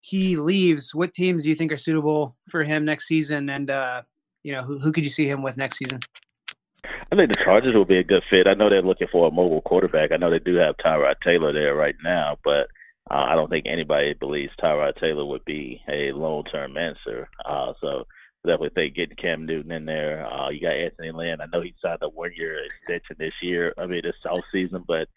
he 0.01 0.37
leaves, 0.37 0.95
what 0.95 1.13
teams 1.13 1.43
do 1.43 1.49
you 1.49 1.55
think 1.55 1.73
are 1.73 1.79
suitable 1.79 2.37
for 2.49 2.65
him 2.65 2.85
next 2.85 3.07
season? 3.07 3.49
And 3.49 3.71
uh, 3.71 4.03
you 4.43 4.53
know, 4.53 4.63
who, 4.63 4.79
who 4.79 4.93
could 4.93 5.05
you 5.05 5.11
see 5.11 5.29
him 5.29 5.43
with 5.43 5.57
next 5.57 5.79
season? 5.79 6.01
I 7.11 7.17
think 7.17 7.33
the 7.33 7.43
Chargers 7.43 7.75
will 7.75 7.85
be 7.85 7.99
a 7.99 8.05
good 8.05 8.23
fit. 8.29 8.47
I 8.47 8.55
know 8.55 8.69
they're 8.69 8.83
looking 8.83 9.09
for 9.11 9.29
a 9.29 9.31
mobile 9.31 9.63
quarterback. 9.63 10.13
I 10.13 10.17
know 10.17 10.31
they 10.31 10.39
do 10.39 10.57
have 10.57 10.77
Tyrod 10.77 11.15
Taylor 11.23 11.53
there 11.53 11.75
right 11.75 11.97
now, 12.03 12.37
but 12.45 12.69
uh, 13.11 13.27
I 13.29 13.35
don't 13.35 13.51
think 13.51 13.67
anybody 13.69 14.15
believes 14.15 14.53
Tyrod 14.63 14.99
Taylor 15.01 15.25
would 15.25 15.45
be 15.45 15.81
a 15.89 16.13
long-term 16.13 16.77
answer. 16.77 17.29
Uh, 17.45 17.73
so 17.81 18.05
definitely 18.47 18.71
think 18.75 18.95
getting 18.95 19.17
Cam 19.17 19.47
Newton 19.47 19.73
in 19.73 19.85
there. 19.85 20.27
Uh, 20.27 20.51
you 20.51 20.61
got 20.61 20.73
Anthony 20.73 21.13
Lynn. 21.13 21.41
I 21.41 21.47
know 21.53 21.63
he 21.63 21.75
signed 21.83 21.99
a 22.03 22.09
one 22.09 22.33
year 22.37 22.59
extension 22.65 23.17
this 23.19 23.35
year. 23.43 23.75
I 23.79 23.87
mean 23.87 24.03
this 24.05 24.15
off 24.29 24.45
season, 24.53 24.85
but 24.87 25.09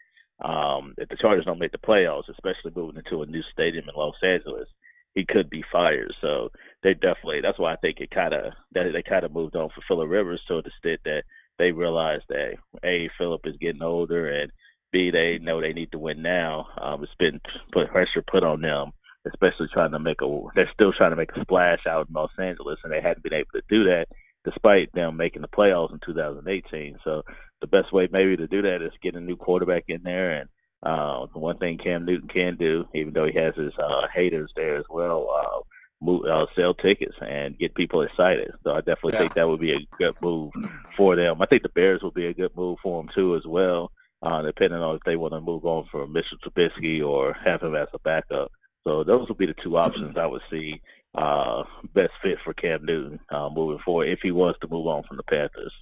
um, 0.45 0.93
if 0.97 1.09
the 1.09 1.17
Chargers 1.17 1.45
don't 1.45 1.59
make 1.59 1.71
the 1.71 1.77
playoffs, 1.77 2.29
especially 2.29 2.71
moving 2.75 2.97
into 2.97 3.21
a 3.21 3.25
new 3.25 3.41
stadium 3.51 3.85
in 3.87 3.95
Los 3.95 4.15
Angeles, 4.23 4.67
he 5.15 5.25
could 5.25 5.49
be 5.49 5.63
fired. 5.71 6.13
So 6.21 6.49
they 6.83 6.93
definitely. 6.93 7.41
That's 7.41 7.59
why 7.59 7.73
I 7.73 7.77
think 7.77 7.99
it 7.99 8.11
kind 8.11 8.33
of 8.33 8.53
that 8.73 8.91
they 8.93 9.01
kind 9.01 9.25
of 9.25 9.33
moved 9.33 9.55
on 9.55 9.69
for 9.69 9.81
Philip 9.87 10.09
Rivers 10.09 10.41
to 10.47 10.61
the 10.61 10.69
extent 10.69 11.01
that 11.05 11.23
they 11.57 11.71
realized 11.71 12.25
that 12.29 12.53
a 12.83 13.09
Philip 13.17 13.41
is 13.45 13.55
getting 13.59 13.81
older 13.81 14.29
and 14.29 14.51
b 14.91 15.11
they 15.11 15.39
know 15.41 15.61
they 15.61 15.73
need 15.73 15.91
to 15.91 15.99
win 15.99 16.21
now. 16.21 16.67
Um, 16.81 17.03
it's 17.03 17.11
been 17.19 17.39
put 17.71 17.89
pressure 17.89 18.23
put 18.25 18.43
on 18.43 18.61
them 18.61 18.91
especially 19.33 19.67
trying 19.73 19.91
to 19.91 19.99
make 19.99 20.21
a 20.21 20.41
they're 20.55 20.69
still 20.73 20.93
trying 20.93 21.11
to 21.11 21.15
make 21.15 21.31
a 21.35 21.41
splash 21.41 21.85
out 21.87 22.07
in 22.07 22.13
Los 22.13 22.31
Angeles 22.39 22.79
and 22.83 22.91
they 22.91 23.01
hadn't 23.01 23.23
been 23.23 23.33
able 23.33 23.51
to 23.53 23.61
do 23.69 23.83
that 23.85 24.05
despite 24.45 24.91
them 24.93 25.17
making 25.17 25.41
the 25.41 25.47
playoffs 25.47 25.91
in 25.91 25.99
2018. 26.05 26.97
So 27.03 27.23
the 27.59 27.67
best 27.67 27.91
way 27.91 28.07
maybe 28.11 28.37
to 28.37 28.47
do 28.47 28.61
that 28.61 28.81
is 28.81 28.91
get 29.01 29.15
a 29.15 29.19
new 29.19 29.35
quarterback 29.35 29.85
in 29.87 30.03
there 30.03 30.39
and 30.39 30.49
uh, 30.83 31.25
one 31.33 31.57
thing 31.57 31.79
Cam 31.83 32.05
Newton 32.05 32.29
can 32.29 32.55
do, 32.55 32.85
even 32.93 33.11
though 33.13 33.25
he 33.25 33.37
has 33.37 33.55
his 33.55 33.73
uh, 33.83 34.07
haters 34.13 34.51
there 34.55 34.77
as 34.77 34.85
well, 34.89 35.27
uh, 35.35 35.59
move, 36.01 36.21
uh, 36.25 36.45
sell 36.55 36.75
tickets 36.75 37.15
and 37.19 37.57
get 37.57 37.73
people 37.73 38.03
excited. 38.03 38.51
So 38.63 38.71
I 38.71 38.79
definitely 38.79 39.13
yeah. 39.13 39.19
think 39.19 39.33
that 39.33 39.47
would 39.47 39.59
be 39.59 39.73
a 39.73 39.87
good 39.97 40.13
move 40.21 40.51
for 40.95 41.15
them. 41.15 41.41
I 41.41 41.47
think 41.47 41.63
the 41.63 41.69
Bears 41.69 42.01
would 42.03 42.13
be 42.13 42.27
a 42.27 42.33
good 42.33 42.55
move 42.55 42.77
for 42.81 43.01
them 43.01 43.11
too 43.13 43.35
as 43.35 43.45
well, 43.45 43.91
uh, 44.21 44.41
depending 44.41 44.79
on 44.79 44.95
if 44.95 45.01
they 45.05 45.15
want 45.15 45.33
to 45.33 45.41
move 45.41 45.65
on 45.65 45.85
from 45.91 46.13
Mitchell 46.13 46.37
Trubisky 46.45 47.05
or 47.05 47.33
have 47.33 47.61
him 47.61 47.75
as 47.75 47.87
a 47.93 47.99
backup. 47.99 48.51
So 48.83 49.03
those 49.03 49.27
would 49.27 49.37
be 49.37 49.45
the 49.45 49.55
two 49.63 49.77
options 49.77 50.17
I 50.17 50.25
would 50.25 50.41
see 50.49 50.81
uh, 51.15 51.63
best 51.93 52.13
fit 52.21 52.37
for 52.43 52.53
Cam 52.53 52.85
Newton 52.85 53.19
uh, 53.29 53.49
moving 53.49 53.79
forward 53.83 54.09
if 54.09 54.19
he 54.21 54.31
was 54.31 54.55
to 54.61 54.67
move 54.67 54.87
on 54.87 55.03
from 55.03 55.17
the 55.17 55.23
Panthers. 55.23 55.73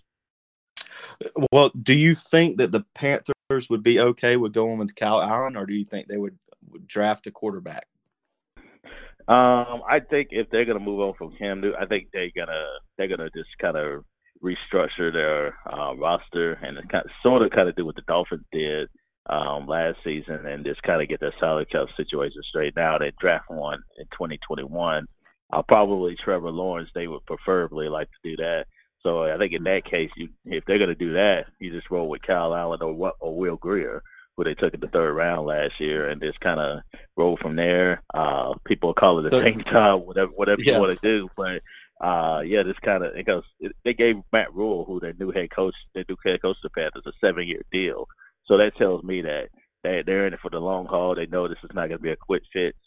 Well, 1.51 1.71
do 1.81 1.93
you 1.93 2.15
think 2.15 2.57
that 2.57 2.71
the 2.71 2.85
Panthers 2.93 3.69
would 3.69 3.83
be 3.83 3.99
okay 3.99 4.37
with 4.37 4.53
going 4.53 4.79
with 4.79 4.95
Kyle 4.95 5.21
Allen, 5.21 5.55
or 5.55 5.65
do 5.65 5.73
you 5.73 5.85
think 5.85 6.07
they 6.07 6.17
would, 6.17 6.37
would 6.69 6.87
draft 6.87 7.27
a 7.27 7.31
quarterback? 7.31 7.85
Um, 9.27 9.81
I 9.89 10.01
think 10.07 10.29
if 10.31 10.49
they're 10.49 10.65
gonna 10.65 10.79
move 10.79 10.99
on 10.99 11.13
from 11.17 11.35
Cam 11.37 11.59
Newton, 11.59 11.79
I 11.81 11.85
think 11.87 12.09
they're 12.13 12.29
gonna 12.35 12.65
they're 12.97 13.07
gonna 13.07 13.29
just 13.35 13.49
kind 13.59 13.75
of 13.75 14.05
restructure 14.45 15.11
their 15.11 15.57
uh, 15.65 15.95
roster 15.95 16.53
and 16.53 16.77
kind 16.89 17.05
of, 17.05 17.11
sort 17.23 17.41
of 17.41 17.51
kind 17.51 17.67
of 17.67 17.75
do 17.75 17.85
what 17.85 17.95
the 17.95 18.03
Dolphins 18.07 18.45
did 18.51 18.87
um, 19.27 19.65
last 19.67 19.97
season 20.03 20.45
and 20.45 20.65
just 20.65 20.83
kind 20.83 21.01
of 21.01 21.09
get 21.09 21.19
their 21.19 21.33
salary 21.39 21.65
cap 21.65 21.87
situation 21.97 22.41
straightened 22.47 22.77
out 22.77 23.01
and 23.01 23.13
draft 23.19 23.49
one 23.49 23.81
in 23.97 24.05
2021. 24.05 25.07
Uh, 25.51 25.61
probably 25.67 26.15
Trevor 26.23 26.51
Lawrence, 26.51 26.89
they 26.93 27.07
would 27.07 27.25
preferably 27.25 27.89
like 27.89 28.07
to 28.07 28.29
do 28.29 28.35
that. 28.37 28.65
So 29.01 29.23
I 29.23 29.37
think 29.37 29.53
in 29.53 29.63
that 29.63 29.85
case, 29.85 30.09
you 30.15 30.29
if 30.45 30.65
they're 30.65 30.79
going 30.79 30.89
to 30.89 30.95
do 30.95 31.13
that, 31.13 31.45
you 31.59 31.71
just 31.71 31.91
roll 31.91 32.09
with 32.09 32.23
Kyle 32.23 32.55
Allen 32.55 32.81
or 32.81 32.91
what 32.91 33.13
or 33.19 33.37
Will 33.37 33.55
Grier, 33.55 34.01
who 34.35 34.43
they 34.43 34.55
took 34.55 34.73
in 34.73 34.79
the 34.79 34.87
third 34.87 35.13
round 35.13 35.45
last 35.45 35.73
year, 35.79 36.09
and 36.09 36.19
just 36.19 36.39
kind 36.39 36.59
of 36.59 36.79
roll 37.15 37.37
from 37.39 37.55
there. 37.55 38.01
Uh, 38.15 38.53
people 38.65 38.95
call 38.95 39.23
it 39.23 39.31
a 39.31 39.41
tank 39.41 39.63
job, 39.67 40.07
whatever 40.07 40.31
whatever 40.31 40.61
yeah. 40.63 40.73
you 40.73 40.79
want 40.79 40.99
to 40.99 41.07
do, 41.07 41.29
but 41.37 41.61
uh, 42.01 42.41
yeah, 42.45 42.63
this 42.63 42.75
kind 42.83 43.03
of 43.03 43.13
because 43.15 43.43
they 43.83 43.93
gave 43.93 44.15
Matt 44.33 44.53
Rhule, 44.53 44.85
who 44.85 44.99
their 44.99 45.13
new 45.13 45.31
head 45.31 45.49
coach, 45.55 45.75
their 45.93 46.05
new 46.09 46.17
head 46.25 46.41
coach 46.41 46.57
of 46.63 46.71
the 46.71 46.81
Panthers, 46.81 47.03
a 47.05 47.11
seven 47.25 47.47
year 47.47 47.61
deal. 47.71 48.07
So 48.47 48.57
that 48.57 48.75
tells 48.77 49.03
me 49.03 49.21
that 49.21 49.47
they 49.83 50.03
they're 50.05 50.27
in 50.27 50.33
it 50.33 50.39
for 50.41 50.49
the 50.49 50.59
long 50.59 50.87
haul. 50.87 51.15
They 51.15 51.25
know 51.25 51.47
this 51.47 51.57
is 51.63 51.71
not 51.73 51.87
going 51.87 51.99
to 51.99 52.03
be 52.03 52.11
a 52.11 52.17
quick 52.17 52.43
fix, 52.51 52.77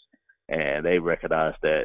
and 0.48 0.84
they 0.84 0.98
recognize 0.98 1.54
that 1.62 1.84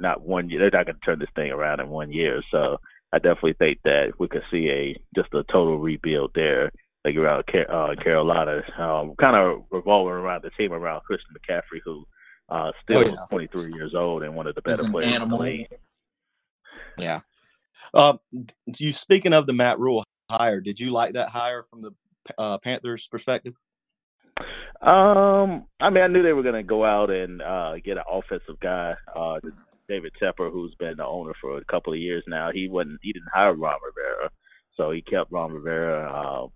not 0.00 0.22
one 0.22 0.50
year 0.50 0.58
they're 0.60 0.78
not 0.78 0.86
going 0.86 0.96
to 0.96 1.04
turn 1.04 1.18
this 1.20 1.28
thing 1.36 1.50
around 1.52 1.80
in 1.80 1.88
one 1.88 2.10
year. 2.10 2.42
So 2.50 2.78
I 3.12 3.18
definitely 3.18 3.54
think 3.54 3.78
that 3.84 4.14
we 4.18 4.26
could 4.26 4.42
see 4.50 4.68
a 4.68 4.96
just 5.14 5.32
a 5.32 5.44
total 5.44 5.78
rebuild 5.78 6.32
there, 6.34 6.72
like 7.04 7.14
around 7.14 7.44
uh, 7.54 7.94
Carolina, 8.02 8.62
um, 8.78 9.14
kind 9.20 9.36
of 9.36 9.64
revolving 9.70 10.14
around 10.14 10.42
the 10.42 10.50
team 10.50 10.72
around 10.72 11.02
Christian 11.02 11.36
McCaffrey, 11.38 11.80
who 11.84 12.04
uh, 12.48 12.72
still 12.82 12.98
oh, 12.98 13.10
yeah. 13.10 13.26
23 13.30 13.72
years 13.74 13.94
old 13.94 14.22
and 14.24 14.34
one 14.34 14.48
of 14.48 14.54
the 14.56 14.62
better 14.62 14.88
players 14.90 15.12
animal. 15.12 15.42
in 15.42 15.52
the 15.52 15.58
league. 15.58 15.68
Yeah. 16.98 17.20
Uh, 17.92 18.14
you 18.78 18.92
speaking 18.92 19.32
of 19.32 19.46
the 19.46 19.52
Matt 19.52 19.78
Rhule 19.78 20.04
hire, 20.30 20.60
did 20.60 20.80
you 20.80 20.90
like 20.90 21.14
that 21.14 21.28
hire 21.28 21.62
from 21.62 21.80
the 21.80 21.92
uh, 22.38 22.58
Panthers' 22.58 23.06
perspective? 23.08 23.54
Um, 24.80 25.66
I 25.80 25.90
mean, 25.90 26.02
I 26.02 26.08
knew 26.08 26.22
they 26.22 26.32
were 26.32 26.42
going 26.42 26.54
to 26.54 26.62
go 26.62 26.84
out 26.84 27.10
and 27.10 27.40
uh, 27.40 27.74
get 27.84 27.96
an 27.96 28.04
offensive 28.10 28.60
guy, 28.60 28.94
uh, 29.14 29.40
David 29.88 30.12
Tepper, 30.20 30.52
who's 30.52 30.74
been 30.74 30.96
the 30.96 31.06
owner 31.06 31.32
for 31.40 31.58
a 31.58 31.64
couple 31.64 31.92
of 31.92 31.98
years 31.98 32.24
now. 32.26 32.50
He 32.52 32.68
wasn't, 32.68 32.98
he 33.02 33.12
didn't 33.12 33.32
hire 33.32 33.54
Ron 33.54 33.78
Rivera, 33.84 34.30
so 34.76 34.90
he 34.90 35.02
kept 35.02 35.32
Ron 35.32 35.52
Rivera 35.52 36.10
uh, 36.10 36.46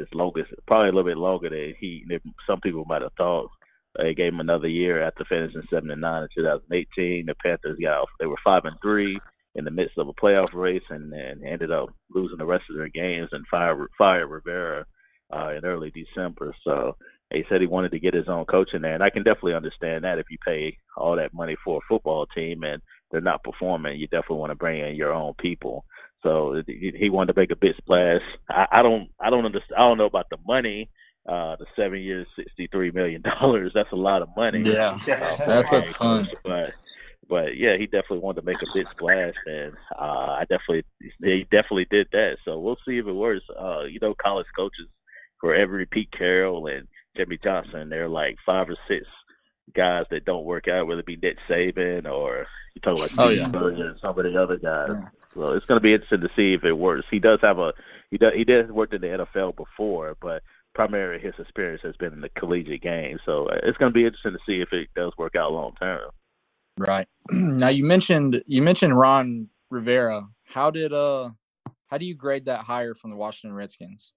as 0.00 0.06
long 0.12 0.32
as 0.38 0.46
probably 0.66 0.88
a 0.88 0.92
little 0.92 1.08
bit 1.08 1.16
longer 1.16 1.48
than 1.48 1.74
he. 1.78 2.04
Some 2.46 2.60
people 2.60 2.84
might 2.86 3.02
have 3.02 3.12
thought. 3.16 3.50
They 3.96 4.14
gave 4.14 4.32
him 4.32 4.40
another 4.40 4.68
year 4.68 5.02
after 5.02 5.24
finishing 5.24 5.62
seven 5.70 5.90
and 5.90 6.00
nine 6.00 6.22
in 6.22 6.28
2018. 6.34 7.26
The 7.26 7.34
Panthers 7.42 7.78
got 7.80 8.02
off. 8.02 8.08
They 8.20 8.26
were 8.26 8.36
five 8.44 8.64
and 8.64 8.76
three 8.82 9.18
in 9.58 9.64
the 9.64 9.70
midst 9.70 9.98
of 9.98 10.08
a 10.08 10.12
playoff 10.12 10.54
race, 10.54 10.84
and 10.88 11.12
then 11.12 11.42
ended 11.44 11.72
up 11.72 11.88
losing 12.14 12.38
the 12.38 12.46
rest 12.46 12.64
of 12.70 12.76
their 12.76 12.88
games 12.88 13.28
and 13.32 13.44
fire 13.50 13.88
fire 13.98 14.26
Rivera 14.26 14.86
uh, 15.34 15.50
in 15.50 15.64
early 15.64 15.90
December. 15.90 16.54
So 16.64 16.96
he 17.32 17.42
said 17.48 17.60
he 17.60 17.66
wanted 17.66 17.90
to 17.90 18.00
get 18.00 18.14
his 18.14 18.28
own 18.28 18.46
coach 18.46 18.70
in 18.72 18.82
there, 18.82 18.94
and 18.94 19.02
I 19.02 19.10
can 19.10 19.24
definitely 19.24 19.54
understand 19.54 20.04
that 20.04 20.18
if 20.18 20.26
you 20.30 20.38
pay 20.46 20.76
all 20.96 21.16
that 21.16 21.34
money 21.34 21.56
for 21.64 21.78
a 21.78 21.86
football 21.88 22.26
team 22.26 22.62
and 22.62 22.80
they're 23.10 23.20
not 23.20 23.44
performing, 23.44 23.98
you 23.98 24.06
definitely 24.06 24.38
want 24.38 24.50
to 24.52 24.56
bring 24.56 24.80
in 24.80 24.94
your 24.94 25.12
own 25.12 25.34
people. 25.38 25.84
So 26.22 26.62
he 26.66 27.10
wanted 27.10 27.34
to 27.34 27.40
make 27.40 27.50
a 27.50 27.56
big 27.56 27.76
splash. 27.76 28.22
I, 28.48 28.66
I 28.72 28.82
don't, 28.82 29.08
I 29.20 29.30
don't 29.30 29.44
understand. 29.44 29.76
I 29.76 29.82
don't 29.82 29.98
know 29.98 30.06
about 30.06 30.30
the 30.30 30.38
money. 30.46 30.88
Uh, 31.28 31.56
the 31.56 31.66
seven 31.76 32.00
years, 32.00 32.26
sixty-three 32.36 32.90
million 32.92 33.22
dollars. 33.22 33.72
That's 33.74 33.92
a 33.92 33.96
lot 33.96 34.22
of 34.22 34.30
money. 34.34 34.62
Yeah, 34.62 34.96
uh, 35.06 35.36
that's 35.46 35.72
a 35.72 35.82
ton. 35.90 36.26
But 36.42 36.72
but 37.28 37.56
yeah, 37.56 37.76
he 37.78 37.86
definitely 37.86 38.20
wanted 38.20 38.40
to 38.40 38.46
make 38.46 38.62
a 38.62 38.74
big 38.74 38.88
splash, 38.88 39.34
and 39.46 39.74
uh, 39.98 40.36
I 40.38 40.46
definitely 40.48 40.84
he 41.20 41.44
definitely 41.50 41.86
did 41.90 42.08
that. 42.12 42.38
So 42.44 42.58
we'll 42.58 42.78
see 42.86 42.98
if 42.98 43.06
it 43.06 43.12
works. 43.12 43.44
Uh, 43.58 43.84
you 43.84 43.98
know, 44.00 44.14
college 44.14 44.46
coaches 44.56 44.88
for 45.40 45.54
every 45.54 45.86
Pete 45.86 46.10
Carroll 46.16 46.66
and 46.66 46.88
Jimmy 47.16 47.38
Johnson, 47.42 47.88
there 47.88 48.04
are 48.04 48.08
like 48.08 48.36
five 48.46 48.68
or 48.68 48.76
six 48.88 49.06
guys 49.74 50.04
that 50.10 50.24
don't 50.24 50.44
work 50.44 50.68
out, 50.68 50.86
whether 50.86 51.00
it 51.00 51.06
be 51.06 51.16
Nick 51.16 51.36
Saban 51.48 52.10
or 52.10 52.46
you 52.74 52.80
talk 52.80 52.96
about 52.96 53.26
oh, 53.26 53.28
yeah. 53.28 53.44
and 53.44 53.98
some 54.00 54.18
of 54.18 54.32
the 54.32 54.40
other 54.40 54.56
guys. 54.56 54.88
Yeah. 54.90 55.08
So 55.34 55.52
it's 55.52 55.66
going 55.66 55.78
to 55.78 55.82
be 55.82 55.92
interesting 55.92 56.22
to 56.22 56.30
see 56.34 56.54
if 56.54 56.64
it 56.64 56.72
works. 56.72 57.06
He 57.10 57.18
does 57.18 57.40
have 57.42 57.58
a 57.58 57.72
he 58.10 58.18
does 58.18 58.32
he 58.34 58.44
did 58.44 58.70
worked 58.70 58.94
in 58.94 59.02
the 59.02 59.26
NFL 59.26 59.56
before, 59.56 60.16
but 60.20 60.42
primarily 60.74 61.22
his 61.22 61.34
experience 61.38 61.82
has 61.84 61.96
been 61.96 62.12
in 62.12 62.20
the 62.20 62.30
collegiate 62.30 62.82
game. 62.82 63.18
So 63.26 63.46
uh, 63.46 63.58
it's 63.62 63.78
going 63.78 63.92
to 63.92 63.96
be 63.96 64.04
interesting 64.04 64.32
to 64.32 64.38
see 64.46 64.60
if 64.62 64.72
it 64.72 64.88
does 64.96 65.12
work 65.18 65.34
out 65.36 65.52
long 65.52 65.74
term. 65.78 66.10
Right 66.78 67.06
now, 67.30 67.68
you 67.68 67.84
mentioned 67.84 68.42
you 68.46 68.62
mentioned 68.62 68.98
Ron 68.98 69.48
Rivera. 69.70 70.28
How 70.44 70.70
did 70.70 70.92
uh 70.92 71.30
how 71.88 71.98
do 71.98 72.06
you 72.06 72.14
grade 72.14 72.46
that 72.46 72.60
hire 72.60 72.94
from 72.94 73.10
the 73.10 73.16
Washington 73.16 73.56
Redskins? 73.56 74.12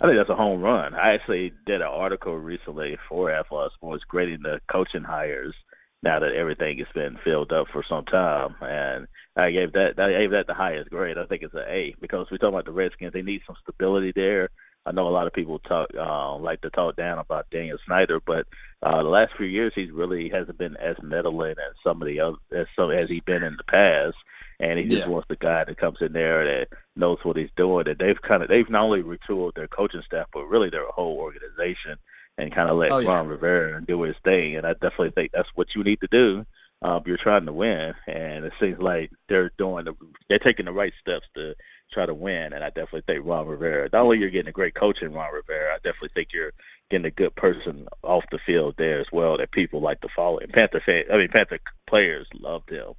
I 0.00 0.06
think 0.06 0.18
that's 0.18 0.30
a 0.30 0.36
home 0.36 0.60
run. 0.60 0.94
I 0.94 1.14
actually 1.14 1.52
did 1.66 1.80
an 1.80 1.86
article 1.86 2.36
recently 2.36 2.98
for 3.08 3.30
Athlon 3.30 3.70
Sports 3.74 4.04
grading 4.06 4.40
the 4.42 4.60
coaching 4.70 5.04
hires 5.04 5.54
now 6.02 6.18
that 6.18 6.34
everything 6.34 6.78
has 6.78 6.86
been 6.94 7.18
filled 7.24 7.52
up 7.52 7.66
for 7.72 7.84
some 7.88 8.04
time, 8.06 8.54
and 8.62 9.06
I 9.36 9.50
gave 9.50 9.72
that 9.72 9.98
I 9.98 10.20
gave 10.20 10.30
that 10.30 10.46
the 10.46 10.54
highest 10.54 10.90
grade. 10.90 11.18
I 11.18 11.26
think 11.26 11.42
it's 11.42 11.54
an 11.54 11.64
A 11.68 11.94
because 12.00 12.26
we're 12.30 12.38
talking 12.38 12.54
about 12.54 12.64
the 12.64 12.72
Redskins. 12.72 13.12
They 13.12 13.22
need 13.22 13.42
some 13.46 13.56
stability 13.62 14.12
there. 14.14 14.48
I 14.86 14.92
know 14.92 15.08
a 15.08 15.10
lot 15.10 15.26
of 15.26 15.32
people 15.32 15.58
talk 15.58 15.90
uh, 15.98 16.36
like 16.36 16.62
to 16.62 16.70
talk 16.70 16.96
down 16.96 17.18
about 17.18 17.50
Daniel 17.50 17.78
Snyder, 17.86 18.20
but 18.24 18.46
uh, 18.82 19.02
the 19.02 19.08
last 19.08 19.32
few 19.36 19.46
years 19.46 19.72
he's 19.74 19.90
really 19.90 20.30
hasn't 20.30 20.58
been 20.58 20.76
as 20.76 20.96
meddling 21.02 21.52
as 21.52 21.76
some 21.84 22.00
of 22.00 22.08
the 22.08 22.20
other 22.20 22.36
as 22.56 22.66
so 22.76 22.90
as 22.90 23.08
he's 23.08 23.22
been 23.22 23.42
in 23.42 23.56
the 23.56 23.64
past 23.64 24.16
and 24.60 24.78
he 24.78 24.84
just 24.84 25.06
yeah. 25.06 25.12
wants 25.12 25.26
the 25.28 25.36
guy 25.36 25.64
that 25.64 25.78
comes 25.78 25.98
in 26.00 26.12
there 26.12 26.44
that 26.44 26.76
knows 26.94 27.18
what 27.22 27.36
he's 27.36 27.48
doing. 27.56 27.88
And 27.88 27.98
they've 27.98 28.20
kind 28.20 28.42
of 28.42 28.48
they've 28.48 28.68
not 28.68 28.84
only 28.84 29.02
retooled 29.02 29.54
their 29.54 29.68
coaching 29.68 30.02
staff, 30.06 30.26
but 30.32 30.44
really 30.44 30.68
their 30.70 30.86
whole 30.86 31.16
organization, 31.16 31.96
and 32.36 32.54
kind 32.54 32.68
of 32.68 32.76
let 32.76 32.92
oh, 32.92 32.98
yeah. 32.98 33.08
Ron 33.08 33.28
Rivera 33.28 33.82
do 33.84 34.02
his 34.02 34.16
thing. 34.22 34.56
And 34.56 34.66
I 34.66 34.74
definitely 34.74 35.12
think 35.12 35.32
that's 35.32 35.48
what 35.54 35.68
you 35.74 35.82
need 35.82 36.00
to 36.00 36.08
do 36.10 36.44
um, 36.82 37.02
you're 37.06 37.18
trying 37.22 37.46
to 37.46 37.52
win. 37.52 37.92
And 38.06 38.44
it 38.44 38.52
seems 38.60 38.80
like 38.80 39.10
they're 39.28 39.52
doing 39.58 39.84
the, 39.84 39.94
they're 40.28 40.38
taking 40.38 40.66
the 40.66 40.72
right 40.72 40.92
steps 41.00 41.26
to 41.34 41.54
try 41.92 42.06
to 42.06 42.14
win. 42.14 42.52
And 42.52 42.64
I 42.64 42.68
definitely 42.68 43.02
think 43.06 43.26
Ron 43.26 43.46
Rivera. 43.46 43.88
Not 43.92 44.02
only 44.02 44.18
you're 44.18 44.30
getting 44.30 44.48
a 44.48 44.52
great 44.52 44.74
coach 44.74 44.98
in 45.02 45.12
Ron 45.12 45.32
Rivera, 45.32 45.74
I 45.74 45.78
definitely 45.78 46.10
think 46.14 46.28
you're 46.32 46.52
getting 46.90 47.06
a 47.06 47.10
good 47.10 47.34
person 47.36 47.86
off 48.02 48.24
the 48.30 48.38
field 48.44 48.74
there 48.78 49.00
as 49.00 49.06
well 49.12 49.38
that 49.38 49.52
people 49.52 49.80
like 49.80 50.00
to 50.00 50.08
follow. 50.14 50.38
And 50.38 50.52
Panther 50.52 50.82
fan, 50.84 51.04
I 51.12 51.16
mean 51.16 51.28
Panther 51.28 51.58
players 51.88 52.26
loved 52.34 52.70
him. 52.70 52.94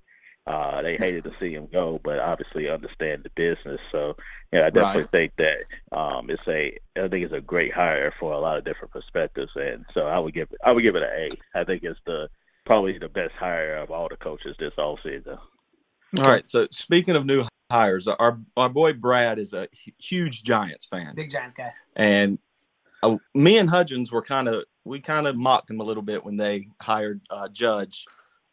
Uh, 0.47 0.81
they 0.81 0.97
hated 0.97 1.23
to 1.23 1.31
see 1.39 1.53
him 1.53 1.67
go, 1.71 1.99
but 2.03 2.17
obviously 2.17 2.67
understand 2.67 3.23
the 3.23 3.29
business. 3.35 3.79
So, 3.91 4.15
yeah, 4.51 4.65
I 4.65 4.69
definitely 4.71 5.03
right. 5.03 5.11
think 5.11 5.33
that 5.37 5.95
um, 5.95 6.31
it's 6.31 6.47
a, 6.47 6.77
I 6.97 7.07
think 7.09 7.25
it's 7.25 7.33
a 7.33 7.41
great 7.41 7.71
hire 7.71 8.11
for 8.19 8.33
a 8.33 8.39
lot 8.39 8.57
of 8.57 8.65
different 8.65 8.91
perspectives, 8.91 9.51
and 9.55 9.85
so 9.93 10.01
I 10.01 10.17
would 10.17 10.33
give 10.33 10.47
it, 10.51 10.57
I 10.65 10.71
would 10.71 10.81
give 10.81 10.95
it 10.95 11.03
an 11.03 11.09
A. 11.55 11.59
I 11.59 11.63
think 11.63 11.83
it's 11.83 11.99
the 12.07 12.27
probably 12.71 12.97
the 12.97 13.09
best 13.09 13.33
hire 13.37 13.75
of 13.79 13.91
all 13.91 14.07
the 14.07 14.15
coaches 14.15 14.55
this 14.57 14.71
all 14.77 14.97
season. 15.03 15.37
All 16.17 16.23
right. 16.23 16.47
So 16.47 16.69
speaking 16.71 17.17
of 17.17 17.25
new 17.25 17.43
hires, 17.69 18.07
our 18.07 18.39
our 18.55 18.69
boy 18.69 18.93
Brad 18.93 19.39
is 19.39 19.53
a 19.53 19.67
huge 19.99 20.43
Giants 20.43 20.85
fan, 20.85 21.13
Big 21.13 21.29
Giants 21.29 21.53
guy. 21.53 21.73
and 21.97 22.39
uh, 23.03 23.17
me 23.35 23.57
and 23.57 23.69
Hudgens 23.69 24.09
were 24.09 24.21
kind 24.21 24.47
of 24.47 24.63
we 24.85 25.01
kind 25.01 25.27
of 25.27 25.35
mocked 25.35 25.69
him 25.69 25.81
a 25.81 25.83
little 25.83 26.01
bit 26.01 26.23
when 26.23 26.37
they 26.37 26.69
hired 26.81 27.19
uh, 27.29 27.49
Judge. 27.49 28.05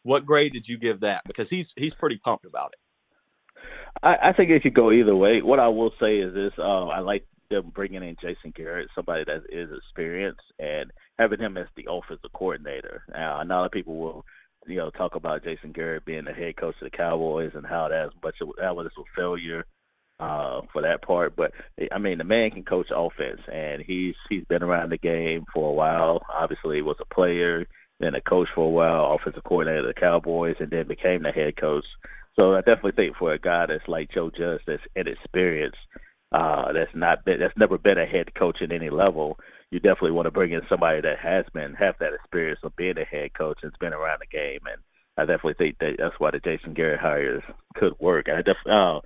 What 0.03 0.25
grade 0.25 0.51
did 0.51 0.67
you 0.67 0.77
give 0.77 0.99
that? 0.99 1.21
Because 1.25 1.49
he's 1.49 1.73
he's 1.77 1.95
pretty 1.95 2.17
pumped 2.17 2.43
about 2.45 2.73
it. 2.73 3.61
I, 4.03 4.29
I 4.29 4.33
think 4.33 4.49
it 4.49 4.63
could 4.63 4.73
go 4.73 4.91
either 4.91 5.15
way. 5.15 5.41
What 5.41 5.61
I 5.61 5.69
will 5.69 5.91
say 5.97 6.17
is 6.17 6.33
this: 6.33 6.51
uh, 6.57 6.87
I 6.87 6.99
like 6.99 7.25
them 7.49 7.71
bringing 7.73 8.03
in 8.03 8.15
Jason 8.21 8.53
Garrett, 8.55 8.89
somebody 8.95 9.23
that 9.25 9.43
is 9.49 9.69
experienced, 9.75 10.41
and 10.59 10.91
having 11.17 11.39
him 11.39 11.57
as 11.57 11.67
the 11.75 11.87
offensive 11.89 12.31
coordinator. 12.33 13.03
Now, 13.11 13.41
a 13.41 13.45
lot 13.45 13.65
of 13.65 13.71
people 13.71 13.97
will, 13.97 14.25
you 14.67 14.77
know, 14.77 14.89
talk 14.91 15.15
about 15.15 15.43
Jason 15.43 15.71
Garrett 15.71 16.05
being 16.05 16.25
the 16.25 16.33
head 16.33 16.57
coach 16.57 16.75
of 16.81 16.91
the 16.91 16.95
Cowboys 16.95 17.51
and 17.55 17.65
how 17.65 17.87
that's 17.89 18.13
much 18.23 18.35
of 18.41 18.49
that 18.59 18.75
was 18.75 18.87
a 18.97 19.01
failure 19.15 19.65
uh, 20.19 20.61
for 20.71 20.81
that 20.83 21.01
part. 21.01 21.35
But 21.35 21.51
I 21.91 21.97
mean, 21.97 22.17
the 22.17 22.23
man 22.23 22.51
can 22.51 22.63
coach 22.63 22.87
offense, 22.95 23.41
and 23.51 23.81
he's 23.81 24.15
he's 24.29 24.43
been 24.45 24.63
around 24.63 24.91
the 24.91 24.97
game 24.97 25.45
for 25.53 25.69
a 25.69 25.73
while. 25.73 26.21
Obviously, 26.31 26.77
he 26.77 26.81
was 26.81 26.97
a 26.99 27.13
player, 27.13 27.65
then 27.99 28.15
a 28.15 28.21
coach 28.21 28.47
for 28.53 28.65
a 28.65 28.69
while, 28.69 29.15
offensive 29.15 29.43
coordinator 29.43 29.87
of 29.89 29.95
the 29.95 29.99
Cowboys, 29.99 30.57
and 30.59 30.69
then 30.69 30.87
became 30.87 31.23
the 31.23 31.31
head 31.31 31.57
coach. 31.57 31.85
So 32.35 32.53
I 32.53 32.59
definitely 32.59 32.93
think 32.93 33.17
for 33.17 33.33
a 33.33 33.39
guy 33.39 33.65
that's 33.65 33.87
like 33.87 34.11
Joe 34.13 34.29
Judge, 34.29 34.61
that's 34.65 34.83
inexperienced, 34.95 35.77
uh, 36.31 36.73
that's 36.73 36.93
not 36.93 37.25
been, 37.25 37.39
that's 37.39 37.57
never 37.57 37.77
been 37.77 37.97
a 37.97 38.05
head 38.05 38.33
coach 38.35 38.57
at 38.61 38.71
any 38.71 38.89
level, 38.89 39.39
you 39.71 39.79
definitely 39.79 40.11
want 40.11 40.25
to 40.25 40.31
bring 40.31 40.51
in 40.51 40.61
somebody 40.69 41.01
that 41.01 41.19
has 41.21 41.45
been 41.53 41.73
have 41.75 41.95
that 41.99 42.13
experience 42.13 42.59
of 42.63 42.75
being 42.75 42.97
a 42.97 43.05
head 43.05 43.33
coach 43.37 43.59
and's 43.63 43.75
been 43.79 43.93
around 43.93 44.19
the 44.21 44.37
game. 44.37 44.59
And 44.71 44.81
I 45.17 45.21
definitely 45.21 45.55
think 45.57 45.77
that 45.79 45.95
that's 45.97 46.19
why 46.19 46.31
the 46.31 46.39
Jason 46.39 46.73
Garrett 46.73 46.99
hires 46.99 47.43
could 47.75 47.93
work. 47.99 48.27
And 48.27 48.37
I 48.37 48.41
definitely. 48.41 48.71
Uh, 48.71 48.99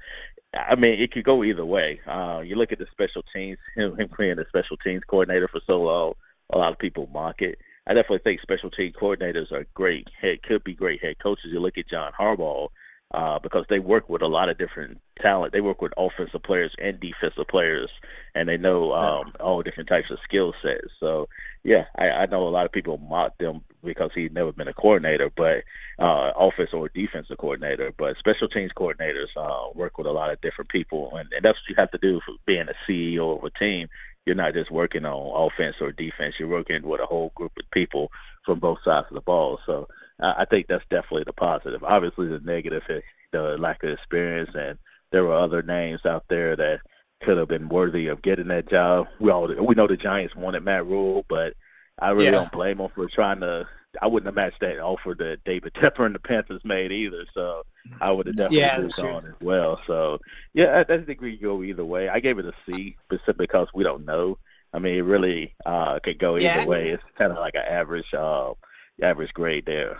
I 0.55 0.76
mean, 0.76 1.01
it 1.01 1.11
could 1.11 1.24
go 1.24 1.43
either 1.43 1.65
way. 1.65 1.99
Uh, 2.07 2.41
you 2.41 2.55
look 2.55 2.71
at 2.71 2.78
the 2.78 2.86
special 2.91 3.24
teams, 3.34 3.57
him, 3.76 3.97
him 3.97 4.09
being 4.17 4.36
the 4.36 4.45
special 4.49 4.78
teams 4.78 5.01
coordinator 5.09 5.49
for 5.51 5.61
so 5.65 5.82
long, 5.82 6.13
a 6.53 6.57
lot 6.57 6.71
of 6.71 6.80
people 6.80 7.09
mock 7.11 7.38
it. 7.39 7.57
I 7.88 7.93
definitely 7.93 8.19
think 8.24 8.41
special 8.41 8.69
team 8.69 8.93
coordinators 8.99 9.51
are 9.51 9.65
great 9.74 10.07
head 10.19 10.43
could 10.43 10.63
be 10.63 10.74
great 10.74 11.03
head 11.03 11.15
coaches. 11.21 11.51
You 11.51 11.59
look 11.59 11.78
at 11.78 11.89
John 11.89 12.11
Harbaugh 12.17 12.69
uh, 13.14 13.38
because 13.39 13.66
they 13.70 13.80
work 13.80 14.09
with 14.09 14.22
a 14.22 14.28
lot 14.28 14.49
of 14.49 14.57
different 14.57 14.99
talent. 15.22 15.53
They 15.53 15.61
work 15.61 15.82
with 15.82 15.93
offensive 15.97 16.41
players 16.43 16.74
and 16.80 16.99
defensive 16.99 17.47
players, 17.47 17.89
and 18.34 18.49
they 18.49 18.57
know 18.57 18.91
um, 18.93 19.34
all 19.39 19.61
different 19.61 19.89
types 19.89 20.09
of 20.09 20.18
skill 20.24 20.53
sets. 20.64 20.88
So 20.99 21.28
yeah, 21.64 21.86
I, 21.95 22.05
I 22.05 22.26
know 22.26 22.47
a 22.47 22.49
lot 22.49 22.66
of 22.66 22.72
people 22.72 22.97
mock 22.97 23.38
them 23.38 23.61
because 23.84 24.11
he's 24.16 24.32
never 24.32 24.51
been 24.51 24.68
a 24.68 24.74
coordinator, 24.74 25.30
but 25.36 25.64
uh, 26.03 26.32
offense 26.36 26.72
or 26.74 26.89
defensive 26.89 27.38
coordinator. 27.38 27.93
But 27.97 28.18
special 28.18 28.47
teams 28.47 28.72
coordinators 28.76 29.30
uh, 29.38 29.72
work 29.76 29.97
with 29.97 30.07
a 30.07 30.11
lot 30.11 30.32
of 30.32 30.41
different 30.41 30.72
people, 30.72 31.11
and, 31.16 31.32
and 31.34 31.43
that's 31.43 31.57
what 31.57 31.70
you 31.70 31.76
have 31.78 31.91
to 31.91 31.99
do 31.99 32.20
for 32.26 32.34
being 32.47 32.66
a 32.68 32.91
CEO 32.91 33.38
of 33.38 33.43
a 33.43 33.51
team. 33.51 33.88
You're 34.26 34.36
not 34.36 34.53
just 34.53 34.72
working 34.72 35.05
on 35.05 35.51
offense 35.51 35.76
or 35.82 35.91
defense. 35.91 36.36
You're 36.39 36.47
working 36.47 36.82
with 36.84 37.01
a 37.01 37.05
whole 37.05 37.32
group 37.36 37.51
of 37.59 37.70
people 37.72 38.09
from 38.45 38.59
both 38.59 38.80
sides 38.84 39.07
of 39.09 39.16
the 39.16 39.22
ball. 39.22 39.59
So 39.66 39.88
I 40.22 40.41
I 40.41 40.45
think 40.45 40.68
that's 40.68 40.84
definitely 40.89 41.24
the 41.26 41.34
positive. 41.34 41.84
Obviously, 41.84 42.28
the 42.28 42.39
negative 42.43 42.84
is 42.89 43.03
the 43.32 43.55
lack 43.59 43.84
of 43.84 43.89
experience, 43.91 44.49
and 44.53 44.78
there 45.11 45.24
were 45.24 45.38
other 45.38 45.61
names 45.61 46.01
out 46.05 46.26
there 46.30 46.55
that 46.55 46.78
could 47.24 47.38
have 47.38 47.47
been 47.47 47.70
worthy 47.70 48.07
of 48.07 48.22
getting 48.22 48.47
that 48.49 48.70
job. 48.70 49.07
We 49.20 49.32
all 49.32 49.47
we 49.47 49.76
know 49.76 49.88
the 49.88 49.97
Giants 49.97 50.36
wanted 50.36 50.64
Matt 50.64 50.86
Rhule, 50.86 51.26
but 51.30 51.53
I 51.99 52.09
really 52.09 52.32
Yeah. 52.32 52.32
don't 52.32 52.51
blame 52.51 52.78
them 52.78 52.89
for 52.95 53.07
trying 53.14 53.39
to. 53.41 53.66
I 54.01 54.07
wouldn't 54.07 54.28
have 54.28 54.36
matched 54.36 54.59
that 54.61 54.80
offer 54.80 55.16
that 55.18 55.38
David 55.45 55.74
Tepper 55.82 56.05
and 56.05 56.16
the 56.16 56.20
Panthers 56.20 56.61
made 56.66 56.91
either. 56.91 57.26
So 57.34 57.64
I 58.01 58.11
would 58.11 58.26
have 58.28 58.36
definitely 58.36 58.55
Yeah, 58.59 58.76
moved 58.82 58.99
on 58.99 59.26
as 59.26 59.36
well. 59.41 59.80
So 59.88 60.18
yeah, 60.53 60.84
think 60.88 61.22
we 61.22 61.34
could 61.38 61.43
go 61.43 61.64
either 61.64 61.86
way. 61.86 62.09
I 62.09 62.20
gave 62.20 62.39
it 62.39 62.45
a 62.45 62.53
C, 62.66 62.97
specifically 63.05 63.45
because 63.47 63.68
we 63.74 63.84
don't 63.84 64.05
know. 64.05 64.38
I 64.74 64.80
mean, 64.80 64.95
it 64.95 65.01
really 65.01 65.53
uh, 65.66 65.99
could 66.03 66.18
go 66.20 66.38
either 66.38 66.43
Yeah, 66.43 66.66
way. 66.66 66.89
It's 66.89 67.03
kind 67.18 67.32
of 67.32 67.38
like 67.38 67.53
an 67.55 67.61
average, 67.72 68.11
uh, 68.18 68.53
average 69.01 69.33
grade 69.33 69.65
there. 69.65 69.99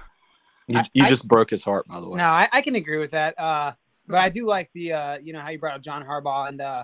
You, 0.68 0.82
you 0.94 1.04
I- 1.04 1.10
just 1.10 1.28
broke 1.28 1.50
his 1.50 1.64
heart, 1.64 1.88
by 1.88 2.00
the 2.00 2.08
way. 2.10 2.18
No, 2.18 2.26
I, 2.26 2.48
I 2.52 2.62
can 2.62 2.76
agree 2.76 2.98
with 3.00 3.12
that. 3.12 3.38
Uh, 3.40 3.74
but 4.08 4.18
I 4.18 4.30
do 4.30 4.46
like 4.46 4.70
the 4.74 4.94
uh, 4.94 5.18
you 5.20 5.34
know 5.34 5.40
how 5.42 5.50
you 5.50 5.60
brought 5.60 5.76
up 5.76 5.82
John 5.82 6.04
Harbaugh 6.04 6.50
and 6.50 6.60
uh, 6.62 6.84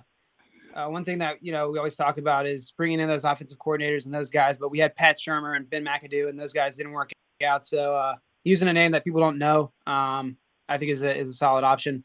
uh, 0.74 0.88
one 0.88 1.04
thing 1.06 1.20
that 1.20 1.38
you 1.42 1.52
know 1.52 1.70
we 1.70 1.78
always 1.78 1.96
talk 1.96 2.18
about 2.18 2.46
is 2.46 2.72
bringing 2.72 3.00
in 3.00 3.08
those 3.08 3.26
offensive 3.26 3.58
coordinators 3.58 4.06
and 4.06 4.14
those 4.14 4.30
guys. 4.30 4.58
But 4.58 4.70
we 4.72 4.80
had 4.80 4.96
Pat 4.96 5.18
Shurmur 5.18 5.56
and 5.56 5.70
Ben 5.70 5.84
McAdoo, 5.86 6.30
and 6.30 6.40
those 6.40 6.54
guys 6.54 6.76
didn't 6.76 6.92
work 6.94 7.12
out. 7.44 7.66
So 7.66 7.94
uh, 7.96 8.16
using 8.44 8.68
a 8.68 8.74
name 8.74 8.92
that 8.92 9.04
people 9.04 9.20
don't 9.22 9.38
know, 9.38 9.72
um, 9.88 10.38
I 10.68 10.78
think 10.78 10.92
is 10.92 11.02
a 11.04 11.16
is 11.18 11.30
a 11.30 11.34
solid 11.34 11.64
option. 11.64 12.04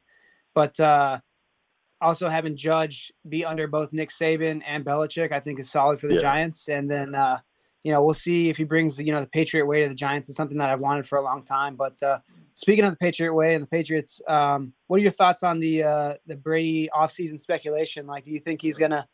But 0.55 0.79
uh, 0.81 1.21
also 2.01 2.29
having 2.29 2.57
Judge 2.57 3.13
be 3.29 3.45
under 3.45 3.67
both 3.67 3.93
Nick 3.93 4.11
Saban 4.11 4.63
and 4.67 4.85
Belichick, 4.85 5.33
I 5.33 5.41
think 5.41 5.59
is 5.59 5.71
solid 5.71 5.99
for 6.01 6.07
the 6.07 6.15
Yeah. 6.15 6.21
Giants. 6.21 6.69
And 6.69 6.91
then 6.91 7.15
uh, 7.15 7.39
you 7.85 7.93
know 7.93 8.03
we'll 8.03 8.15
see 8.15 8.49
if 8.49 8.57
he 8.57 8.65
brings 8.65 8.97
the 8.97 9.05
you 9.05 9.13
know 9.13 9.21
the 9.21 9.29
Patriot 9.29 9.67
way 9.67 9.83
to 9.83 9.89
the 9.89 9.95
Giants. 9.95 10.29
It's 10.29 10.37
something 10.37 10.59
that 10.59 10.71
I've 10.71 10.81
wanted 10.81 11.07
for 11.07 11.19
a 11.19 11.23
long 11.23 11.45
time. 11.45 11.77
But 11.77 12.03
uh, 12.03 12.19
speaking 12.55 12.85
of 12.85 12.91
the 12.91 12.97
Patriot 12.97 13.35
way 13.35 13.55
and 13.55 13.63
the 13.63 13.69
Patriots, 13.69 14.21
um, 14.27 14.73
what 14.87 14.97
are 14.97 15.03
your 15.03 15.13
thoughts 15.13 15.43
on 15.43 15.61
the 15.61 15.85
uh, 15.85 16.15
the 16.27 16.35
Brady 16.35 16.89
offseason 16.93 17.39
speculation? 17.39 18.07
Like, 18.07 18.25
do 18.25 18.33
you 18.33 18.41
think 18.41 18.63
he's 18.63 18.79
gonna, 18.79 19.07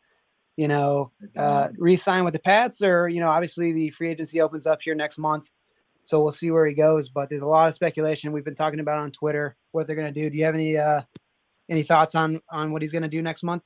you 0.55 0.69
know, 0.69 1.11
uh, 1.35 1.67
re-sign 1.77 2.23
with 2.23 2.33
the 2.33 2.39
Pats, 2.39 2.81
or 2.81 3.09
you 3.09 3.19
know, 3.19 3.29
obviously 3.29 3.73
the 3.73 3.89
free 3.89 4.09
agency 4.09 4.39
opens 4.39 4.65
up 4.65 4.81
here 4.81 4.95
next 4.95 5.17
month, 5.17 5.51
so 6.03 6.21
we'll 6.21 6.31
see 6.31 6.49
where 6.49 6.65
he 6.65 6.73
goes. 6.73 7.09
But 7.09 7.29
there's 7.29 7.41
a 7.41 7.47
lot 7.47 7.67
of 7.67 7.75
speculation 7.75 8.31
we've 8.31 8.45
been 8.45 8.55
talking 8.55 8.79
about 8.79 8.99
on 8.99 9.11
Twitter 9.11 9.57
what 9.73 9.85
they're 9.85 9.97
gonna 9.97 10.13
do. 10.13 10.29
Do 10.29 10.37
you 10.37 10.45
have 10.45 10.55
any 10.55 10.77
uh, 10.77 11.01
any 11.69 11.83
thoughts 11.83 12.15
on 12.15 12.39
on 12.49 12.71
what 12.71 12.81
he's 12.81 12.93
gonna 12.93 13.09
do 13.09 13.21
next 13.21 13.43
month? 13.43 13.63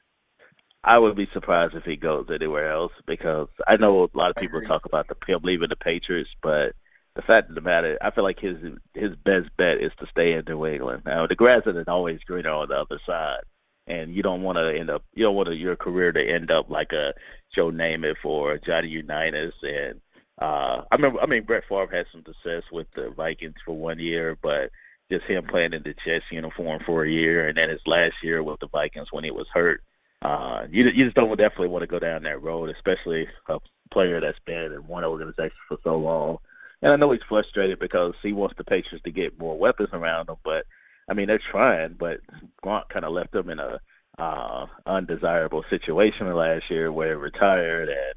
I 0.86 1.00
would 1.00 1.16
be 1.16 1.28
surprised 1.34 1.74
if 1.74 1.84
he 1.84 1.96
goes 1.96 2.28
anywhere 2.34 2.72
else 2.72 2.92
because 3.08 3.48
I 3.68 3.78
know 3.78 4.04
a 4.04 4.18
lot 4.18 4.30
of 4.30 4.36
people 4.36 4.62
talk 4.62 4.86
about 4.86 5.08
the 5.08 5.16
him 5.26 5.42
leaving 5.44 5.70
the 5.70 5.76
Patriots, 5.76 6.30
but 6.44 6.74
the 7.16 7.24
fact 7.24 7.50
of 7.50 7.56
the 7.56 7.62
matter, 7.62 7.98
I 8.02 8.12
feel 8.12 8.24
like 8.24 8.40
his 8.40 8.58
his 8.94 9.16
best 9.26 9.50
bet 9.58 9.82
is 9.82 9.92
to 10.00 10.06
stay 10.12 10.34
in 10.34 10.44
New 10.48 10.64
England. 10.68 11.02
Now 11.04 11.26
the 11.26 11.34
grass 11.34 11.64
isn't 11.66 11.90
always 11.90 12.20
greener 12.28 12.52
on 12.52 12.70
the 12.70 12.76
other 12.76 13.00
side, 13.04 13.42
and 13.88 14.14
you 14.14 14.22
don't 14.22 14.44
want 14.44 14.58
to 14.58 14.80
end 14.80 14.92
up 14.92 15.04
you 15.16 15.24
don't 15.26 15.34
want 15.34 15.52
your 15.58 15.76
career 15.76 16.12
to 16.12 16.22
end 16.22 16.52
up 16.52 16.70
like 16.70 16.92
a 16.92 17.14
Joe 17.56 17.72
Namath 17.72 18.24
or 18.24 18.60
Johnny 18.60 18.90
Unitas. 18.90 19.56
And 19.64 20.02
uh, 20.40 20.84
I 20.92 20.96
remember, 20.96 21.20
I 21.20 21.26
mean, 21.26 21.46
Brett 21.46 21.64
Favre 21.68 21.88
had 21.92 22.06
some 22.12 22.24
success 22.24 22.62
with 22.72 22.86
the 22.96 23.10
Vikings 23.10 23.56
for 23.66 23.76
one 23.76 23.98
year, 23.98 24.38
but 24.44 24.70
just 25.12 25.26
him 25.26 25.48
playing 25.50 25.74
in 25.74 25.82
the 25.82 25.96
Jets 26.06 26.26
uniform 26.32 26.82
for 26.86 27.06
a 27.06 27.10
year, 27.10 27.48
and 27.48 27.58
then 27.58 27.70
his 27.72 27.82
last 27.88 28.16
year 28.22 28.44
with 28.44 28.60
the 28.60 28.68
Vikings 28.68 29.08
when 29.12 29.24
he 29.24 29.32
was 29.32 29.48
hurt 29.52 29.82
uh, 30.26 30.66
you 30.72 30.86
you 30.86 31.06
just 31.06 31.16
don't 31.16 31.30
definitely 31.38 31.68
want 31.68 31.84
to 31.84 31.88
go 31.88 32.00
down 32.00 32.24
that 32.24 32.42
road, 32.42 32.70
especially 32.70 33.28
a 33.48 33.60
player 33.92 34.20
that's 34.20 34.40
been 34.46 34.72
in 34.72 34.88
one 34.88 35.04
organization 35.04 35.58
for 35.68 35.78
so 35.84 35.96
long. 35.98 36.38
And 36.82 36.92
I 36.92 36.96
know 36.96 37.12
he's 37.12 37.22
frustrated 37.30 37.80
because 37.80 38.16
he 38.24 38.34
wants 38.34 38.56
the 38.58 38.64
Patriots 38.64 39.04
to 39.04 39.12
get 39.12 39.40
more 39.40 39.58
weapons 39.58 39.90
around 39.94 40.30
him, 40.30 40.38
but 40.44 40.66
I 41.08 41.14
mean 41.14 41.28
they're 41.28 41.40
trying, 41.52 41.94
but 42.00 42.22
Gronk 42.64 42.90
kind 42.90 43.06
of 43.06 43.14
left 43.14 43.34
them 43.34 43.50
in 43.52 43.60
a 43.60 43.80
uh 44.18 44.66
undesirable 44.88 45.64
situation 45.70 46.34
last 46.34 46.64
year 46.72 46.92
where 46.92 47.10
he 47.10 47.14
retired 47.16 47.90
and 47.90 48.16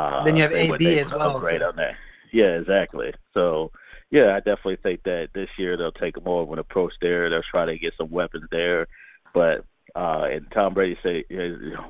uh 0.00 0.24
Then 0.24 0.36
you 0.36 0.42
have 0.44 0.52
AB 0.52 0.98
as 0.98 1.12
well, 1.12 1.42
so- 1.42 1.68
on 1.68 1.76
that. 1.76 1.96
Yeah, 2.32 2.58
exactly. 2.60 3.12
So 3.34 3.70
yeah, 4.10 4.34
I 4.34 4.38
definitely 4.38 4.76
think 4.76 5.02
that 5.02 5.28
this 5.34 5.50
year 5.58 5.76
they'll 5.76 5.92
take 5.92 6.24
more 6.24 6.42
of 6.42 6.50
an 6.52 6.58
approach 6.58 6.94
there. 7.02 7.28
They'll 7.28 7.42
try 7.42 7.66
to 7.66 7.78
get 7.78 7.92
some 7.98 8.10
weapons 8.10 8.44
there, 8.50 8.86
but 9.34 9.64
uh, 9.94 10.24
and 10.30 10.46
Tom 10.52 10.74
Brady 10.74 10.98
said, 11.02 11.24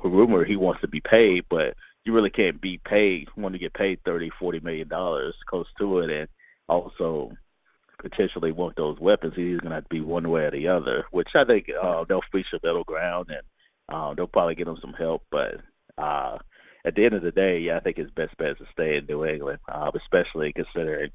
rumor 0.03 0.45
he 0.45 0.55
wants 0.55 0.81
to 0.81 0.87
be 0.87 1.01
paid, 1.01 1.45
but 1.49 1.75
you 2.05 2.13
really 2.13 2.29
can't 2.29 2.59
be 2.61 2.79
paid 2.83 3.27
when 3.35 3.53
to 3.53 3.59
get 3.59 3.73
paid 3.73 3.99
thirty, 4.03 4.31
forty 4.39 4.59
million 4.59 4.87
dollars, 4.87 5.35
close 5.47 5.67
to 5.79 5.99
it, 5.99 6.09
and 6.09 6.27
also 6.67 7.31
potentially 8.01 8.51
want 8.51 8.75
those 8.75 8.99
weapons. 8.99 9.33
He's 9.35 9.59
going 9.59 9.69
to 9.69 9.75
have 9.75 9.83
to 9.83 9.89
be 9.89 10.01
one 10.01 10.29
way 10.29 10.41
or 10.41 10.51
the 10.51 10.67
other, 10.67 11.05
which 11.11 11.29
I 11.35 11.45
think 11.45 11.67
uh, 11.69 12.03
they'll 12.07 12.21
reach 12.33 12.47
a 12.53 12.59
middle 12.63 12.83
ground, 12.83 13.27
and 13.29 13.41
uh, 13.93 14.13
they'll 14.15 14.27
probably 14.27 14.55
get 14.55 14.67
him 14.67 14.77
some 14.81 14.93
help. 14.93 15.23
But 15.31 15.61
uh, 15.97 16.39
at 16.83 16.95
the 16.95 17.05
end 17.05 17.13
of 17.13 17.21
the 17.21 17.31
day, 17.31 17.59
yeah, 17.59 17.77
I 17.77 17.81
think 17.81 17.97
his 17.97 18.09
best 18.09 18.35
bet 18.37 18.51
is 18.51 18.57
to 18.57 18.65
stay 18.71 18.97
in 18.97 19.05
New 19.05 19.25
England, 19.25 19.59
uh, 19.71 19.91
especially 19.95 20.53
considering 20.53 21.11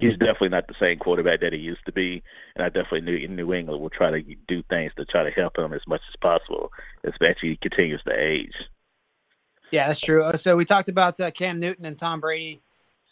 he's 0.00 0.16
definitely 0.18 0.50
not 0.50 0.66
the 0.68 0.74
same 0.80 0.98
quarterback 0.98 1.40
that 1.40 1.52
he 1.52 1.58
used 1.58 1.84
to 1.86 1.92
be, 1.92 2.22
and 2.54 2.64
I 2.64 2.68
definitely 2.68 3.02
knew 3.02 3.16
in 3.16 3.36
New 3.36 3.52
England 3.52 3.80
will 3.80 3.90
try 3.90 4.10
to 4.10 4.22
do 4.46 4.62
things 4.70 4.92
to 4.96 5.04
try 5.04 5.24
to 5.24 5.30
help 5.30 5.58
him 5.58 5.72
as 5.72 5.82
much 5.86 6.02
as 6.08 6.16
possible, 6.20 6.70
especially 7.04 7.50
he 7.50 7.56
continues 7.56 8.02
to 8.04 8.12
age. 8.12 8.54
Yeah, 9.70 9.88
that's 9.88 10.00
true. 10.00 10.24
Uh, 10.24 10.36
So 10.36 10.56
we 10.56 10.64
talked 10.64 10.88
about 10.88 11.20
uh, 11.20 11.30
Cam 11.30 11.60
Newton 11.60 11.84
and 11.84 11.98
Tom 11.98 12.20
Brady. 12.20 12.62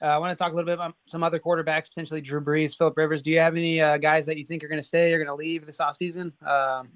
Uh, 0.01 0.07
I 0.07 0.19
want 0.19 0.37
to 0.37 0.43
talk 0.43 0.53
a 0.53 0.55
little 0.55 0.67
bit 0.67 0.75
about 0.75 0.95
some 1.07 1.23
other 1.23 1.39
quarterbacks, 1.39 1.89
potentially 1.89 2.21
Drew 2.21 2.41
Brees, 2.41 2.77
Philip 2.77 2.97
Rivers. 2.97 3.23
Do 3.23 3.31
you 3.31 3.39
have 3.39 3.57
any 3.57 3.81
uh, 3.81 3.97
guys 3.97 4.27
that 4.27 4.37
you 4.37 4.45
think 4.45 4.63
are 4.63 4.69
going 4.69 4.81
to 4.81 4.87
stay 4.87 5.13
or 5.13 5.19
going 5.19 5.27
to 5.29 5.35
leave 5.35 5.65
this 5.65 5.79
offseason? 5.79 6.33
Um, 6.47 6.89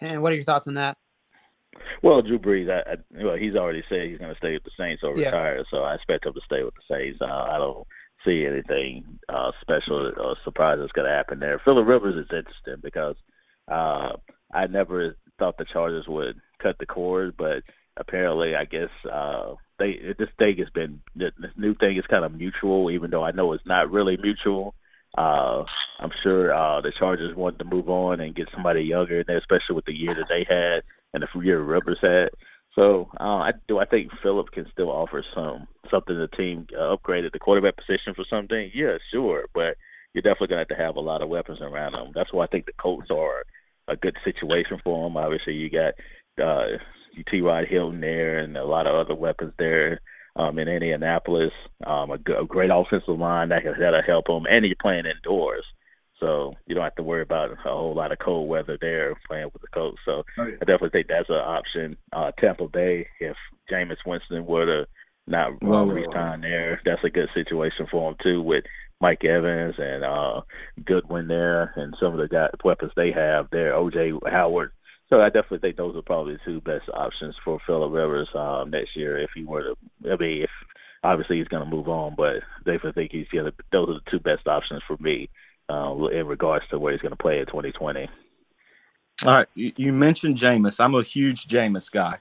and 0.00 0.22
what 0.22 0.32
are 0.32 0.36
your 0.36 0.44
thoughts 0.44 0.68
on 0.68 0.74
that? 0.74 0.96
Well, 2.02 2.22
Drew 2.22 2.38
Brees, 2.38 2.70
I, 2.70 2.92
I, 2.92 2.96
well, 3.24 3.36
he's 3.36 3.56
already 3.56 3.82
said 3.88 4.08
he's 4.08 4.18
going 4.18 4.32
to 4.32 4.38
stay 4.38 4.52
with 4.52 4.64
the 4.64 4.70
Saints 4.78 5.02
or 5.02 5.18
Yeah. 5.18 5.26
retire, 5.26 5.64
so 5.70 5.78
I 5.78 5.94
expect 5.94 6.26
him 6.26 6.34
to 6.34 6.40
stay 6.44 6.62
with 6.62 6.74
the 6.74 6.94
Saints. 6.94 7.18
Uh, 7.20 7.26
I 7.26 7.58
don't 7.58 7.86
see 8.26 8.44
anything 8.44 9.20
uh, 9.28 9.52
special 9.62 10.12
or 10.18 10.36
surprise 10.44 10.78
that's 10.80 10.92
going 10.92 11.08
to 11.08 11.16
happen 11.16 11.38
there. 11.38 11.60
Philip 11.64 11.86
Rivers 11.86 12.16
is 12.16 12.36
interesting 12.36 12.80
because 12.82 13.16
Uh, 13.68 14.12
I 14.52 14.68
never 14.68 15.16
thought 15.38 15.58
the 15.58 15.64
Chargers 15.64 16.06
would 16.06 16.36
cut 16.62 16.76
the 16.78 16.86
cord, 16.86 17.34
but 17.36 17.64
apparently, 17.96 18.54
I 18.54 18.64
guess 18.64 18.90
uh, 19.10 19.56
they 19.78 20.14
this 20.16 20.30
thing 20.38 20.58
has 20.58 20.70
been 20.70 21.00
this 21.16 21.32
new 21.56 21.74
thing 21.74 21.96
is 21.96 22.06
kind 22.06 22.24
of 22.24 22.32
mutual, 22.32 22.92
even 22.92 23.10
though 23.10 23.24
I 23.24 23.32
know 23.32 23.52
it's 23.54 23.66
not 23.66 23.90
really 23.90 24.16
mutual. 24.16 24.74
Uh, 25.18 25.64
I'm 25.98 26.12
sure 26.22 26.54
uh, 26.54 26.80
the 26.80 26.92
Chargers 26.96 27.34
wanted 27.34 27.58
to 27.58 27.64
move 27.74 27.88
on 27.88 28.20
and 28.20 28.36
get 28.36 28.48
somebody 28.54 28.82
younger, 28.82 29.18
and 29.18 29.30
especially 29.36 29.74
with 29.74 29.86
the 29.86 29.98
year 30.02 30.14
that 30.14 30.28
they 30.28 30.44
had 30.48 30.84
and 31.12 31.22
the 31.22 31.40
year 31.44 31.60
Rivers 31.60 31.98
had. 32.00 32.28
So 32.76 33.08
uh, 33.18 33.24
I 33.24 33.52
do. 33.68 33.78
I 33.78 33.86
think 33.86 34.10
Philip 34.22 34.50
can 34.52 34.66
still 34.70 34.90
offer 34.90 35.24
some 35.34 35.66
something. 35.90 36.16
The 36.16 36.28
team 36.36 36.66
uh, 36.78 36.94
upgraded 36.94 37.32
the 37.32 37.38
quarterback 37.38 37.76
position 37.76 38.14
for 38.14 38.24
something. 38.28 38.70
Yeah, 38.74 38.98
sure, 39.10 39.46
but 39.54 39.76
you're 40.12 40.22
definitely 40.22 40.48
going 40.48 40.66
to 40.66 40.74
have 40.74 40.78
to 40.78 40.84
have 40.84 40.96
a 40.96 41.00
lot 41.00 41.22
of 41.22 41.30
weapons 41.30 41.60
around 41.60 41.96
them. 41.96 42.08
That's 42.14 42.32
why 42.32 42.44
I 42.44 42.48
think 42.48 42.66
the 42.66 42.72
Colts 42.72 43.06
are 43.10 43.44
a 43.88 43.96
good 43.96 44.16
situation 44.24 44.78
for 44.84 45.00
them. 45.00 45.16
Obviously, 45.16 45.54
you 45.54 45.70
got 45.70 45.94
uh, 46.42 46.78
T. 47.30 47.40
Rod 47.40 47.66
Hilton 47.66 48.00
there 48.00 48.38
and 48.38 48.56
a 48.56 48.64
lot 48.64 48.86
of 48.86 48.94
other 48.94 49.14
weapons 49.14 49.54
there 49.58 50.00
um, 50.36 50.58
in 50.58 50.68
Indianapolis. 50.68 51.52
Um, 51.86 52.10
a, 52.10 52.40
a 52.40 52.46
great 52.46 52.70
offensive 52.72 53.18
line 53.18 53.48
that 53.50 53.62
can, 53.62 53.74
that'll 53.80 54.02
help 54.02 54.26
them, 54.26 54.44
and 54.48 54.66
you're 54.66 54.76
playing 54.80 55.04
indoors. 55.06 55.64
So 56.26 56.54
you 56.66 56.74
don't 56.74 56.82
have 56.82 56.96
to 56.96 57.04
worry 57.04 57.22
about 57.22 57.52
a 57.52 57.56
whole 57.56 57.94
lot 57.94 58.10
of 58.10 58.18
cold 58.18 58.48
weather 58.48 58.76
there 58.80 59.14
playing 59.28 59.50
with 59.52 59.62
the 59.62 59.68
Colts. 59.68 59.98
So 60.04 60.24
oh, 60.38 60.46
yeah. 60.46 60.56
I 60.60 60.64
definitely 60.64 60.90
think 60.90 61.06
that's 61.06 61.28
an 61.28 61.36
option. 61.36 61.96
Uh, 62.12 62.32
Tampa 62.32 62.66
Bay, 62.66 63.06
if 63.20 63.36
Jameis 63.70 63.98
Winston 64.04 64.44
were 64.44 64.66
to 64.66 64.86
not 65.28 65.62
well, 65.62 65.86
resign 65.86 66.40
there, 66.40 66.80
that's 66.84 67.04
a 67.04 67.10
good 67.10 67.28
situation 67.32 67.86
for 67.88 68.10
him 68.10 68.16
too 68.20 68.42
with 68.42 68.64
Mike 69.00 69.24
Evans 69.24 69.76
and 69.78 70.04
uh, 70.04 70.40
Godwin 70.84 71.28
there 71.28 71.72
and 71.76 71.94
some 72.00 72.12
of 72.12 72.18
the 72.18 72.26
guys, 72.26 72.50
weapons 72.64 72.90
they 72.96 73.12
have 73.12 73.46
there. 73.52 73.74
OJ 73.74 74.18
Howard. 74.28 74.72
So 75.08 75.20
I 75.20 75.26
definitely 75.26 75.60
think 75.60 75.76
those 75.76 75.94
are 75.94 76.02
probably 76.02 76.34
the 76.34 76.40
two 76.44 76.60
best 76.60 76.88
options 76.92 77.36
for 77.44 77.60
Philip 77.68 77.92
Rivers 77.92 78.28
um, 78.34 78.70
next 78.70 78.96
year 78.96 79.16
if 79.16 79.30
he 79.32 79.44
were 79.44 79.62
to. 79.62 80.12
I 80.12 80.16
mean, 80.16 80.42
if 80.42 80.50
obviously 81.04 81.38
he's 81.38 81.46
going 81.46 81.62
to 81.62 81.70
move 81.70 81.88
on, 81.88 82.16
but 82.16 82.42
definitely 82.64 82.92
think 82.94 83.12
he's 83.12 83.28
going 83.32 83.44
to. 83.44 83.52
Those 83.70 83.90
are 83.90 83.94
the 83.94 84.10
two 84.10 84.18
best 84.18 84.48
options 84.48 84.82
for 84.88 84.96
me 84.98 85.28
uh, 85.68 85.94
in 86.12 86.26
regards 86.26 86.66
to 86.68 86.78
where 86.78 86.92
he's 86.92 87.00
going 87.00 87.10
to 87.10 87.16
play 87.16 87.40
in 87.40 87.46
2020. 87.46 88.08
All 89.24 89.32
right, 89.32 89.48
you 89.54 89.92
mentioned 89.92 90.36
Jameis. 90.36 90.78
I'm 90.78 90.94
a 90.94 91.02
huge 91.02 91.48
Jameis 91.48 91.90
guy. 91.90 92.18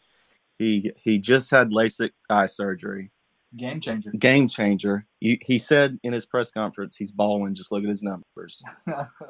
He 0.57 0.93
he 0.97 1.19
just 1.19 1.51
had 1.51 1.71
LASIK 1.71 2.11
eye 2.29 2.45
surgery. 2.45 3.11
Game 3.55 3.79
changer. 3.79 4.11
Game 4.11 4.47
changer. 4.47 5.05
He, 5.19 5.39
he 5.45 5.59
said 5.59 5.97
in 6.03 6.13
his 6.13 6.25
press 6.25 6.51
conference 6.51 6.97
he's 6.97 7.11
balling. 7.11 7.53
Just 7.53 7.71
look 7.71 7.83
at 7.83 7.89
his 7.89 8.03
numbers. 8.03 8.63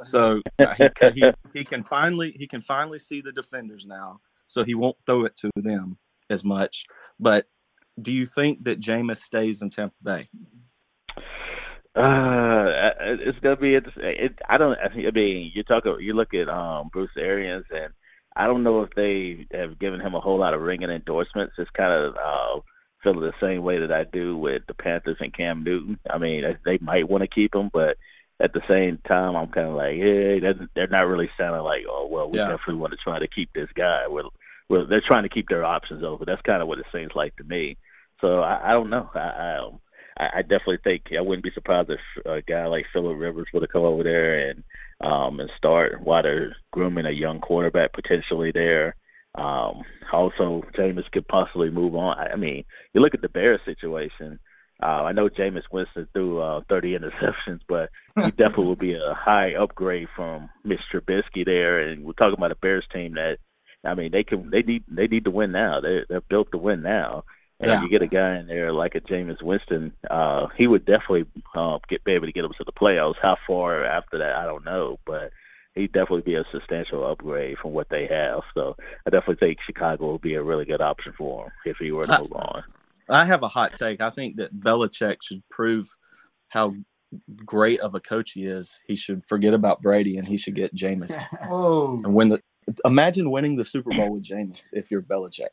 so 0.01 0.41
uh, 0.59 0.73
he, 0.75 0.89
he, 1.13 1.31
he 1.53 1.63
can 1.63 1.83
finally 1.83 2.35
he 2.37 2.47
can 2.47 2.61
finally 2.61 2.99
see 2.99 3.21
the 3.21 3.31
defenders 3.31 3.85
now. 3.85 4.19
So 4.45 4.63
he 4.63 4.75
won't 4.75 4.97
throw 5.05 5.25
it 5.25 5.35
to 5.37 5.51
them 5.55 5.97
as 6.29 6.43
much. 6.43 6.85
But 7.19 7.47
do 8.01 8.11
you 8.11 8.25
think 8.25 8.63
that 8.63 8.79
Jameis 8.79 9.17
stays 9.17 9.61
in 9.61 9.69
Tampa 9.69 9.95
Bay? 10.03 10.29
Uh, 11.95 12.65
it's 13.23 13.39
gonna 13.39 13.55
be 13.55 13.75
interesting. 13.75 14.03
It, 14.03 14.39
I 14.49 14.57
don't. 14.57 14.77
I 14.77 15.11
mean, 15.11 15.51
you 15.53 15.63
talk. 15.63 15.85
You 15.99 16.13
look 16.13 16.33
at 16.33 16.49
um 16.49 16.89
Bruce 16.91 17.11
Arians, 17.17 17.65
and 17.71 17.93
I 18.35 18.47
don't 18.47 18.63
know 18.63 18.81
if 18.81 18.89
they 18.95 19.47
have 19.57 19.79
given 19.79 20.01
him 20.01 20.13
a 20.13 20.19
whole 20.19 20.39
lot 20.39 20.53
of 20.53 20.61
ringing 20.61 20.89
endorsements. 20.89 21.53
It's 21.57 21.69
kind 21.71 21.93
of 21.93 22.15
uh, 22.15 22.59
feel 23.01 23.19
the 23.19 23.31
same 23.41 23.63
way 23.63 23.79
that 23.79 23.93
I 23.93 24.03
do 24.03 24.35
with 24.35 24.63
the 24.67 24.73
Panthers 24.73 25.17
and 25.21 25.33
Cam 25.33 25.63
Newton. 25.63 25.97
I 26.09 26.17
mean, 26.17 26.43
they 26.65 26.77
might 26.81 27.07
want 27.07 27.21
to 27.21 27.29
keep 27.29 27.55
him, 27.55 27.69
but 27.71 27.95
at 28.41 28.51
the 28.51 28.61
same 28.67 28.99
time, 29.07 29.35
I'm 29.37 29.47
kind 29.47 29.69
of 29.69 29.75
like, 29.75 29.95
hey, 29.95 30.41
they're 30.75 30.87
not 30.87 31.07
really 31.07 31.29
sounding 31.37 31.63
like, 31.63 31.83
oh, 31.89 32.07
well, 32.11 32.29
we 32.29 32.37
yeah. 32.37 32.49
definitely 32.49 32.75
want 32.75 32.91
to 32.91 32.97
try 33.01 33.19
to 33.19 33.27
keep 33.27 33.53
this 33.53 33.69
guy. 33.73 34.07
Well, 34.09 34.33
well, 34.69 34.85
they're 34.85 35.03
trying 35.05 35.23
to 35.23 35.29
keep 35.29 35.47
their 35.47 35.63
options 35.63 36.03
open. 36.03 36.25
That's 36.27 36.41
kind 36.41 36.61
of 36.61 36.67
what 36.67 36.79
it 36.79 36.85
seems 36.93 37.11
like 37.15 37.35
to 37.37 37.43
me. 37.45 37.77
So 38.19 38.39
I, 38.41 38.71
I 38.71 38.71
don't 38.73 38.89
know. 38.89 39.09
I, 39.13 39.19
I 39.19 39.57
um, 39.65 39.79
I, 40.17 40.29
I 40.37 40.41
definitely 40.41 40.79
think 40.83 41.03
I 41.17 41.21
wouldn't 41.21 41.43
be 41.43 41.51
surprised 41.53 41.89
if 41.89 42.25
a 42.25 42.41
guy 42.41 42.65
like 42.67 42.85
Philip 42.93 43.17
Rivers 43.17 43.47
would 43.53 43.63
have 43.63 43.71
come 43.71 43.83
over 43.83 44.03
there 44.03 44.49
and 44.49 44.63
um 45.01 45.39
and 45.39 45.51
start 45.57 46.01
while 46.01 46.23
they're 46.23 46.55
grooming 46.71 47.05
a 47.05 47.11
young 47.11 47.39
quarterback 47.39 47.93
potentially 47.93 48.51
there. 48.51 48.95
Um 49.35 49.83
also 50.11 50.63
Jameis 50.77 51.11
could 51.11 51.27
possibly 51.27 51.69
move 51.69 51.95
on. 51.95 52.17
I, 52.17 52.33
I 52.33 52.35
mean, 52.35 52.63
you 52.93 53.01
look 53.01 53.13
at 53.13 53.21
the 53.21 53.29
Bears 53.29 53.61
situation. 53.65 54.39
Uh, 54.83 55.03
I 55.03 55.13
know 55.13 55.29
Jameis 55.29 55.63
Winston 55.71 56.07
threw 56.11 56.41
uh, 56.41 56.61
30 56.67 56.97
interceptions, 56.99 57.61
but 57.67 57.89
he 58.17 58.31
definitely 58.31 58.65
will 58.65 58.75
be 58.75 58.93
a 58.93 59.13
high 59.13 59.53
upgrade 59.55 60.09
from 60.15 60.49
Mr. 60.65 60.79
Trubisky 61.01 61.45
there. 61.45 61.79
And 61.79 62.03
we're 62.03 62.13
talking 62.13 62.35
about 62.37 62.51
a 62.51 62.55
Bears 62.55 62.85
team 62.93 63.13
that, 63.13 63.37
I 63.85 63.93
mean, 63.93 64.11
they 64.11 64.23
can 64.23 64.49
they 64.49 64.63
need 64.63 64.83
they 64.89 65.07
need 65.07 65.25
to 65.25 65.31
win 65.31 65.51
now. 65.51 65.79
They're 65.79 66.05
they're 66.09 66.21
built 66.21 66.51
to 66.51 66.57
win 66.57 66.81
now. 66.81 67.23
And 67.59 67.69
yeah. 67.69 67.81
you 67.81 67.89
get 67.89 68.01
a 68.01 68.07
guy 68.07 68.37
in 68.37 68.47
there 68.47 68.73
like 68.73 68.95
a 68.95 69.01
Jameis 69.01 69.41
Winston, 69.41 69.93
uh, 70.09 70.47
he 70.57 70.67
would 70.67 70.85
definitely 70.85 71.25
uh, 71.55 71.79
get 71.87 72.03
be 72.03 72.11
able 72.11 72.25
to 72.25 72.33
get 72.33 72.41
them 72.41 72.51
to 72.57 72.65
the 72.65 72.73
playoffs. 72.73 73.15
How 73.21 73.37
far 73.47 73.85
after 73.85 74.17
that, 74.17 74.35
I 74.35 74.45
don't 74.45 74.65
know, 74.65 74.99
but 75.05 75.31
he'd 75.73 75.93
definitely 75.93 76.21
be 76.21 76.35
a 76.35 76.43
substantial 76.51 77.09
upgrade 77.09 77.57
from 77.57 77.71
what 77.71 77.87
they 77.89 78.07
have. 78.07 78.41
So 78.53 78.75
I 79.05 79.09
definitely 79.09 79.47
think 79.47 79.59
Chicago 79.65 80.13
would 80.13 80.21
be 80.21 80.35
a 80.35 80.43
really 80.43 80.65
good 80.65 80.81
option 80.81 81.13
for 81.17 81.45
him 81.45 81.51
if 81.65 81.77
he 81.77 81.91
were 81.91 82.03
to 82.03 82.19
move 82.19 82.33
on. 82.33 82.63
I 83.09 83.25
have 83.25 83.43
a 83.43 83.47
hot 83.47 83.75
take. 83.75 84.01
I 84.01 84.09
think 84.09 84.37
that 84.37 84.59
Belichick 84.59 85.17
should 85.21 85.43
prove 85.49 85.87
how 86.49 86.73
great 87.45 87.79
of 87.79 87.95
a 87.95 87.99
coach 87.99 88.31
he 88.31 88.45
is. 88.45 88.81
He 88.87 88.95
should 88.95 89.25
forget 89.27 89.53
about 89.53 89.81
Brady 89.81 90.17
and 90.17 90.27
he 90.27 90.37
should 90.37 90.55
get 90.55 90.75
Jameis. 90.75 91.23
oh, 91.49 91.99
and 92.03 92.13
win 92.13 92.29
the. 92.29 92.41
Imagine 92.83 93.29
winning 93.29 93.57
the 93.57 93.63
Super 93.63 93.91
Bowl 93.95 94.13
with 94.13 94.23
Jameis 94.23 94.69
if 94.73 94.89
you're 94.89 95.03
Belichick. 95.03 95.49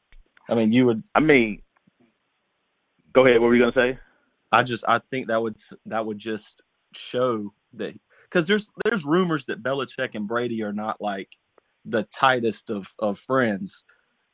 I 0.49 0.55
mean, 0.55 0.73
you 0.73 0.87
would. 0.87 1.03
I 1.15 1.21
mean, 1.21 1.61
Go 3.13 3.27
ahead. 3.27 3.41
What 3.41 3.49
were 3.49 3.55
you 3.55 3.63
gonna 3.63 3.95
say? 3.95 3.99
I 4.51 4.63
just 4.63 4.85
I 4.87 5.01
think 5.11 5.29
that 5.29 5.43
would 5.43 5.57
that 5.87 6.07
would 6.07 6.19
just 6.19 6.63
show 6.95 7.53
that 7.75 7.95
because 8.25 8.47
there's 8.47 8.71
there's 8.85 9.05
rumors 9.05 9.47
that 9.47 9.63
Belichick 9.63 10.15
and 10.15 10.29
Brady 10.29 10.63
are 10.63 10.73
not 10.73 11.01
like 11.01 11.37
the 11.85 12.05
tightest 12.05 12.71
of 12.71 12.95
of 12.99 13.19
friends. 13.19 13.85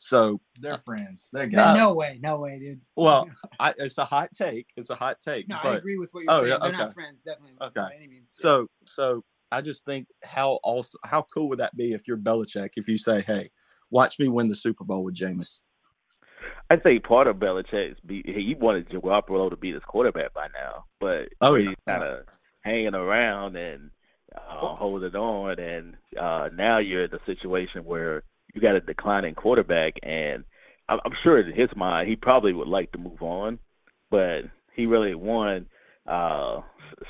So 0.01 0.41
they're 0.61 0.79
friends. 0.79 1.29
They're 1.33 1.49
no, 1.49 1.75
no 1.75 1.95
way, 1.95 2.21
no 2.23 2.39
way, 2.39 2.61
dude. 2.61 2.81
Well, 2.95 3.29
I, 3.61 3.75
it's 3.79 3.99
a 3.99 4.05
hot 4.05 4.31
take. 4.33 4.69
It's 4.77 4.91
a 4.91 4.95
hot 4.95 5.19
take. 5.21 5.49
No, 5.49 5.59
but, 5.63 5.75
I 5.75 5.77
agree 5.77 5.99
with 5.99 6.11
what 6.13 6.23
you're 6.23 6.33
oh, 6.33 6.41
saying. 6.41 6.53
Yeah, 6.53 6.59
they're 6.63 6.73
not 6.73 6.95
friends, 6.95 7.23
definitely. 7.23 7.57
Okay. 7.61 7.81
By 7.81 7.95
any 7.97 8.07
means. 8.07 8.33
So, 8.33 8.69
so 8.85 9.25
I 9.51 9.61
just 9.61 9.85
think 9.85 10.07
how 10.23 10.61
also 10.63 10.99
how 11.05 11.27
cool 11.35 11.49
would 11.49 11.59
that 11.59 11.77
be 11.77 11.95
if 11.95 12.07
you're 12.07 12.17
Belichick 12.17 12.71
if 12.77 12.87
you 12.87 12.97
say, 12.97 13.23
"Hey, 13.23 13.47
watch 13.91 14.21
me 14.21 14.29
win 14.29 14.49
the 14.49 14.55
Super 14.55 14.85
Bowl 14.85 15.03
with 15.03 15.17
Jameis." 15.17 15.61
I 16.71 16.77
think 16.77 17.05
part 17.05 17.27
of 17.27 17.37
Belichick's 17.37 17.99
be 18.05 18.23
he 18.25 18.55
wanted 18.59 18.89
Garoppolo 18.91 19.51
to 19.51 19.57
be 19.57 19.73
his 19.73 19.83
quarterback 19.87 20.35
by 20.35 20.49
now, 20.49 20.85
but 21.01 21.29
oh, 21.41 21.55
he's 21.55 21.75
kind 21.87 22.03
of 22.03 22.27
hanging 22.61 22.95
around 22.95 23.57
and 23.57 23.91
uh, 24.37 24.75
holding 24.77 25.15
on, 25.15 25.59
and 25.59 25.95
uh, 26.21 26.51
now 26.55 26.79
you're 26.79 27.05
in 27.05 27.11
the 27.11 27.21
situation 27.25 27.85
where 27.85 28.23
you 28.55 28.61
got 28.61 28.77
a 28.77 28.81
declining 28.81 29.35
quarterback, 29.35 29.95
and 30.03 30.45
I'm, 30.89 31.01
I'm 31.05 31.13
sure 31.23 31.41
in 31.41 31.55
his 31.55 31.71
mind 31.75 32.09
he 32.09 32.17
probably 32.17 32.53
would 32.53 32.69
like 32.69 32.93
to 32.93 32.99
move 32.99 33.23
on, 33.23 33.59
but 34.11 34.43
he 34.75 34.85
really 34.85 35.15
won 35.15 35.67
uh, 36.07 36.61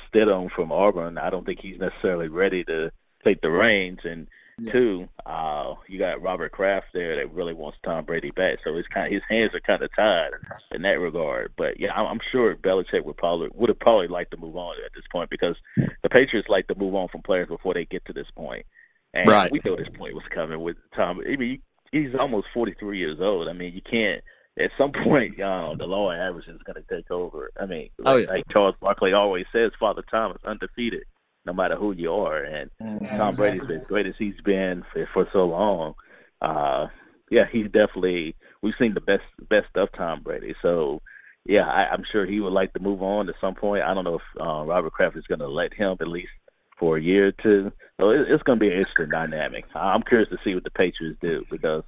Stidham 0.07 0.49
from 0.55 0.71
Auburn. 0.71 1.17
I 1.17 1.29
don't 1.29 1.45
think 1.45 1.59
he's 1.61 1.79
necessarily 1.79 2.29
ready 2.29 2.63
to 2.63 2.91
take 3.25 3.41
the 3.41 3.49
reins, 3.49 3.99
and 4.05 4.27
yeah. 4.61 4.71
Two, 4.71 5.09
uh, 5.25 5.75
you 5.87 5.99
got 5.99 6.21
Robert 6.21 6.51
Kraft 6.51 6.87
there 6.93 7.15
that 7.17 7.33
really 7.33 7.53
wants 7.53 7.77
Tom 7.83 8.05
Brady 8.05 8.29
back, 8.35 8.59
so 8.63 8.75
it's 8.75 8.87
kind 8.87 9.07
of, 9.07 9.13
his 9.13 9.21
hands 9.29 9.53
are 9.53 9.59
kind 9.59 9.81
of 9.81 9.89
tied 9.95 10.31
in 10.71 10.81
that 10.83 10.99
regard. 10.99 11.53
But 11.57 11.79
yeah, 11.79 11.91
I'm, 11.93 12.05
I'm 12.07 12.19
sure 12.31 12.55
Belichick 12.55 13.03
would 13.03 13.17
probably 13.17 13.49
would 13.53 13.69
have 13.69 13.79
probably 13.79 14.07
liked 14.07 14.31
to 14.31 14.37
move 14.37 14.55
on 14.55 14.75
at 14.85 14.91
this 14.93 15.05
point 15.11 15.29
because 15.29 15.55
the 15.77 16.09
Patriots 16.09 16.49
like 16.49 16.67
to 16.67 16.75
move 16.75 16.95
on 16.95 17.07
from 17.09 17.21
players 17.21 17.47
before 17.47 17.73
they 17.73 17.85
get 17.85 18.05
to 18.05 18.13
this 18.13 18.27
point. 18.35 18.65
And 19.13 19.27
right. 19.27 19.51
we 19.51 19.59
know 19.65 19.75
this 19.75 19.89
point 19.97 20.13
was 20.13 20.23
coming 20.33 20.61
with 20.61 20.77
Tom. 20.95 21.21
I 21.27 21.35
mean, 21.35 21.61
he's 21.91 22.13
almost 22.19 22.47
43 22.53 22.99
years 22.99 23.17
old. 23.19 23.47
I 23.47 23.53
mean, 23.53 23.73
you 23.73 23.81
can't. 23.81 24.23
At 24.59 24.71
some 24.77 24.91
point, 25.03 25.41
uh, 25.41 25.75
the 25.77 25.85
law 25.85 26.11
of 26.11 26.19
averages 26.19 26.55
is 26.55 26.61
going 26.63 26.83
to 26.83 26.95
take 26.95 27.09
over. 27.09 27.51
I 27.59 27.65
mean, 27.65 27.89
like, 27.97 28.13
oh, 28.13 28.17
yeah. 28.17 28.27
like 28.27 28.43
Charles 28.51 28.75
Barkley 28.79 29.13
always 29.13 29.45
says, 29.51 29.71
Father 29.79 30.03
Time 30.11 30.31
is 30.31 30.43
undefeated 30.45 31.03
no 31.49 31.53
matter 31.53 31.75
who 31.75 31.93
you 31.93 32.11
are. 32.11 32.43
And 32.43 32.69
yeah, 32.79 33.17
Tom 33.17 33.29
exactly. 33.29 33.35
Brady's 33.35 33.67
been 33.67 33.83
great 33.83 34.05
as 34.05 34.13
he's 34.19 34.39
been 34.45 34.83
for, 34.93 35.09
for 35.13 35.27
so 35.33 35.45
long. 35.45 35.95
Uh, 36.41 36.87
yeah, 37.31 37.45
he's 37.51 37.65
definitely 37.65 38.35
we've 38.61 38.75
seen 38.79 38.93
the 38.93 39.01
best 39.01 39.23
best 39.49 39.75
of 39.75 39.89
Tom 39.97 40.21
Brady. 40.21 40.53
So 40.61 41.01
yeah, 41.45 41.65
I, 41.65 41.87
I'm 41.91 42.03
sure 42.11 42.25
he 42.25 42.39
would 42.39 42.53
like 42.53 42.73
to 42.73 42.79
move 42.79 43.01
on 43.01 43.29
at 43.29 43.35
some 43.41 43.55
point. 43.55 43.83
I 43.83 43.93
don't 43.93 44.03
know 44.03 44.15
if 44.15 44.41
uh, 44.41 44.63
Robert 44.63 44.93
Kraft 44.93 45.17
is 45.17 45.25
going 45.27 45.39
to 45.39 45.47
let 45.47 45.73
him 45.73 45.97
at 45.99 46.07
least 46.07 46.29
for 46.77 46.97
a 46.97 47.01
year 47.01 47.27
or 47.27 47.31
two. 47.31 47.71
So 47.99 48.11
it, 48.11 48.29
it's 48.29 48.43
going 48.43 48.59
to 48.59 48.63
be 48.63 48.71
an 48.71 48.77
interesting 48.77 49.09
dynamic. 49.09 49.65
I'm 49.73 50.03
curious 50.03 50.29
to 50.29 50.37
see 50.43 50.53
what 50.53 50.63
the 50.63 50.69
Patriots 50.69 51.17
do 51.21 51.43
because 51.49 51.83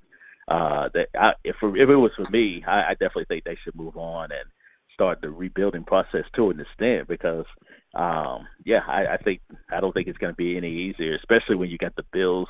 uh, 0.47 0.89
that 0.93 1.07
I, 1.16 1.34
if 1.43 1.55
if 1.62 1.89
it 1.89 1.95
was 1.95 2.12
for 2.16 2.30
me, 2.32 2.64
I, 2.68 2.89
I 2.89 2.91
definitely 2.93 3.26
think 3.26 3.43
they 3.43 3.57
should 3.64 3.76
move 3.76 3.95
on 3.95 4.32
and 4.32 4.49
start 5.01 5.21
the 5.21 5.29
rebuilding 5.29 5.83
process 5.83 6.25
to 6.35 6.51
an 6.51 6.59
extent 6.59 7.07
because 7.07 7.45
um, 7.95 8.47
yeah, 8.63 8.81
I, 8.87 9.13
I 9.13 9.17
think 9.17 9.41
I 9.71 9.79
don't 9.79 9.93
think 9.93 10.07
it's 10.07 10.17
going 10.17 10.31
to 10.31 10.37
be 10.37 10.57
any 10.57 10.89
easier, 10.89 11.15
especially 11.15 11.55
when 11.55 11.69
you 11.69 11.77
got 11.77 11.95
the 11.95 12.05
Bills 12.13 12.47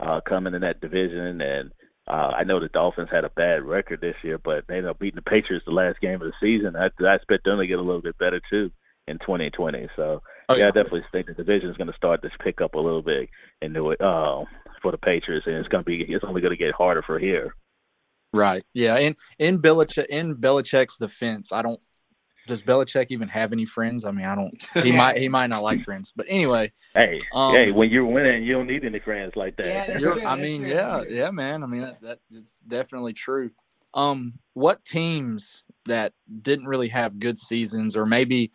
uh, 0.00 0.20
coming 0.26 0.54
in 0.54 0.62
that 0.62 0.80
division, 0.80 1.40
and 1.40 1.70
uh, 2.08 2.32
I 2.36 2.44
know 2.44 2.58
the 2.58 2.68
Dolphins 2.68 3.10
had 3.12 3.24
a 3.24 3.30
bad 3.30 3.62
record 3.62 4.00
this 4.00 4.16
year, 4.24 4.38
but 4.38 4.64
they 4.66 4.76
ended 4.76 4.90
up 4.90 4.98
beating 4.98 5.16
the 5.16 5.30
Patriots 5.30 5.64
the 5.66 5.72
last 5.72 6.00
game 6.00 6.14
of 6.14 6.22
the 6.22 6.32
season. 6.40 6.74
I, 6.74 6.88
I 7.06 7.14
expect 7.14 7.44
them 7.44 7.58
to 7.58 7.66
get 7.66 7.78
a 7.78 7.82
little 7.82 8.02
bit 8.02 8.18
better 8.18 8.40
too 8.50 8.72
in 9.06 9.18
2020. 9.18 9.88
So 9.94 10.22
Oh, 10.50 10.56
yeah, 10.56 10.66
I 10.66 10.70
definitely 10.72 11.02
think 11.12 11.28
the 11.28 11.34
division 11.34 11.70
is 11.70 11.76
going 11.76 11.90
to 11.90 11.96
start 11.96 12.22
to 12.22 12.30
pick 12.42 12.60
up 12.60 12.74
a 12.74 12.80
little 12.80 13.02
bit 13.02 13.28
and 13.62 13.72
do 13.72 13.92
it 13.92 14.00
uh, 14.00 14.44
for 14.82 14.90
the 14.90 14.98
Patriots, 14.98 15.46
and 15.46 15.54
it's 15.54 15.68
going 15.68 15.84
to 15.84 15.86
be 15.86 16.02
it's 16.02 16.24
only 16.24 16.40
going 16.40 16.50
to 16.50 16.56
get 16.56 16.74
harder 16.74 17.02
for 17.02 17.20
here. 17.20 17.54
Right. 18.32 18.64
Yeah. 18.74 18.98
In 18.98 19.16
in 19.38 19.60
Belichick 19.60 20.06
in 20.06 20.36
Belichick's 20.36 20.98
defense, 20.98 21.52
I 21.52 21.62
don't. 21.62 21.82
Does 22.46 22.62
Belichick 22.62 23.06
even 23.10 23.28
have 23.28 23.52
any 23.52 23.64
friends? 23.66 24.04
I 24.04 24.10
mean, 24.10 24.26
I 24.26 24.34
don't. 24.34 24.70
He 24.82 24.92
might. 24.96 25.18
He 25.18 25.28
might 25.28 25.48
not 25.48 25.62
like 25.62 25.84
friends. 25.84 26.12
But 26.14 26.26
anyway, 26.28 26.72
Hey, 26.94 27.20
Um, 27.32 27.54
hey, 27.54 27.70
when 27.70 27.90
you're 27.90 28.04
winning, 28.04 28.42
you 28.42 28.54
don't 28.54 28.66
need 28.66 28.84
any 28.84 28.98
friends 28.98 29.36
like 29.36 29.56
that. 29.56 29.66
Yeah, 29.66 29.98
true, 29.98 30.24
I 30.24 30.36
mean, 30.36 30.62
true, 30.62 30.70
yeah, 30.70 31.02
yeah, 31.08 31.30
man. 31.30 31.62
I 31.62 31.66
mean, 31.66 31.82
that, 31.82 32.00
that 32.02 32.18
is 32.32 32.44
definitely 32.66 33.12
true. 33.12 33.50
Um, 33.94 34.34
what 34.54 34.84
teams 34.84 35.64
that 35.86 36.12
didn't 36.42 36.66
really 36.66 36.88
have 36.88 37.18
good 37.18 37.38
seasons, 37.38 37.96
or 37.96 38.06
maybe 38.06 38.50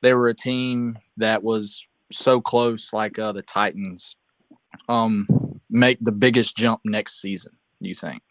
they 0.00 0.14
were 0.14 0.28
a 0.28 0.34
team 0.34 0.98
that 1.16 1.42
was 1.42 1.86
so 2.12 2.40
close, 2.40 2.92
like 2.92 3.18
uh, 3.18 3.32
the 3.32 3.42
Titans, 3.42 4.16
um, 4.88 5.60
make 5.70 5.98
the 6.00 6.12
biggest 6.12 6.56
jump 6.56 6.80
next 6.84 7.20
season? 7.20 7.52
You 7.80 7.94
think? 7.94 8.22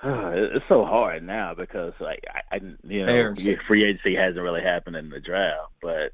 it's 0.04 0.64
so 0.68 0.84
hard 0.84 1.22
now 1.22 1.54
because 1.54 1.92
like 2.00 2.24
I, 2.32 2.56
I 2.56 2.60
you 2.84 3.04
know 3.04 3.26
Bears. 3.28 3.58
free 3.66 3.84
agency 3.84 4.16
hasn't 4.16 4.42
really 4.42 4.62
happened 4.62 4.96
in 4.96 5.10
the 5.10 5.20
draft, 5.20 5.72
but 5.82 6.12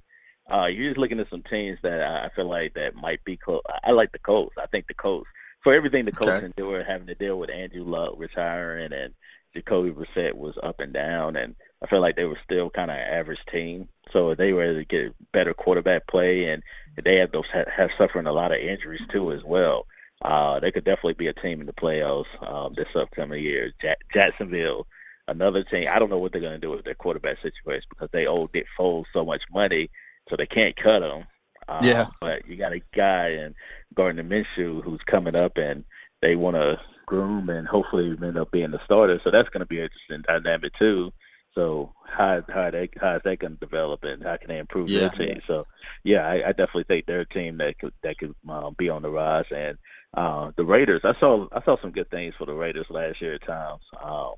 uh 0.53 0.67
you're 0.67 0.91
just 0.91 0.99
looking 0.99 1.21
at 1.21 1.31
some 1.31 1.43
teams 1.49 1.79
that 1.83 2.01
I 2.01 2.31
feel 2.35 2.49
like 2.49 2.75
that 2.75 2.95
might 2.95 3.23
be 3.25 3.37
close. 3.37 3.63
I 3.85 3.93
like 3.93 4.13
the 4.13 4.19
Colts. 4.19 4.57
I 4.59 4.67
think 4.67 4.87
the 4.89 4.95
Colts 4.95 5.29
for 5.63 5.75
everything 5.75 6.05
the 6.05 6.13
Colts 6.13 6.39
Okay. 6.39 6.43
endured, 6.43 6.87
having 6.87 7.07
to 7.09 7.15
deal 7.15 7.39
with 7.39 7.51
Andrew 7.51 7.85
Luck 7.85 8.15
retiring 8.17 8.93
and 8.93 9.15
Jacoby 9.55 9.91
Brissett 9.91 10.35
was 10.35 10.55
up 10.63 10.81
and 10.81 10.93
down, 10.93 11.35
and 11.37 11.57
I 11.83 11.87
feel 11.87 12.01
like 12.03 12.15
they 12.17 12.25
were 12.25 12.39
still 12.45 12.69
kind 12.69 12.91
of 12.91 12.97
average 12.99 13.39
team. 13.51 13.89
So 14.13 14.31
if 14.31 14.39
they 14.39 14.53
were 14.53 14.65
able 14.65 14.81
to 14.81 14.85
get 14.85 15.15
better 15.33 15.55
quarterback 15.55 16.07
play, 16.09 16.45
and 16.45 16.63
they 17.03 17.17
have 17.17 17.33
those 17.33 17.45
have, 17.55 17.67
have 17.75 17.91
suffering 17.97 18.27
a 18.27 18.33
lot 18.33 18.53
of 18.53 18.59
injuries 18.61 19.01
too 19.11 19.33
as 19.33 19.41
well. 19.45 19.87
Uh, 20.27 20.59
they 20.61 20.73
could 20.73 20.85
definitely 20.85 21.15
be 21.15 21.29
a 21.29 21.33
team 21.35 21.61
in 21.61 21.67
the 21.67 21.73
playoffs 21.73 22.25
um, 22.47 22.75
this 22.77 22.89
upcoming 23.01 23.43
year. 23.43 23.73
Jack- 23.81 23.99
Jacksonville, 24.13 24.87
another 25.29 25.63
team. 25.63 25.85
I 25.91 25.99
don't 25.99 26.11
know 26.11 26.19
what 26.19 26.33
they're 26.33 26.41
going 26.41 26.61
to 26.61 26.67
do 26.67 26.71
with 26.71 26.85
their 26.85 26.95
quarterback 26.95 27.37
situation 27.43 27.87
because 27.91 28.09
they 28.13 28.27
owe 28.27 28.49
Nick 28.53 28.67
Foles 28.79 29.05
so 29.13 29.25
much 29.25 29.43
money, 29.53 29.89
so 30.29 30.35
they 30.37 30.47
can't 30.47 30.75
cut 30.77 31.03
him. 31.03 31.27
Uh, 31.69 31.81
Yeah. 31.83 32.07
But 32.21 32.49
you 32.49 32.57
got 32.57 32.73
a 32.73 32.81
guy 32.95 33.29
in 33.29 33.55
Gardner 33.95 34.25
Minshew 34.25 34.83
who's 34.83 35.01
coming 35.09 35.37
up, 35.37 35.53
and 35.57 35.85
they 36.23 36.35
want 36.35 36.57
to 36.57 36.81
groom 37.07 37.49
and 37.49 37.67
hopefully 37.69 38.17
end 38.21 38.37
up 38.37 38.51
being 38.51 38.73
the 38.73 38.81
starter. 38.85 39.21
So 39.23 39.31
that's 39.31 39.49
going 39.51 39.61
to 39.61 39.67
be 39.67 39.79
an 39.79 39.85
interesting 39.85 40.25
dynamic 40.27 40.73
too. 40.79 41.13
So 41.57 41.93
how 42.07 42.43
how 42.49 42.71
they 42.71 42.89
how 43.01 43.17
is 43.17 43.23
that 43.25 43.39
going 43.41 43.55
to 43.55 43.59
develop 43.59 44.01
and 44.05 44.23
how 44.23 44.37
can 44.37 44.49
they 44.49 44.59
improve 44.59 44.91
Yeah. 44.91 45.09
their 45.09 45.11
team? 45.11 45.41
So 45.49 45.67
yeah, 46.05 46.27
I, 46.27 46.49
I 46.49 46.53
definitely 46.53 46.85
think 46.85 47.07
they're 47.07 47.21
a 47.23 47.29
team 47.29 47.57
that 47.59 47.79
could 47.81 47.95
that 48.03 48.19
could 48.19 48.35
um, 48.49 48.77
be 48.79 48.89
on 48.91 49.03
the 49.03 49.11
rise. 49.11 49.47
And 49.51 49.79
uh, 50.15 50.53
the 50.57 50.65
Raiders, 50.65 51.01
I 51.03 51.19
saw 51.19 51.49
I 51.53 51.65
saw 51.65 51.77
some 51.81 51.93
good 51.93 52.11
things 52.11 52.35
for 52.39 52.47
the 52.47 52.53
Raiders 52.53 52.87
last 52.91 53.21
year 53.23 53.35
at 53.35 53.47
times. 53.47 53.81
Um, 54.05 54.35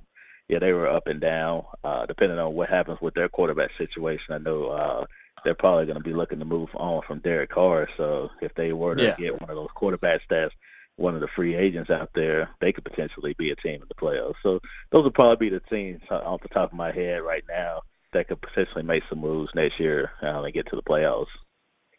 yeah, 0.49 0.61
they 0.61 0.73
were 0.73 0.89
up 0.89 1.07
and 1.07 1.21
down 1.21 1.65
uh, 1.85 2.07
depending 2.07 2.39
on 2.39 2.55
what 2.55 2.71
happens 2.71 2.99
with 3.03 3.15
their 3.15 3.29
quarterback 3.29 3.71
situation. 3.77 4.33
I 4.33 4.39
know 4.39 4.69
uh, 4.69 5.05
they're 5.45 5.55
probably 5.55 5.87
going 5.87 5.99
to 5.99 6.05
be 6.05 6.15
looking 6.15 6.39
to 6.39 6.45
move 6.45 6.69
on 6.75 7.03
from 7.07 7.19
Derek 7.19 7.51
Carr. 7.51 7.89
So 7.97 8.31
if 8.41 8.55
they 8.55 8.73
were 8.73 8.95
to 8.95 9.03
Yeah. 9.03 9.17
get 9.19 9.41
one 9.41 9.51
of 9.51 9.57
those 9.57 9.69
quarterbacks 9.77 10.21
that's 10.31 10.55
one 10.99 11.15
of 11.15 11.21
the 11.21 11.29
free 11.35 11.55
agents 11.55 11.91
out 11.91 12.11
there, 12.15 12.51
they 12.61 12.73
could 12.73 12.85
potentially 12.85 13.35
be 13.39 13.51
a 13.51 13.57
team 13.57 13.81
in 13.81 13.89
the 13.89 13.95
playoffs. 13.95 14.35
So 14.43 14.59
those 14.91 15.05
would 15.05 15.15
probably 15.15 15.49
be 15.49 15.57
the 15.57 15.63
teams 15.71 16.01
uh, 16.11 16.17
off 16.17 16.43
the 16.43 16.49
top 16.49 16.73
of 16.73 16.77
my 16.77 16.93
head 16.93 17.19
right 17.19 17.45
now 17.49 17.83
that 18.13 18.29
could 18.29 18.41
potentially 18.41 18.83
make 18.83 19.05
some 19.09 19.21
moves 19.21 19.51
next 19.55 19.79
year 19.79 20.11
um, 20.23 20.45
and 20.45 20.53
get 20.53 20.67
to 20.71 20.77
the 20.77 20.83
playoffs. 20.83 21.27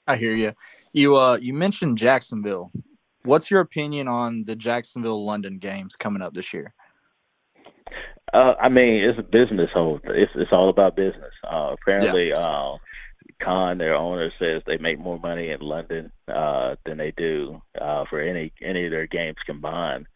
I 0.07 0.17
hear 0.17 0.33
you. 0.33 0.53
You 0.91 1.15
uh, 1.15 1.37
you 1.37 1.53
mentioned 1.53 1.97
Jacksonville. 1.97 2.71
What's 3.23 3.51
your 3.51 3.61
opinion 3.61 4.07
on 4.07 4.43
the 4.43 4.55
Jacksonville 4.55 5.23
London 5.23 5.59
games 5.59 5.95
coming 5.95 6.21
up 6.21 6.33
this 6.33 6.53
year? 6.53 6.73
Uh, 8.33 8.53
I 8.61 8.69
mean, 8.69 9.03
it's 9.03 9.19
a 9.19 9.23
business 9.23 9.69
whole. 9.73 9.99
It's 10.03 10.31
it's 10.35 10.51
all 10.51 10.69
about 10.69 10.95
business. 10.95 11.33
Uh, 11.43 11.75
apparently, 11.79 12.31
uh, 12.33 12.75
Khan, 13.41 13.77
their 13.77 13.95
owner, 13.95 14.31
says 14.39 14.61
they 14.65 14.77
make 14.77 14.99
more 14.99 15.19
money 15.19 15.49
in 15.49 15.61
London 15.61 16.11
uh, 16.27 16.75
than 16.85 16.97
they 16.97 17.11
do 17.15 17.61
uh, 17.79 18.05
for 18.09 18.19
any 18.19 18.51
any 18.61 18.85
of 18.85 18.91
their 18.91 19.07
games 19.07 19.37
combined 19.45 20.07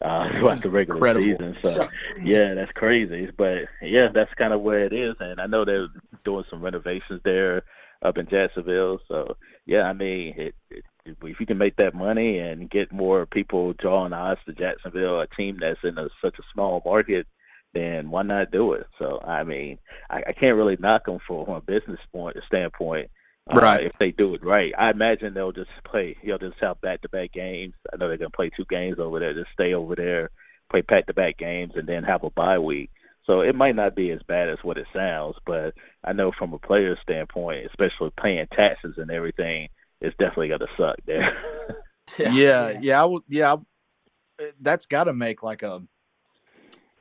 uh, 0.00 0.28
throughout 0.38 0.62
the 0.62 0.70
regular 0.70 0.96
incredible. 0.98 1.24
season. 1.24 1.56
So, 1.62 1.88
yeah, 2.22 2.54
that's 2.54 2.72
crazy. 2.72 3.30
But 3.36 3.68
yeah, 3.80 4.08
that's 4.12 4.32
kind 4.34 4.52
of 4.52 4.60
where 4.60 4.84
it 4.84 4.92
is. 4.92 5.14
And 5.20 5.40
I 5.40 5.46
know 5.46 5.64
they're 5.64 5.88
doing 6.24 6.44
some 6.50 6.62
renovations 6.62 7.20
there 7.24 7.62
up 8.02 8.18
in 8.18 8.28
Jacksonville. 8.28 8.98
So 9.08 9.36
yeah, 9.66 9.82
I 9.82 9.92
mean, 9.92 10.34
it, 10.36 10.54
it, 10.70 10.84
if 11.04 11.40
you 11.40 11.46
can 11.46 11.58
make 11.58 11.76
that 11.76 11.94
money 11.94 12.38
and 12.38 12.70
get 12.70 12.92
more 12.92 13.26
people 13.26 13.72
drawing 13.74 14.12
eyes 14.12 14.38
to 14.46 14.52
Jacksonville, 14.52 15.20
a 15.20 15.26
team 15.26 15.58
that's 15.60 15.80
in 15.84 15.98
a, 15.98 16.08
such 16.22 16.38
a 16.38 16.42
small 16.52 16.82
market, 16.84 17.26
then 17.74 18.10
why 18.10 18.22
not 18.22 18.50
do 18.50 18.72
it? 18.74 18.86
So 18.98 19.20
I 19.20 19.44
mean, 19.44 19.78
I, 20.10 20.22
I 20.28 20.32
can't 20.32 20.56
really 20.56 20.76
knock 20.78 21.06
them 21.06 21.18
for 21.26 21.44
from 21.44 21.54
a 21.54 21.60
business 21.60 22.00
point 22.12 22.36
standpoint. 22.46 23.10
Uh, 23.50 23.60
Right. 23.60 23.82
If 23.84 23.92
they 23.98 24.12
do 24.12 24.34
it 24.34 24.44
right, 24.44 24.72
I 24.78 24.90
imagine 24.90 25.34
they'll 25.34 25.52
just 25.52 25.70
play. 25.84 26.16
You 26.22 26.30
know, 26.32 26.38
just 26.38 26.60
have 26.60 26.80
back-to-back 26.80 27.32
games. 27.32 27.74
I 27.92 27.96
know 27.96 28.08
they're 28.08 28.16
gonna 28.16 28.30
play 28.30 28.50
two 28.56 28.64
games 28.70 28.98
over 29.00 29.18
there. 29.18 29.34
Just 29.34 29.50
stay 29.52 29.74
over 29.74 29.96
there, 29.96 30.30
play 30.70 30.82
back-to-back 30.82 31.38
games, 31.38 31.72
and 31.74 31.88
then 31.88 32.04
have 32.04 32.22
a 32.22 32.30
bye 32.30 32.58
week. 32.60 32.90
So 33.26 33.40
it 33.40 33.54
might 33.54 33.74
not 33.76 33.94
be 33.96 34.10
as 34.10 34.20
bad 34.28 34.48
as 34.48 34.58
what 34.62 34.78
it 34.78 34.86
sounds, 34.94 35.36
but 35.46 35.74
I 36.04 36.12
know 36.12 36.30
from 36.36 36.52
a 36.52 36.58
player's 36.58 36.98
standpoint, 37.02 37.66
especially 37.66 38.10
paying 38.20 38.46
taxes 38.54 38.94
and 38.96 39.10
everything, 39.10 39.68
it's 40.00 40.16
definitely 40.18 40.48
gonna 40.48 40.66
suck 40.76 40.96
there. 41.06 41.36
Yeah, 42.18 42.78
yeah, 42.80 43.02
I 43.02 43.04
would. 43.06 43.22
Yeah, 43.28 43.54
I- 43.54 44.52
that's 44.60 44.86
got 44.86 45.04
to 45.04 45.12
make 45.12 45.42
like 45.42 45.62
a 45.62 45.82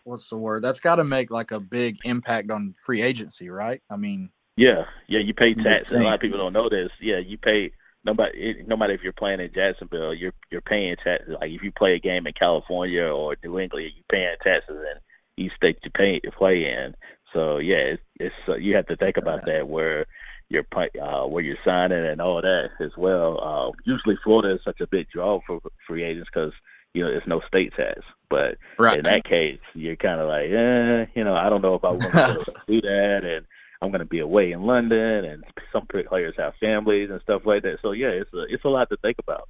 what's 0.04 0.30
the 0.30 0.38
word? 0.38 0.64
That's 0.64 0.80
got 0.80 0.96
to 0.96 1.04
make 1.04 1.32
like 1.32 1.52
a 1.52 1.60
big 1.60 1.98
impact 2.04 2.52
on 2.52 2.74
free 2.84 3.02
agency, 3.02 3.50
right? 3.50 3.82
I 3.90 3.98
mean, 3.98 4.30
Yeah, 4.58 4.86
yeah, 5.08 5.20
you 5.20 5.34
pay 5.34 5.50
You 5.50 5.56
would 5.58 5.64
tax. 5.64 5.92
A 5.92 5.98
lot 5.98 6.16
of 6.16 6.20
people 6.20 6.38
don't 6.38 6.54
know 6.54 6.70
this. 6.70 6.90
Yeah, 7.02 7.20
you 7.20 7.38
pay 7.38 7.72
nobody. 8.04 8.64
No 8.68 8.76
matter 8.78 8.94
if 8.94 9.02
you're 9.04 9.14
playing 9.14 9.40
in 9.40 9.52
Jacksonville, 9.54 10.14
you're 10.14 10.34
you're 10.52 10.62
paying 10.62 10.96
taxes. 11.04 11.36
Like 11.40 11.52
if 11.52 11.64
you 11.64 11.72
play 11.72 11.96
a 11.96 12.00
game 12.00 12.28
in 12.28 12.34
California 12.34 13.04
or 13.04 13.36
New 13.44 13.60
England, 13.60 13.92
you're 13.96 14.04
paying 14.12 14.36
taxes 14.44 14.78
in 14.78 15.44
each 15.44 15.54
state 15.56 15.78
you 15.84 15.92
pay 15.92 16.20
to 16.20 16.32
play 16.32 16.66
in. 16.66 16.96
So 17.34 17.58
yeah, 17.58 17.96
it's, 17.96 18.04
it's 18.20 18.36
uh, 18.48 18.56
you 18.56 18.76
have 18.76 18.88
to 18.88 18.98
think 18.98 19.18
about 19.18 19.46
that 19.46 19.68
where 19.68 20.06
you're 20.50 20.66
uh, 20.76 21.26
where 21.28 21.44
you're 21.44 21.58
signing 21.64 22.06
and 22.06 22.22
all 22.22 22.42
that 22.42 22.70
as 22.80 22.92
well. 22.98 23.40
Uh, 23.42 23.72
usually, 23.86 24.18
Florida 24.24 24.56
is 24.56 24.62
such 24.66 24.82
a 24.82 24.88
big 24.88 25.08
draw 25.10 25.40
for 25.48 25.60
free 25.88 26.04
agents 26.04 26.30
because 26.34 26.52
you 26.94 27.04
know 27.04 27.10
it's 27.10 27.28
no 27.28 27.42
state 27.48 27.74
tax, 27.76 28.02
but 28.30 28.58
right? 28.80 28.98
in 28.98 29.04
that 29.04 29.24
case, 29.24 29.60
you're 29.74 29.96
kind 29.96 30.20
of 30.20 30.28
like, 30.28 30.50
eh, 30.50 31.12
you 31.16 31.24
know, 31.24 31.36
I 31.36 31.50
don't 31.50 31.62
know 31.62 31.76
if 31.76 31.84
I 31.84 31.92
want 31.92 32.02
to 32.04 32.54
do 32.68 32.82
that, 32.82 33.22
and 33.24 33.46
I'm 33.82 33.90
going 33.90 34.00
to 34.00 34.06
be 34.06 34.20
away 34.20 34.52
in 34.52 34.62
London, 34.64 35.26
and 35.26 35.44
some 35.72 35.88
players 35.88 36.36
have 36.38 36.54
families 36.60 37.10
and 37.10 37.22
stuff 37.22 37.44
like 37.46 37.64
that. 37.64 37.78
So 37.82 37.92
yeah, 37.92 38.10
it's 38.10 38.34
a 38.34 38.44
it's 38.50 38.66
a 38.66 38.70
lot 38.70 38.90
to 38.90 38.98
think 38.98 39.18
about. 39.20 39.48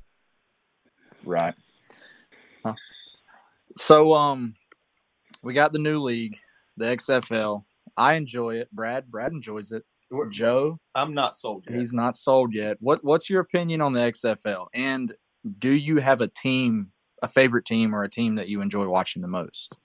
Right. 1.23 1.53
Huh. 2.63 2.73
So 3.75 4.13
um 4.13 4.55
we 5.43 5.53
got 5.53 5.73
the 5.73 5.79
new 5.79 5.99
league, 5.99 6.37
the 6.77 6.85
XFL. 6.85 7.63
I 7.97 8.13
enjoy 8.13 8.55
it. 8.55 8.71
Brad, 8.71 9.11
Brad 9.11 9.31
enjoys 9.33 9.71
it. 9.71 9.83
Joe, 10.29 10.77
I'm 10.93 11.13
not 11.13 11.35
sold 11.35 11.65
yet. 11.69 11.79
he's 11.79 11.93
not 11.93 12.17
sold 12.17 12.53
yet. 12.53 12.77
What 12.79 13.03
what's 13.03 13.29
your 13.29 13.41
opinion 13.41 13.81
on 13.81 13.93
the 13.93 14.01
XFL? 14.01 14.67
And 14.73 15.13
do 15.57 15.71
you 15.71 15.97
have 15.97 16.21
a 16.21 16.27
team, 16.27 16.91
a 17.22 17.28
favorite 17.28 17.65
team 17.65 17.93
or 17.95 18.03
a 18.03 18.09
team 18.09 18.36
that 18.36 18.47
you 18.49 18.61
enjoy 18.61 18.88
watching 18.88 19.22
the 19.22 19.28
most? 19.28 19.78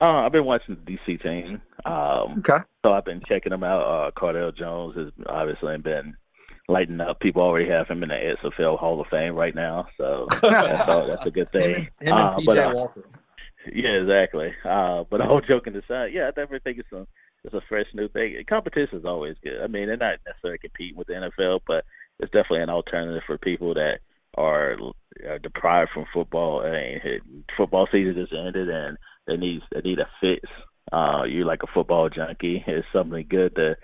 Uh, 0.00 0.04
I've 0.26 0.32
been 0.32 0.44
watching 0.44 0.76
the 0.84 0.92
DC 0.96 1.22
team, 1.22 1.62
um, 1.86 2.38
Okay. 2.40 2.58
so 2.84 2.92
I've 2.92 3.04
been 3.06 3.22
checking 3.26 3.50
them 3.50 3.64
out. 3.64 3.80
Uh, 3.82 4.10
Cardale 4.10 4.54
Jones 4.54 4.94
has 4.96 5.08
obviously 5.26 5.76
been 5.78 6.14
lighting 6.68 7.00
up. 7.00 7.18
People 7.20 7.40
already 7.40 7.68
have 7.70 7.88
him 7.88 8.02
in 8.02 8.10
the 8.10 8.34
XFL 8.44 8.78
Hall 8.78 9.00
of 9.00 9.06
Fame 9.08 9.34
right 9.34 9.54
now, 9.54 9.86
so 9.96 10.26
that's, 10.42 10.88
all, 10.88 11.06
that's 11.06 11.24
a 11.24 11.30
good 11.30 11.50
thing. 11.50 11.88
Him 12.00 12.12
and 12.12 12.12
Uh, 12.12 12.36
PJ 12.36 12.44
but, 12.44 12.58
uh, 12.58 12.72
Walker. 12.74 13.04
Yeah, 13.72 13.90
exactly. 14.02 14.52
Uh, 14.64 15.04
but 15.10 15.20
all 15.22 15.40
joking 15.40 15.74
aside, 15.74 16.12
yeah, 16.12 16.24
I 16.24 16.30
definitely 16.30 16.60
think 16.60 16.78
it's 16.78 16.92
a 16.92 17.06
it's 17.44 17.54
a 17.54 17.60
fresh 17.68 17.86
new 17.94 18.08
thing. 18.08 18.36
Competition 18.48 18.98
is 18.98 19.04
always 19.04 19.36
good. 19.42 19.62
I 19.62 19.66
mean, 19.68 19.86
they're 19.86 19.96
not 19.96 20.18
necessarily 20.26 20.58
competing 20.58 20.96
with 20.96 21.06
the 21.06 21.14
NFL, 21.14 21.60
but 21.66 21.84
it's 22.20 22.32
definitely 22.32 22.62
an 22.62 22.70
alternative 22.70 23.22
for 23.26 23.38
people 23.38 23.72
that 23.74 24.00
are, 24.36 24.76
are 25.28 25.38
deprived 25.38 25.90
from 25.92 26.06
football. 26.12 26.62
It- 26.64 27.22
football 27.56 27.88
season 27.90 28.14
just 28.14 28.32
ended, 28.32 28.68
and 28.68 28.96
they 29.26 29.36
need 29.36 29.62
they 29.72 29.80
need 29.80 29.98
a 29.98 30.08
fix. 30.20 30.48
Uh, 30.92 31.24
you're 31.24 31.46
like 31.46 31.62
a 31.62 31.72
football 31.72 32.08
junkie. 32.08 32.62
It's 32.66 32.86
something 32.92 33.26
good 33.28 33.52
that 33.56 33.76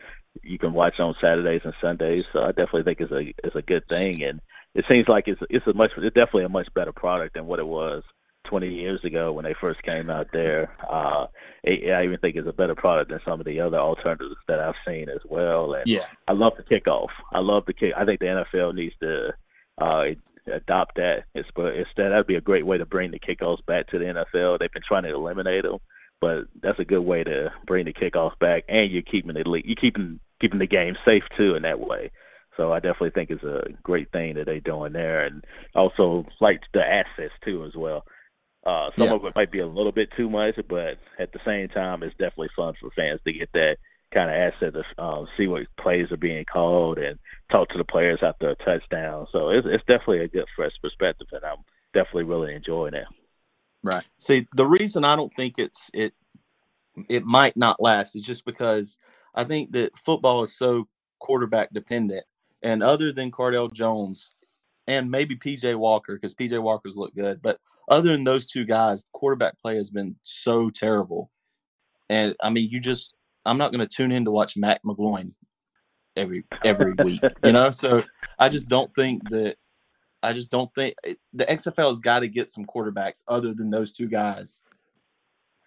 you 0.43 0.59
can 0.59 0.73
watch 0.73 0.99
on 1.01 1.15
Saturdays 1.21 1.63
and 1.65 1.75
Sundays. 1.81 2.25
So 2.33 2.41
I 2.41 2.49
definitely 2.49 2.85
think 2.85 3.01
it's 3.01 3.13
a 3.13 3.35
it's 3.47 3.57
a 3.57 3.63
good 3.63 3.87
thing, 3.89 4.23
and 4.23 4.41
it 4.75 4.85
seems 4.89 5.09
like 5.09 5.25
it's 5.27 5.41
it's 5.51 5.67
a 5.67 5.73
much 5.75 5.91
it's 5.97 6.15
definitely 6.15 6.45
a 6.45 6.49
much 6.49 6.69
better 6.75 6.93
product 6.93 7.35
than 7.35 7.47
what 7.47 7.59
it 7.59 7.67
was 7.67 8.03
20 8.49 8.69
years 8.69 9.01
ago 9.05 9.33
when 9.33 9.45
they 9.45 9.55
first 9.61 9.83
came 9.83 10.11
out 10.11 10.29
there. 10.33 10.71
Uh, 10.89 11.27
I 11.65 12.03
even 12.05 12.19
think 12.21 12.37
it's 12.37 12.49
a 12.49 12.53
better 12.53 12.75
product 12.75 13.11
than 13.11 13.21
some 13.25 13.39
of 13.41 13.47
the 13.47 13.61
other 13.61 13.79
alternatives 13.79 14.35
that 14.49 14.59
I've 14.59 14.75
seen 14.87 15.09
as 15.09 15.21
well. 15.25 15.75
And 15.75 15.85
Yeah. 15.87 16.07
I 16.27 16.33
love 16.33 16.55
the 16.57 16.65
kickoff. 16.65 17.09
I 17.33 17.39
love 17.39 17.65
the 17.67 17.73
kick. 17.73 17.93
I 17.97 18.05
think 18.05 18.19
the 18.21 18.27
NFL 18.53 18.75
needs 18.75 18.95
to 19.01 19.31
uh, 19.81 20.05
adopt 20.47 20.97
that. 20.97 21.25
It's 21.35 21.49
but 21.55 21.75
instead 21.75 22.11
that'd 22.11 22.27
be 22.27 22.37
a 22.37 22.41
great 22.41 22.67
way 22.67 22.79
to 22.79 22.87
bring 22.87 23.11
the 23.11 23.21
kickoffs 23.21 23.65
back 23.67 23.89
to 23.89 23.99
the 23.99 24.05
NFL. 24.07 24.59
They've 24.59 24.73
been 24.73 24.83
trying 24.87 25.05
to 25.05 25.15
eliminate 25.15 25.63
them, 25.63 25.79
but 26.21 26.45
that's 26.63 26.79
a 26.79 26.85
good 26.85 27.03
way 27.03 27.25
to 27.25 27.53
bring 27.67 27.85
the 27.85 27.93
kickoffs 27.93 28.39
back, 28.39 28.65
and 28.69 28.91
you're 28.91 29.03
keeping 29.03 29.37
it 29.37 29.47
you're 29.47 29.77
keeping 29.77 30.21
keeping 30.41 30.59
the 30.59 30.67
game 30.67 30.97
safe 31.05 31.25
too 31.37 31.55
in 31.55 31.63
that 31.63 31.81
way. 31.81 32.11
So 32.57 32.73
I 32.73 32.81
definitely 32.81 33.11
think 33.11 33.31
it's 33.31 33.45
a 33.45 33.63
great 33.83 34.11
thing 34.13 34.35
that 34.35 34.47
they're 34.47 34.61
doing 34.61 34.93
there, 34.93 35.25
and 35.25 35.45
also 35.75 36.27
like 36.41 36.61
the 36.75 36.83
assets 36.83 37.35
too 37.45 37.65
as 37.65 37.75
well. 37.75 38.05
Uh, 38.65 38.91
some 38.97 39.09
Yeah. 39.09 39.15
of 39.15 39.25
it 39.25 39.35
might 39.35 39.51
be 39.51 39.59
a 39.61 39.67
little 39.67 39.91
bit 39.91 40.11
too 40.17 40.31
much, 40.31 40.55
but 40.69 40.99
at 41.19 41.33
the 41.33 41.41
same 41.45 41.69
time, 41.69 42.03
it's 42.03 42.17
definitely 42.17 42.51
fun 42.55 42.75
for 42.81 42.91
fans 42.91 43.21
to 43.25 43.33
get 43.33 43.51
that 43.53 43.77
kind 44.13 44.31
of 44.31 44.37
asset 44.37 44.75
to 44.75 45.03
um, 45.03 45.27
see 45.37 45.47
what 45.47 45.63
plays 45.81 46.11
are 46.11 46.17
being 46.17 46.45
called 46.45 46.99
and 46.99 47.19
talk 47.51 47.69
to 47.71 47.79
the 47.79 47.85
players 47.85 48.21
after 48.23 48.51
a 48.51 48.57
touchdown. 48.57 49.27
So 49.33 49.51
it's, 49.51 49.67
it's 49.69 49.85
definitely 49.87 50.21
a 50.21 50.29
good 50.29 50.47
fresh 50.57 50.73
perspective, 50.83 51.29
and 51.33 51.45
I'm 51.45 51.59
definitely 51.95 52.25
really 52.25 52.55
enjoying 52.55 52.95
it. 52.95 53.07
Right. 53.83 54.05
See, 54.17 54.47
the 54.55 54.67
reason 54.67 55.05
I 55.05 55.17
don't 55.17 55.35
think 55.35 55.59
it's 55.59 55.91
it 55.93 56.15
it 57.09 57.25
might 57.25 57.57
not 57.57 57.81
last 57.81 58.15
is 58.15 58.25
just 58.25 58.45
because 58.45 58.99
I 59.35 59.45
think 59.45 59.73
that 59.73 59.99
football 59.99 60.43
is 60.43 60.57
so 60.57 60.89
quarterback 61.19 61.73
dependent, 61.73 62.25
and 62.63 62.83
other 62.83 63.13
than 63.13 63.31
Cardale 63.31 63.73
Jones 63.73 64.31
and 64.87 65.11
maybe 65.11 65.37
PJ 65.37 65.77
Walker 65.77 66.15
because 66.15 66.35
PJ 66.35 66.61
Walker's 66.63 66.97
looked 66.97 67.17
good, 67.17 67.43
but 67.43 67.59
other 67.89 68.13
than 68.13 68.25
those 68.25 68.47
two 68.47 68.65
guys, 68.65 69.05
quarterback 69.13 69.59
play 69.59 69.77
has 69.77 69.91
been 69.91 70.17
so 70.23 70.71
terrible. 70.71 71.31
And 72.09 72.37
I 72.43 72.51
mean, 72.51 72.69
you 72.71 72.79
just 72.79 73.15
I'm 73.45 73.59
not 73.59 73.73
going 73.73 73.87
to 73.87 73.93
tune 73.97 74.13
in 74.13 74.25
to 74.27 74.31
watch 74.31 74.57
Matt 74.57 74.81
McGloin 74.85 75.33
every 76.17 76.45
every 76.65 76.93
week, 77.05 77.21
you 77.45 77.53
know. 77.53 77.71
So 77.71 78.03
I 78.39 78.49
just 78.49 78.69
don't 78.69 78.95
think 78.95 79.29
that 79.31 79.57
I 80.23 80.33
just 80.33 80.51
don't 80.51 80.73
think 80.75 80.95
it- 81.05 81.19
the 81.33 81.45
XFL 81.47 81.89
has 81.89 82.01
got 82.01 82.21
to 82.21 82.29
get 82.29 82.49
some 82.51 82.65
quarterbacks 82.65 83.23
other 83.29 83.53
than 83.55 83.71
those 83.71 83.93
two 83.93 84.07
guys. 84.09 84.63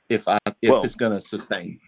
If 0.09 0.28
I 0.28 0.38
if 0.61 0.69
Well- 0.71 0.84
it's 0.84 0.95
going 0.95 1.13
to 1.13 1.19
sustain, 1.19 1.80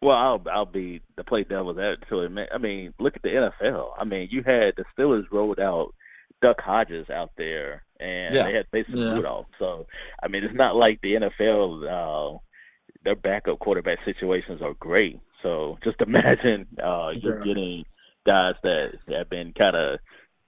Well, 0.00 0.16
I'll 0.16 0.42
I'll 0.50 0.64
be 0.66 1.02
the 1.16 1.24
play 1.24 1.44
devil's 1.44 1.78
advocate. 1.78 2.30
man. 2.30 2.46
I 2.54 2.58
mean, 2.58 2.94
look 3.00 3.16
at 3.16 3.22
the 3.22 3.30
NFL. 3.30 3.90
I 3.98 4.04
mean, 4.04 4.28
you 4.30 4.42
had 4.44 4.74
the 4.76 4.84
Steelers 4.96 5.24
rolled 5.32 5.58
out 5.60 5.92
Duck 6.40 6.60
Hodges 6.60 7.10
out 7.10 7.30
there, 7.36 7.82
and 7.98 8.32
Yeah. 8.32 8.44
they 8.44 8.52
had 8.54 8.66
Mason 8.72 8.96
Yeah. 8.96 9.14
Rudolph. 9.14 9.48
So, 9.58 9.86
I 10.22 10.28
mean, 10.28 10.44
it's 10.44 10.54
not 10.54 10.76
like 10.76 11.00
the 11.02 11.14
NFL. 11.16 11.82
Uh, 11.84 12.38
their 13.04 13.16
backup 13.16 13.58
quarterback 13.58 13.98
situations 14.04 14.60
are 14.62 14.74
great. 14.74 15.20
So, 15.42 15.78
just 15.84 16.00
imagine 16.06 16.66
uh, 16.82 17.10
you're 17.14 17.38
Yeah. 17.38 17.44
getting 17.44 17.84
guys 18.26 18.54
that 18.62 18.94
have 19.10 19.30
been 19.30 19.52
kind 19.56 19.76
of 19.76 19.98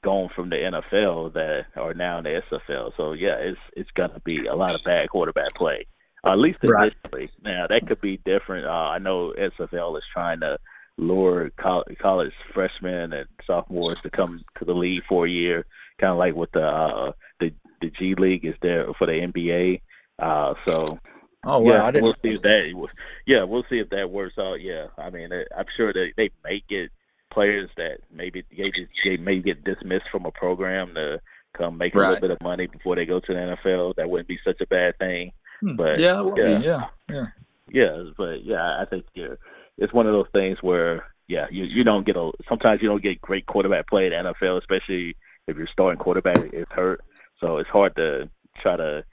gone 0.02 0.30
from 0.34 0.48
the 0.50 0.56
NFL 0.56 1.34
that 1.34 1.66
are 1.76 1.94
now 1.94 2.18
in 2.18 2.24
the 2.24 2.40
XFL. 2.50 2.92
So, 2.96 3.12
yeah, 3.12 3.36
it's 3.38 3.60
it's 3.76 3.90
gonna 3.94 4.20
be 4.24 4.46
a 4.46 4.54
lot 4.54 4.74
of 4.74 4.82
bad 4.84 5.08
quarterback 5.10 5.54
play. 5.54 5.86
Uh, 6.26 6.32
at 6.32 6.38
least 6.38 6.58
Right. 6.62 6.92
initially. 7.04 7.30
Now 7.42 7.66
that 7.68 7.86
could 7.86 8.00
be 8.00 8.18
different. 8.18 8.66
Uh, 8.66 8.70
I 8.70 8.98
know 8.98 9.32
XFL 9.38 9.96
is 9.96 10.04
trying 10.12 10.40
to 10.40 10.58
lure 10.98 11.50
col- 11.58 11.84
college 11.98 12.32
freshmen 12.52 13.12
and 13.14 13.26
sophomores 13.46 13.98
to 14.02 14.10
come 14.10 14.42
to 14.58 14.64
the 14.66 14.74
league 14.74 15.02
for 15.08 15.24
a 15.26 15.30
year, 15.30 15.64
kind 15.98 16.10
of 16.12 16.18
like 16.18 16.34
what 16.34 16.52
the 16.52 16.62
uh, 16.66 17.12
the 17.40 17.52
the 17.80 17.90
G 17.90 18.14
League 18.16 18.44
is 18.44 18.54
there 18.60 18.86
for 18.98 19.06
the 19.06 19.12
NBA. 19.12 19.80
Uh, 20.18 20.52
so 20.66 20.98
Oh 21.44 21.60
wow, 21.60 21.72
yeah, 21.72 21.84
I 21.84 21.90
didn't. 21.90 22.04
we'll 22.04 22.14
see 22.22 22.30
if 22.30 22.42
that. 22.42 22.88
Yeah, 23.26 23.44
we'll 23.44 23.64
see 23.70 23.78
if 23.78 23.88
that 23.90 24.10
works 24.10 24.36
out. 24.38 24.60
Yeah, 24.60 24.88
I 24.98 25.10
mean, 25.10 25.30
I'm 25.32 25.66
sure 25.76 25.92
that 25.92 26.12
they 26.16 26.30
may 26.44 26.62
get 26.68 26.90
players 27.30 27.70
that 27.76 27.98
maybe 28.10 28.44
they 28.56 28.70
just 28.70 28.90
they 29.04 29.16
may 29.16 29.38
get 29.40 29.64
dismissed 29.64 30.06
from 30.10 30.26
a 30.26 30.30
program 30.30 30.94
to 30.94 31.20
come 31.56 31.78
make 31.78 31.94
a 31.94 31.98
little 31.98 32.20
bit 32.20 32.30
of 32.30 32.40
money 32.42 32.66
before 32.66 32.96
they 32.96 33.06
go 33.06 33.20
to 33.20 33.32
the 33.32 33.56
NFL. 33.64 33.96
That 33.96 34.10
wouldn't 34.10 34.28
be 34.28 34.38
such 34.44 34.60
a 34.60 34.66
bad 34.66 34.98
thing. 34.98 35.32
Hmm. 35.60 35.76
But 35.76 35.98
yeah, 35.98 36.20
it 36.20 36.24
would 36.24 36.34
be, 36.34 36.42
yeah. 36.42 36.58
yeah, 36.60 36.86
yeah. 37.10 37.26
Yeah, 37.72 38.02
but 38.18 38.44
yeah, 38.44 38.80
I 38.80 38.84
think 38.84 39.04
yeah, 39.14 39.34
it's 39.78 39.92
one 39.92 40.06
of 40.06 40.12
those 40.12 40.26
things 40.32 40.58
where 40.60 41.06
yeah, 41.28 41.46
you 41.50 41.64
you 41.64 41.84
don't 41.84 42.04
get 42.04 42.16
a 42.16 42.30
sometimes 42.48 42.82
you 42.82 42.88
don't 42.88 43.02
get 43.02 43.20
great 43.20 43.46
quarterback 43.46 43.88
play 43.88 44.06
in 44.06 44.10
the 44.10 44.34
NFL, 44.34 44.58
especially 44.58 45.16
if 45.46 45.56
your 45.56 45.68
starting 45.72 45.98
quarterback 45.98 46.52
is 46.52 46.66
hurt. 46.70 47.00
So 47.38 47.58
it's 47.58 47.70
hard 47.70 47.96
to 47.96 48.28
try 48.60 48.76
to 48.76 49.04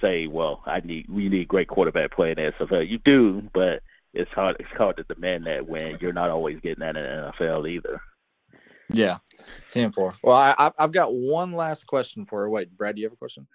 say, 0.00 0.26
well, 0.26 0.62
I 0.66 0.80
need 0.80 1.06
we 1.08 1.28
need 1.28 1.48
great 1.48 1.68
quarterback 1.68 2.12
play 2.12 2.30
in 2.30 2.36
the 2.36 2.52
NFL. 2.52 2.88
You 2.88 2.98
do, 3.04 3.48
but 3.52 3.82
it's 4.14 4.30
hard 4.32 4.56
it's 4.60 4.68
hard 4.76 4.96
to 4.96 5.04
demand 5.04 5.46
that 5.46 5.66
when 5.66 5.98
you're 6.00 6.12
not 6.12 6.30
always 6.30 6.60
getting 6.60 6.80
that 6.80 6.96
in 6.96 7.02
the 7.02 7.32
NFL 7.38 7.68
either. 7.68 8.00
Yeah, 8.88 9.18
10 9.72 9.92
4. 9.92 10.14
Well, 10.22 10.36
I, 10.36 10.70
I've 10.78 10.92
got 10.92 11.12
one 11.12 11.52
last 11.52 11.86
question 11.86 12.24
for 12.24 12.44
you. 12.44 12.50
Wait, 12.50 12.76
Brad, 12.76 12.94
do 12.94 13.00
you 13.00 13.06
have 13.06 13.12
a 13.12 13.16
question? 13.16 13.46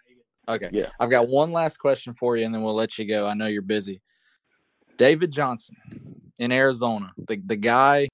Okay. 0.47 0.69
Yeah. 0.71 0.89
I've 0.99 1.09
got 1.09 1.27
one 1.27 1.51
last 1.51 1.77
question 1.77 2.13
for 2.13 2.35
you, 2.35 2.45
and 2.45 2.53
then 2.53 2.61
we'll 2.63 2.75
let 2.75 2.97
you 2.97 3.05
go. 3.05 3.25
I 3.25 3.33
know 3.33 3.47
you're 3.47 3.61
busy. 3.61 4.01
David 4.97 5.31
Johnson 5.31 5.77
in 6.37 6.51
Arizona, 6.51 7.13
the, 7.17 7.41
the 7.45 7.55
guy. 7.55 8.09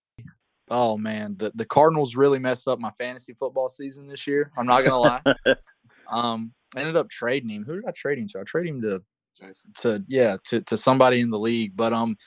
Oh, 0.69 0.97
man. 0.97 1.35
The, 1.37 1.51
the 1.55 1.65
Cardinals 1.65 2.15
really 2.15 2.39
messed 2.39 2.67
up 2.67 2.79
my 2.79 2.91
fantasy 2.91 3.33
football 3.33 3.69
season 3.69 4.05
this 4.05 4.27
year. 4.27 4.51
I'm 4.57 4.67
not 4.67 4.81
to 4.81 4.95
lie. 4.95 5.21
Um, 6.09 6.53
I 6.77 6.81
ended 6.81 6.95
up 6.95 7.09
trading 7.09 7.49
him. 7.49 7.65
Who 7.65 7.75
did 7.75 7.85
I 7.87 7.91
trade 7.91 8.19
him 8.19 8.27
to? 8.29 8.39
I 8.39 8.43
traded 8.43 8.75
him 8.75 8.81
to 8.81 9.01
to 9.81 10.03
yeah 10.07 10.37
to, 10.45 10.61
to 10.61 10.77
somebody 10.77 11.21
in 11.21 11.31
the 11.31 11.39
league. 11.39 11.75
But 11.75 11.91
um, 11.91 12.17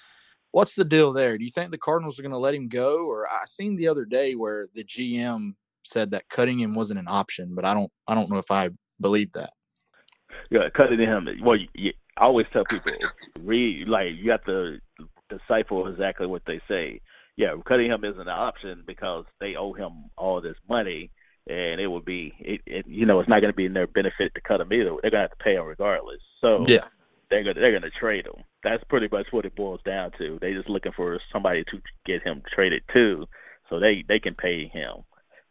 what's 0.50 0.74
the 0.74 0.84
deal 0.84 1.12
there? 1.12 1.38
Do 1.38 1.44
you 1.44 1.50
think 1.50 1.70
the 1.70 1.78
Cardinals 1.78 2.18
are 2.18 2.22
going 2.22 2.32
to 2.32 2.38
let 2.38 2.54
him 2.54 2.68
go? 2.68 3.06
Or 3.06 3.28
I 3.28 3.44
seen 3.46 3.76
the 3.76 3.88
other 3.88 4.04
day 4.04 4.34
where 4.34 4.68
the 4.74 4.84
GM 4.84 5.54
said 5.84 6.10
that 6.10 6.28
cutting 6.28 6.60
him 6.60 6.74
wasn't 6.74 7.00
an 7.00 7.06
option, 7.08 7.54
but 7.54 7.64
I 7.64 7.74
don't 7.74 7.92
I 8.08 8.14
don't 8.14 8.30
know 8.30 8.38
if 8.38 8.50
I 8.50 8.70
believe 9.00 9.32
that. 9.34 9.52
Yeah, 10.50 10.68
cutting 10.76 10.98
him. 10.98 11.28
Well, 11.42 11.56
you, 11.56 11.68
you, 11.74 11.92
I 12.16 12.24
always 12.24 12.46
tell 12.52 12.64
people 12.68 12.92
read 13.40 13.88
like 13.88 14.08
you 14.18 14.32
have 14.32 14.44
to 14.46 14.78
decipher 15.28 15.88
exactly 15.88 16.26
what 16.26 16.42
they 16.46 16.60
say. 16.68 17.00
Yeah, 17.36 17.54
cutting 17.66 17.90
him 17.90 18.04
isn't 18.04 18.20
an 18.20 18.28
option 18.28 18.82
because 18.86 19.24
they 19.40 19.54
owe 19.56 19.72
him 19.72 20.10
all 20.18 20.40
this 20.40 20.56
money, 20.68 21.10
and 21.46 21.80
it 21.80 21.86
would 21.86 22.04
be, 22.04 22.34
it, 22.38 22.60
it 22.66 22.86
you 22.86 23.06
know, 23.06 23.20
it's 23.20 23.28
not 23.28 23.40
going 23.40 23.52
to 23.52 23.56
be 23.56 23.66
in 23.66 23.72
their 23.74 23.86
benefit 23.86 24.34
to 24.34 24.40
cut 24.40 24.60
him 24.60 24.72
either. 24.72 24.90
They're 25.02 25.10
going 25.10 25.22
to 25.22 25.28
have 25.28 25.38
to 25.38 25.44
pay 25.44 25.54
him 25.54 25.64
regardless. 25.64 26.20
So 26.40 26.64
Yeah. 26.68 26.84
they're 27.30 27.42
going 27.42 27.54
to 27.56 27.60
they're 27.60 27.72
going 27.78 27.82
to 27.82 27.98
trade 27.98 28.26
him. 28.26 28.44
That's 28.62 28.84
pretty 28.84 29.08
much 29.10 29.26
what 29.30 29.46
it 29.46 29.56
boils 29.56 29.80
down 29.84 30.12
to. 30.18 30.38
They're 30.40 30.54
just 30.56 30.68
looking 30.68 30.92
for 30.92 31.18
somebody 31.32 31.64
to 31.64 31.80
get 32.06 32.22
him 32.22 32.42
traded 32.54 32.82
to, 32.92 33.26
so 33.68 33.80
they 33.80 34.04
they 34.06 34.18
can 34.18 34.34
pay 34.34 34.68
him. 34.68 35.04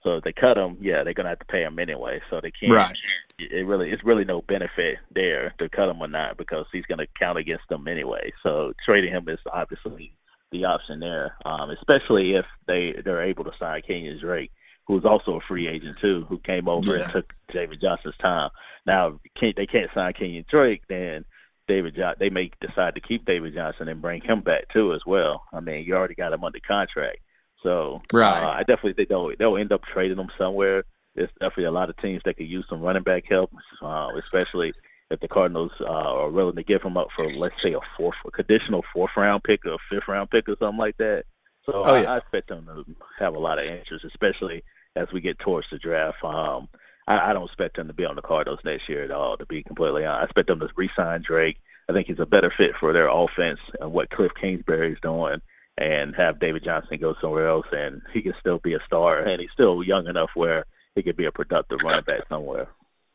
So 0.03 0.17
if 0.17 0.23
they 0.23 0.31
cut 0.31 0.57
him, 0.57 0.77
yeah, 0.79 1.03
they're 1.03 1.13
gonna 1.13 1.29
have 1.29 1.39
to 1.39 1.45
pay 1.45 1.63
him 1.63 1.79
anyway. 1.79 2.21
So 2.29 2.39
they 2.41 2.51
can't. 2.51 2.71
Right. 2.71 2.97
It 3.39 3.65
really, 3.65 3.89
it's 3.89 4.03
really 4.03 4.25
no 4.25 4.41
benefit 4.41 4.97
there 5.15 5.53
to 5.59 5.69
cut 5.69 5.89
him 5.89 6.01
or 6.01 6.07
not 6.07 6.37
because 6.37 6.65
he's 6.71 6.85
gonna 6.85 7.07
count 7.17 7.37
against 7.37 7.67
them 7.69 7.87
anyway. 7.87 8.31
So 8.43 8.73
trading 8.85 9.11
him 9.11 9.27
is 9.27 9.39
obviously 9.51 10.13
the 10.51 10.65
option 10.65 10.99
there, 10.99 11.35
um, 11.45 11.69
especially 11.71 12.33
if 12.35 12.45
they 12.67 12.95
they're 13.03 13.23
able 13.23 13.43
to 13.45 13.51
sign 13.59 13.81
Kenyan 13.89 14.19
Drake, 14.19 14.51
who's 14.89 15.05
also 15.05 15.35
a 15.35 15.39
free 15.47 15.67
agent 15.67 15.97
too, 15.99 16.25
who 16.27 16.39
came 16.39 16.67
over 16.67 16.97
Yeah. 16.97 17.03
and 17.03 17.11
took 17.13 17.33
David 17.53 17.79
Johnson's 17.79 18.17
time. 18.17 18.49
Now 18.87 19.19
can 19.37 19.53
they 19.55 19.67
can't 19.67 19.91
sign 19.93 20.13
Kenyan 20.13 20.47
Drake, 20.47 20.81
then 20.89 21.23
David 21.67 21.95
jo- 21.95 22.15
they 22.19 22.29
may 22.31 22.49
decide 22.59 22.95
to 22.95 22.99
keep 23.01 23.23
David 23.23 23.53
Johnson 23.53 23.87
and 23.87 24.01
bring 24.01 24.21
him 24.21 24.41
back 24.41 24.67
too 24.73 24.93
as 24.95 25.01
well. 25.05 25.43
I 25.53 25.59
mean, 25.59 25.85
you 25.85 25.95
already 25.95 26.15
got 26.15 26.33
him 26.33 26.43
under 26.43 26.59
contract. 26.67 27.19
So 27.61 28.01
Right. 28.11 28.41
uh, 28.43 28.49
I 28.49 28.59
definitely 28.63 28.93
think 28.93 29.09
they'll 29.09 29.31
they'll 29.37 29.57
end 29.57 29.71
up 29.71 29.83
trading 29.85 30.17
him 30.17 30.31
somewhere. 30.39 30.83
There's 31.13 31.29
definitely 31.39 31.65
a 31.65 31.71
lot 31.71 31.89
of 31.91 31.97
teams 31.97 32.23
that 32.25 32.37
could 32.37 32.47
use 32.47 32.65
some 32.67 32.81
running 32.81 33.03
back 33.03 33.25
help, 33.29 33.51
uh, 33.83 34.09
especially 34.17 34.73
if 35.11 35.19
the 35.19 35.27
Cardinals 35.27 35.71
uh, 35.81 35.85
are 35.85 36.29
willing 36.31 36.55
to 36.55 36.63
give 36.63 36.81
him 36.81 36.97
up 36.97 37.09
for 37.15 37.31
let's 37.31 37.61
say 37.61 37.73
a 37.73 37.79
fourth, 37.95 38.15
a 38.25 38.31
conditional 38.31 38.83
fourth 38.91 39.11
round 39.15 39.43
pick 39.43 39.65
or 39.67 39.73
a 39.73 39.77
fifth 39.89 40.07
round 40.07 40.31
pick 40.31 40.49
or 40.49 40.55
something 40.57 40.77
like 40.79 40.97
that. 40.97 41.25
So 41.65 41.73
Oh, 41.75 41.83
I, 41.83 42.01
yeah. 42.01 42.13
I 42.13 42.17
expect 42.17 42.47
them 42.49 42.65
to 42.65 42.83
have 43.19 43.35
a 43.35 43.39
lot 43.39 43.59
of 43.59 43.65
interest, 43.65 44.03
especially 44.05 44.63
as 44.95 45.07
we 45.13 45.21
get 45.21 45.39
towards 45.39 45.67
the 45.71 45.77
draft. 45.77 46.17
Um, 46.23 46.69
I, 47.07 47.29
I 47.29 47.33
don't 47.33 47.45
expect 47.45 47.77
them 47.77 47.87
to 47.87 47.93
be 47.93 48.05
on 48.05 48.15
the 48.15 48.21
Cardinals 48.21 48.59
next 48.63 48.87
year 48.89 49.03
at 49.03 49.11
all. 49.11 49.37
To 49.37 49.45
be 49.45 49.63
completely 49.63 50.05
honest, 50.05 50.21
I 50.21 50.25
expect 50.25 50.47
them 50.47 50.59
to 50.59 50.69
re-sign 50.75 51.23
Drake. 51.25 51.57
I 51.89 51.93
think 51.93 52.07
he's 52.07 52.19
a 52.19 52.25
better 52.25 52.53
fit 52.55 52.71
for 52.79 52.93
their 52.93 53.09
offense 53.09 53.59
and 53.79 53.91
what 53.91 54.11
Cliff 54.11 54.31
Kingsbury 54.39 54.93
is 54.93 54.99
doing 55.01 55.41
and 55.79 56.15
have 56.15 56.39
David 56.39 56.63
Johnson 56.63 56.99
go 56.99 57.15
somewhere 57.21 57.47
else, 57.47 57.65
and 57.71 58.01
he 58.13 58.21
can 58.21 58.33
still 58.39 58.59
be 58.59 58.73
a 58.73 58.79
star, 58.85 59.19
and 59.19 59.39
he's 59.39 59.51
still 59.53 59.81
young 59.81 60.07
enough 60.07 60.29
where 60.35 60.65
he 60.93 61.01
could 61.01 61.15
be 61.15 61.25
a 61.25 61.31
productive 61.31 61.79
running 61.83 62.03
back 62.03 62.27
somewhere. 62.27 62.67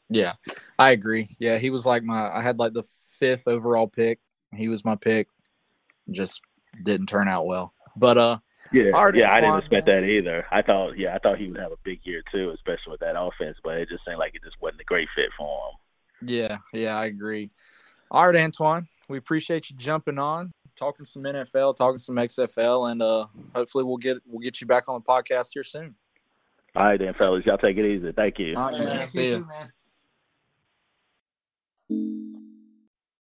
Yeah, 0.08 0.32
I 0.78 0.90
agree. 0.90 1.28
Yeah, 1.38 1.58
he 1.58 1.70
was 1.70 1.84
like 1.84 2.02
my. 2.02 2.30
I 2.30 2.40
had 2.40 2.58
like 2.58 2.72
the 2.72 2.84
fifth 3.10 3.46
overall 3.46 3.86
pick. 3.86 4.20
He 4.54 4.68
was 4.68 4.84
my 4.84 4.96
pick. 4.96 5.28
Just 6.10 6.40
didn't 6.82 7.06
turn 7.06 7.28
out 7.28 7.46
well. 7.46 7.72
But 7.96 8.18
uh, 8.18 8.38
Yeah, 8.74 8.90
All 8.92 9.06
right, 9.06 9.14
yeah, 9.14 9.32
I 9.32 9.40
didn't 9.40 9.58
expect 9.58 9.86
that 9.86 10.02
either. 10.02 10.44
I 10.50 10.60
thought, 10.60 10.98
yeah, 10.98 11.14
I 11.14 11.18
thought 11.18 11.38
he 11.38 11.46
would 11.46 11.60
have 11.60 11.70
a 11.70 11.76
big 11.84 12.00
year 12.02 12.22
too, 12.32 12.50
especially 12.50 12.90
with 12.90 13.00
that 13.00 13.14
offense. 13.16 13.56
But 13.62 13.76
it 13.76 13.88
just 13.88 14.04
seemed 14.04 14.18
like 14.18 14.34
it 14.34 14.42
just 14.42 14.56
wasn't 14.60 14.80
a 14.80 14.84
great 14.84 15.08
fit 15.14 15.30
for 15.38 15.68
him. 15.68 16.28
Yeah, 16.28 16.58
yeah, 16.72 16.98
I 16.98 17.06
agree. 17.06 17.50
All 18.10 18.26
right, 18.26 18.36
Antoine, 18.36 18.88
we 19.08 19.16
appreciate 19.16 19.70
you 19.70 19.76
jumping 19.76 20.18
on, 20.18 20.50
talking 20.74 21.06
some 21.06 21.22
NFL, 21.22 21.76
talking 21.76 21.98
some 21.98 22.16
XFL, 22.16 22.90
and 22.90 23.00
uh, 23.00 23.26
hopefully 23.54 23.84
we'll 23.84 23.96
get 23.96 24.18
we'll 24.26 24.40
get 24.40 24.60
you 24.60 24.66
back 24.66 24.88
on 24.88 25.00
the 25.00 25.04
podcast 25.04 25.50
here 25.54 25.64
soon. 25.64 25.94
All 26.74 26.86
right, 26.86 26.98
then, 26.98 27.14
fellas, 27.14 27.46
y'all 27.46 27.58
take 27.58 27.76
it 27.76 27.86
easy. 27.86 28.10
Thank 28.10 28.40
you. 28.40 28.54
All 28.56 28.70
right, 28.70 28.80
man. 28.80 28.98
Yeah, 28.98 29.04
See 29.04 29.26
you 29.26 29.38
too, 29.38 29.46
man. 31.88 32.53